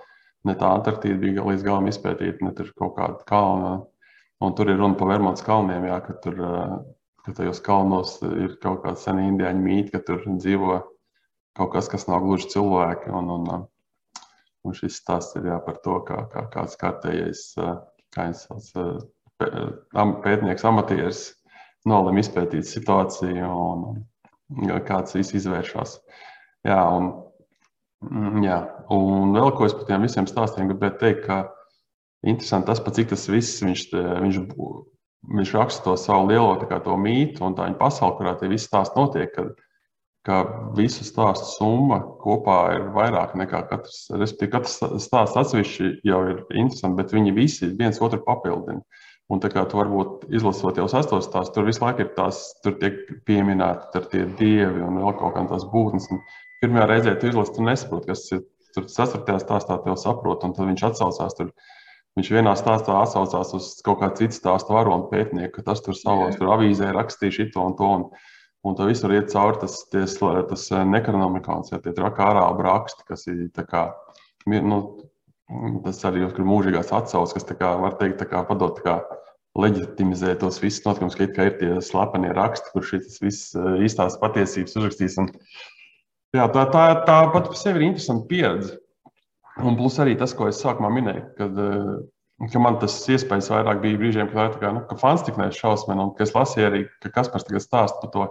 ne 0.46 0.54
tā 0.58 0.70
Antarktīda 0.78 1.18
bija 1.22 1.46
līdz 1.46 1.64
galam 1.66 1.88
izpētīta, 1.90 2.44
ne 2.44 2.52
tur 2.56 2.70
kaut 2.78 2.96
kāda 3.00 3.24
kalna. 3.28 3.78
Un 4.44 4.52
tur 4.52 4.68
ir 4.68 4.76
runa 4.76 4.98
par 5.00 5.08
Vermontas 5.14 5.44
kalniem, 5.46 5.88
jā, 5.88 5.96
ka 6.04 6.18
tur 6.20 6.42
ka 7.26 7.32
tajos 7.34 7.58
kalnos 7.58 8.20
ir 8.22 8.54
kaut 8.62 8.84
kāda 8.84 9.00
sena 9.02 9.24
indiāņu 9.26 9.62
mītne, 9.64 9.90
ka 9.96 10.00
tur 10.06 10.22
dzīvo 10.28 10.76
kaut 11.58 11.72
kas, 11.72 11.88
kas 11.90 12.06
nav 12.06 12.22
gluži 12.22 12.52
cilvēki. 12.52 13.10
Un, 13.10 13.32
un, 13.34 13.48
un 14.66 14.76
šis 14.76 15.00
stāsts 15.00 15.36
ir 15.38 15.48
jā, 15.50 15.58
par 15.64 15.80
to, 15.84 15.98
kā, 16.06 16.22
kā 16.32 16.46
kāds 16.52 16.76
kārtējais 16.80 17.42
kā 18.14 18.26
sauc, 18.36 18.70
pētnieks, 20.24 20.64
amatieris 20.66 21.22
nolem 21.86 22.18
izpētīt 22.22 22.66
situāciju 22.66 23.50
un 23.50 24.72
kāds 24.86 25.16
izvēršas. 25.20 25.98
Jā, 26.66 26.80
un, 26.96 27.12
mm, 28.06 28.42
jā, 28.46 28.58
un 28.94 29.36
vēl 29.36 29.52
ko 29.56 29.68
es 29.68 29.76
par 29.76 29.86
tiem 29.90 30.06
visiem 30.06 30.26
stāstiem 30.30 30.70
gribētu 30.72 31.02
teikt, 31.02 31.24
ka 31.26 31.40
interesanti 32.26 32.72
tas, 32.72 32.82
cik 32.98 33.12
tas 33.12 33.28
viss 33.30 33.62
viņš, 33.62 33.88
viņš 33.94 34.42
viņš 35.34 35.52
raksta 35.56 35.84
to 35.84 35.96
savu 35.98 36.28
lielo 36.30 36.54
kā, 36.68 36.78
mītu 37.00 37.44
un 37.46 37.56
tā 37.56 37.66
viņa 37.66 37.78
pasauli, 37.80 38.16
kurā 38.18 38.34
tie 38.38 38.50
visi 38.50 38.68
stāsti 38.68 38.98
notiek. 38.98 39.32
Kad, 39.34 39.54
ka 40.26 40.40
visu 40.76 41.04
stāstu 41.06 41.48
summa 41.52 42.00
kopā 42.22 42.58
ir 42.74 42.88
vairāk 42.96 43.36
nekā 43.38 43.62
katrs. 43.70 44.06
Respektīvi, 44.10 44.52
katrs 44.56 44.78
stāsts 45.04 45.38
atsevišķi 45.38 45.90
jau 46.08 46.22
ir 46.32 46.40
interesants, 46.50 46.96
bet 46.98 47.14
viņi 47.14 47.34
visi 47.36 47.70
viens 47.78 48.02
otru 48.02 48.20
papildina. 48.26 48.82
Un 49.30 49.40
tā 49.42 49.50
kā 49.50 49.64
tu 49.66 49.78
varbūt 49.78 50.28
izlasot 50.38 50.78
jau 50.78 50.86
sastos 50.90 51.26
stāstus, 51.26 51.54
tur 51.54 51.66
visu 51.66 51.82
laiku 51.82 52.04
ir 52.04 52.12
tās, 52.18 52.42
tur 52.62 52.76
tiek 52.82 53.00
pieminēti 53.26 54.04
tie 54.12 54.26
dievi 54.38 54.84
un 54.86 55.00
vēl 55.02 55.16
kaut 55.18 55.34
kādas 55.38 55.66
būtnes. 55.72 56.06
Un 56.14 56.22
pirmajā 56.62 56.90
reizē 56.92 57.16
tu 57.18 57.30
izlasi, 57.32 57.56
tu 57.56 57.66
nesaproti, 57.66 58.12
kas 58.12 58.28
ir. 58.36 58.44
Tur 58.76 58.84
sastarpējā 58.92 59.38
stāstā 59.40 59.78
tev 59.80 59.94
saprot, 59.96 60.42
un 60.44 60.52
tad 60.52 60.66
viņš 60.68 60.82
atsaucās 60.84 61.36
tur 61.38 61.48
Viņš 62.16 62.30
vienā 62.32 62.54
stāstā 62.56 62.94
atsaucās 62.96 63.50
uz 63.58 63.66
kaut 63.84 63.98
kādu 64.00 64.22
citu 64.22 64.38
stāstu 64.38 64.72
varonu 64.72 65.10
pētnieku, 65.10 65.58
ka 65.58 65.64
tas 65.66 65.82
tur 65.84 65.96
savos 65.98 66.38
tur 66.38 66.48
avīzē 66.54 66.88
rakstīja 66.96 67.34
šito 67.42 67.64
un 67.68 67.74
to. 67.76 67.90
Un, 67.92 68.06
un 68.66 68.76
tur 68.76 68.90
visur 68.90 69.14
iet 69.14 69.30
cauri 69.32 69.60
tas, 69.62 69.78
ties, 69.92 70.16
tas 70.20 70.64
eh, 70.74 70.86
nekronomikāns, 70.94 71.72
ja 71.72 71.80
tie 71.82 71.94
trakā 71.96 72.32
ārābu 72.32 72.66
raksti, 72.66 73.06
kas 73.08 73.26
ir 73.30 73.46
tā 73.56 73.66
kā, 73.68 73.84
nu, 74.46 74.80
tas 75.84 76.02
arī 76.08 76.24
ir 76.26 76.48
mūžīgās 76.50 76.90
atsauces, 76.94 77.36
kas, 77.36 77.46
tā 77.48 77.56
kā, 77.58 77.76
var 77.82 77.98
teikt, 78.00 78.18
tā 78.22 78.28
kā 78.30 78.42
padot 78.48 78.80
tā 78.80 78.86
kā 78.86 78.96
leģitimizē 79.56 80.34
tos 80.40 80.58
visus 80.60 80.84
notikumus, 80.84 81.16
ka, 81.16 81.28
ka 81.32 81.48
ir 81.48 81.54
tie 81.60 81.70
slepenie 81.84 82.32
raksti, 82.36 82.72
kur 82.74 82.84
šis 82.86 83.20
viss 83.22 83.54
eh, 83.56 83.70
īstās 83.86 84.18
patiesības 84.22 84.76
uzrakstīs. 84.80 85.20
Un, 85.22 85.30
jā, 86.36 86.48
tā, 86.52 86.66
tā, 86.74 86.84
tā 87.06 87.20
pat 87.32 87.48
par 87.52 87.60
sevi 87.60 87.82
ir 87.82 87.88
interesanta 87.92 88.28
pieredze. 88.30 88.76
Un 89.64 89.78
plus 89.78 89.96
arī 90.02 90.18
tas, 90.20 90.34
ko 90.36 90.50
es 90.50 90.60
sākumā 90.60 90.90
minēju, 90.92 91.24
kad, 91.38 91.62
eh, 91.62 92.50
ka 92.52 92.60
man 92.60 92.76
tas 92.82 92.98
iespējas 93.08 93.48
vairāk 93.54 93.80
bija 93.84 94.02
brīžiem, 94.02 94.28
kad 94.32 94.58
tā 94.58 94.64
kā, 94.64 94.74
nu, 94.76 94.84
ka 94.88 94.98
fans 95.00 95.24
tik 95.24 95.38
nešausmina, 95.40 96.10
un 96.10 96.12
ka 96.18 96.26
es 96.26 96.34
lasīju 96.36 96.68
arī, 96.68 96.82
ka 97.00 97.14
Kaspars 97.14 97.46
tagad 97.48 97.64
stāsta 97.64 98.02
par 98.02 98.12
to, 98.12 98.26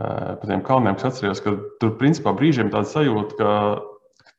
eh, 0.00 0.32
par 0.40 0.46
tiem 0.50 0.62
kalniem, 0.66 0.98
kas 0.98 1.10
atceros, 1.10 1.42
ka 1.44 1.56
tur 1.82 1.96
principā 2.00 2.34
brīžiem 2.36 2.72
tāda 2.72 2.88
sajūta, 2.90 3.38
ka 3.40 3.50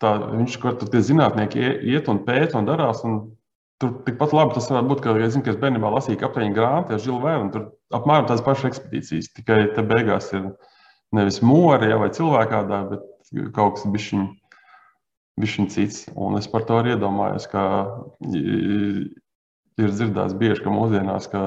tā, 0.04 0.14
viņš, 0.34 0.60
tur 0.64 0.94
tie 0.94 1.04
zinātnieki 1.04 1.68
iet 1.94 2.10
un 2.12 2.24
pēta 2.28 2.62
un 2.62 2.70
darās, 2.70 3.04
un 3.08 3.20
tur 3.82 4.00
tikpat 4.08 4.34
labi 4.34 4.58
tas 4.58 4.70
varētu 4.72 4.92
būt, 4.94 5.04
ka, 5.06 5.18
ja 5.22 5.30
zinu, 5.34 5.46
ka 5.46 5.54
es 5.54 5.62
bērnībā 5.62 5.94
lasīju 5.94 6.22
kapteiņa 6.24 6.58
grāmatu, 6.58 6.96
ja 6.96 7.04
žilu 7.04 7.22
vēru, 7.26 7.46
un 7.46 7.54
tur 7.54 7.68
apmēram 7.98 8.30
tādas 8.30 8.46
pašas 8.46 8.72
ekspedīcijas, 8.72 9.32
tikai 9.38 9.62
te 9.76 9.86
beigās 9.86 10.32
ir 10.34 10.50
nevis 11.16 11.40
mori 11.46 11.92
ja, 11.92 12.02
vai 12.02 12.10
cilvēkādā, 12.14 12.84
bet 12.92 13.54
kaut 13.56 13.78
kas 13.78 13.90
bišķiņ 13.94 14.28
Bišķiņ 15.38 15.68
cits, 15.70 15.98
un 16.18 16.34
es 16.40 16.48
par 16.50 16.64
to 16.66 16.80
arī 16.80 16.96
iedomājos, 16.96 17.46
ka 17.52 17.64
ir 18.34 19.92
dzirdēts 19.94 20.34
bieži, 20.40 20.64
ka 20.66 20.74
mūsdienās, 20.74 21.28
ka 21.30 21.42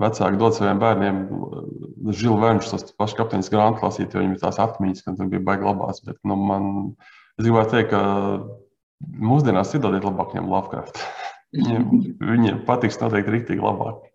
vecāki 0.00 0.40
dod 0.40 0.56
saviem 0.56 0.80
bērniem 0.82 1.18
žilu 2.16 2.38
vēnšus, 2.42 2.72
tos 2.72 2.96
pašus 2.98 3.18
kapteiņus 3.20 3.50
grāmatu 3.52 3.86
lasīt, 3.86 4.14
jo 4.14 4.22
viņiem 4.22 4.38
tās 4.40 4.60
atmiņas, 4.62 5.04
ka 5.04 5.16
tur 5.18 5.30
bija 5.32 5.44
baigi 5.48 5.68
labās. 5.68 6.02
Bet, 6.06 6.18
nu, 6.28 6.38
man, 6.38 6.70
es 7.38 7.46
gribētu 7.46 7.76
teikt, 7.76 7.92
ka 7.92 8.02
mūsdienās 9.32 9.74
iedodiet 9.76 10.06
labāk 10.08 10.34
viņam 10.34 10.50
Lovecraft. 10.52 11.02
Viņiem, 11.52 11.82
viņiem 12.24 12.60
patiks 12.64 12.96
noteikti 12.96 13.34
rīktīgi 13.34 13.60
labāk. 13.60 14.06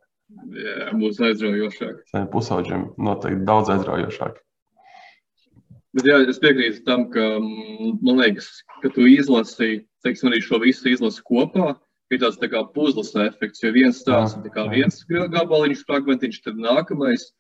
Jā, 0.58 0.88
būs 0.98 1.20
aizraujošāk. 1.22 2.00
Pusauģiem 2.34 2.88
noteikti 2.98 3.46
daudz 3.46 3.70
aizraujošāk. 3.76 4.40
Bet 5.98 6.10
jā, 6.10 6.18
es 6.30 6.38
piekrītu 6.42 6.82
tam, 6.86 7.08
ka 7.14 7.24
mm, 7.38 8.00
man 8.06 8.24
liekas, 8.24 8.48
ka 8.82 8.90
tu 8.94 9.06
izlasi, 9.10 9.84
teiksim, 10.06 10.32
arī 10.32 10.42
šo 10.46 10.60
visu 10.62 10.90
izlasi 10.92 11.22
kopā. 11.30 11.76
Ir 12.12 12.22
tāds 12.22 12.40
tā 12.40 12.48
kā 12.52 12.62
puzles 12.76 13.12
efekts, 13.20 13.64
jo 13.64 13.74
viens 13.76 13.98
stāsts 14.00 14.40
ir 14.40 14.70
viens 14.72 15.02
gabaliņš, 15.34 15.84
fragmentiņš, 15.90 16.40
tad 16.46 16.62
nākamais. 16.64 17.32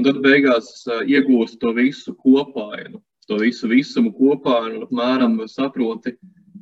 Un 0.00 0.08
tad 0.08 0.22
beigās 0.24 0.70
uh, 0.88 1.02
iegūst 1.04 1.58
to 1.60 1.72
visu 1.76 2.14
kopā, 2.16 2.70
nu, 2.88 3.02
to 3.28 3.36
visu 3.42 3.68
visumu 3.68 4.12
kopā 4.16 4.62
un 4.70 4.86
apmēram 4.86 5.36
saproti, 5.52 6.14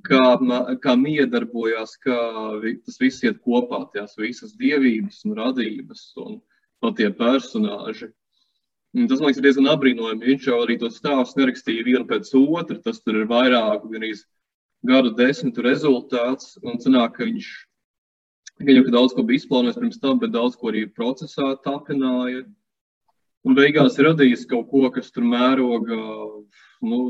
kā, 0.06 0.24
kā 0.82 0.96
miedarbojās, 0.98 1.94
kā 2.02 2.18
tas 2.86 2.98
viss 3.00 3.24
iet 3.24 3.40
kopā, 3.46 3.84
tās 3.94 4.18
visas 4.18 4.54
dievības 4.58 5.22
un 5.28 5.38
radības 5.38 6.04
un 6.24 6.38
no 6.82 6.92
tie 6.98 7.10
personāži. 7.14 8.10
Un 8.94 9.08
tas 9.10 9.18
man 9.18 9.32
liekas 9.32 9.42
diezgan 9.42 9.72
apbrīnojami. 9.72 10.28
Viņš 10.30 10.44
jau 10.46 10.60
arī 10.62 10.76
to 10.78 10.90
stāstu 10.92 11.40
nerakstīja 11.40 11.86
vienu 11.86 12.04
pēc 12.06 12.30
otra. 12.38 12.76
Tas 12.82 13.00
tur 13.02 13.18
ir 13.18 13.30
vairāk, 13.30 13.88
gan 13.90 14.04
arī 14.04 14.12
gadu 14.86 15.14
desmitu 15.18 15.64
rezultāts. 15.64 16.58
Un 16.64 16.80
sanāk, 16.82 17.16
ka 17.18 17.28
viņš 17.28 17.48
gan 18.62 18.78
jau 18.78 18.90
daudz 18.94 19.14
ko 19.16 19.24
bija 19.26 19.42
izplānojis 19.42 19.80
pirms 19.80 20.02
tam, 20.02 20.20
bet 20.22 20.34
daudz 20.34 20.58
ko 20.60 20.70
arī 20.72 20.86
procesā 20.90 21.54
tapināja. 21.64 22.44
Un 23.44 23.56
beigās 23.58 23.98
radījis 24.00 24.46
kaut 24.48 24.70
ko, 24.70 24.86
kas 24.92 25.10
tur 25.12 25.26
mēroga, 25.28 25.96
nu, 26.84 27.00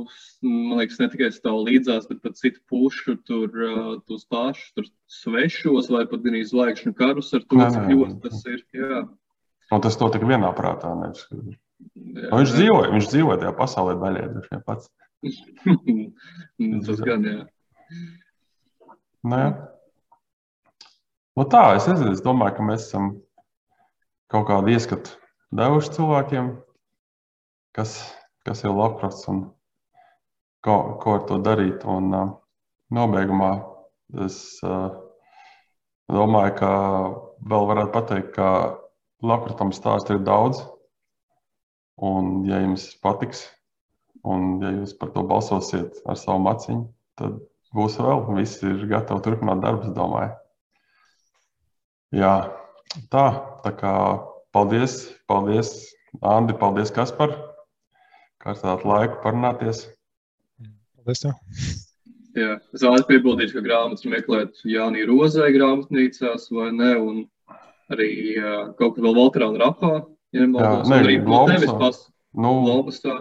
man 0.43 0.81
liekas, 0.81 0.99
ne 0.99 1.07
tikai 1.13 1.29
stāv 1.35 1.61
līdzās, 1.69 2.09
bet 2.11 2.25
pat 2.25 2.41
citu 2.41 2.59
pušu, 2.71 3.15
tur 3.29 3.53
tos 4.09 4.25
pašus, 4.27 4.73
tur 4.75 4.89
svešos 5.21 5.93
vai 5.95 6.03
pat 6.11 6.25
gan 6.25 6.41
izlaikšanu 6.41 6.97
karus 6.99 7.31
ar 7.39 7.45
to, 7.47 7.61
cik 7.61 7.87
ļoti 7.93 8.19
tas 8.25 8.43
ir. 8.51 8.65
Jā. 8.75 9.05
Un 9.75 9.85
tas 9.85 10.01
notika 10.01 10.27
vienā 10.27 10.51
prātā. 10.59 10.91
Nevis. 10.99 11.23
Nu, 11.95 12.41
viņš 12.41 12.53
dzīvoja, 12.57 12.91
viņš 12.95 13.09
dzīvoja 13.13 13.41
tajā 13.45 13.55
pasaulē 13.59 13.95
daļai, 14.03 14.29
viņš 14.35 14.63
pats. 14.67 14.91
Tas 16.85 17.01
gan, 17.01 17.25
jā. 17.25 17.45
Nē. 19.25 19.43
Nu 21.35 21.47
tā, 21.51 21.63
es 21.79 21.89
nezinu, 21.91 22.13
es 22.15 22.23
domāju, 22.25 22.57
ka 22.59 22.67
mēs 22.67 22.87
esam 22.87 23.11
kaut 24.31 24.47
kādu 24.51 24.75
ieskatu 24.75 25.17
devuši 25.55 25.95
cilvēkiem, 25.97 26.51
kas, 27.75 27.97
kas 28.47 28.63
ir 28.65 28.75
labprāts 28.75 29.25
un 29.33 29.47
ko, 30.65 30.77
ko 31.03 31.17
ar 31.19 31.25
to 31.31 31.41
darīt. 31.43 31.87
Un 31.89 32.13
uh, 32.15 32.29
nobeigumā 32.95 33.53
es 34.27 34.39
uh, 34.67 34.93
domāju, 36.13 36.55
ka 36.61 36.71
vēl 37.51 37.69
varētu 37.73 37.95
pateikt, 37.97 38.31
ka 38.39 38.49
labprātam 39.25 39.75
stāstu 39.75 40.19
ir 40.19 40.25
daudz, 40.27 40.63
Un, 41.97 42.43
ja 42.49 42.59
jums 42.59 42.89
patiks, 43.03 43.45
un 44.27 44.59
ja 44.63 44.73
jūs 44.75 44.97
par 44.99 45.13
to 45.15 45.23
balsosiet 45.31 46.01
ar 46.11 46.19
savu 46.19 46.43
maciņu, 46.43 46.89
tad 47.21 47.37
būs 47.75 47.99
vēl. 48.01 48.23
Visi 48.39 48.69
ir 48.69 48.85
gatavi 48.91 49.25
turpināt 49.25 49.63
darbu, 49.65 49.89
es 49.89 49.97
domāju. 49.97 50.33
Jā, 52.15 52.35
tā, 53.11 53.25
tā 53.65 53.75
kā 53.75 53.95
paldies, 54.55 55.01
paldies, 55.31 55.75
Andi, 56.23 56.55
paldies, 56.55 56.93
Kaspar, 56.95 57.35
kā 58.39 58.53
ar 58.55 58.61
tādu 58.61 58.87
laiku 58.93 59.19
parunāties. 59.25 59.89
Paldies 61.01 61.25
tev. 61.25 61.35
Jā, 62.39 62.57
es 62.75 62.83
vēlos 62.83 63.07
piebildīt, 63.11 63.53
ka 63.55 63.63
grāmatas 63.63 64.07
meklēt 64.11 64.63
Jānī 64.67 65.05
Rozē 65.07 65.51
grāmatnīcās 65.55 66.49
vai 66.55 66.71
ne, 66.75 66.95
un 66.99 67.23
arī 67.95 68.11
uh, 68.39 68.61
kaut 68.79 68.97
kur 68.97 69.07
vēl 69.07 69.19
Valterā 69.19 69.51
un 69.51 69.61
Rapā 69.63 69.95
Ja 70.35 70.43
jā, 70.43 70.71
nē, 70.91 70.99
arī. 70.99 71.19
Pas... 71.79 72.01
Nu, 72.35 72.57
Globus 72.65 72.99
tā. 73.05 73.21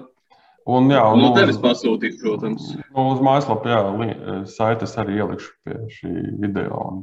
Un, 0.64 0.88
jā, 0.88 1.02
un, 1.12 1.20
no 1.20 1.30
nu, 1.30 1.36
tevis 1.36 1.58
pasūtīt, 1.60 2.22
protams. 2.22 2.70
Nu, 2.80 3.10
uz 3.12 3.22
mājaslapu, 3.24 3.68
jā, 3.68 4.44
saites 4.48 4.96
arī 5.02 5.18
ielikšu 5.20 5.50
pie 5.66 5.80
šī 5.92 6.12
video. 6.40 6.78
Un, 6.88 7.02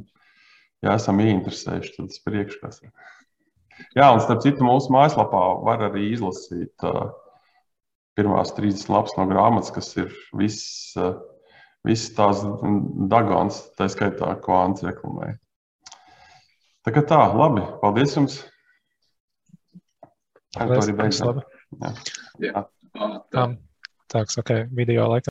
ja 0.81 0.95
esam 0.97 1.21
ieinteresējuši, 1.21 1.93
tad 1.97 2.15
es 2.15 2.23
priekšu, 2.25 2.57
kas 2.63 2.81
ir. 2.81 2.89
Jā, 3.97 4.07
un 4.13 4.21
starp 4.23 4.41
citu, 4.41 4.65
mūsu 4.65 4.93
mājaslapā 4.93 5.43
var 5.65 5.85
arī 5.91 6.07
izlasīt 6.09 6.87
uh, 6.87 7.13
pirmās 8.17 8.53
30 8.57 8.89
lapas 8.93 9.13
no 9.19 9.27
grāmatas, 9.29 9.73
kas 9.73 9.93
ir 9.97 10.09
viss, 10.37 10.97
uh, 10.97 11.13
visas 11.85 12.15
tās 12.17 12.41
dagons, 13.13 13.61
tā 13.77 13.89
skaitā 13.93 14.33
kvants 14.41 14.85
reklamēja. 14.85 15.37
Tā 16.81 16.97
kā 16.97 17.05
tā, 17.05 17.21
labi, 17.37 17.61
paldies 17.81 18.17
jums! 18.17 18.41
Paldies, 20.57 20.87
arī 20.87 20.97
beidzam. 20.97 21.41
Jā. 21.77 21.91
Jā. 22.41 22.69
Tā, 23.31 23.45
tā, 24.11 24.23
ok, 24.41 24.51
video 24.77 25.07
laikā. 25.11 25.19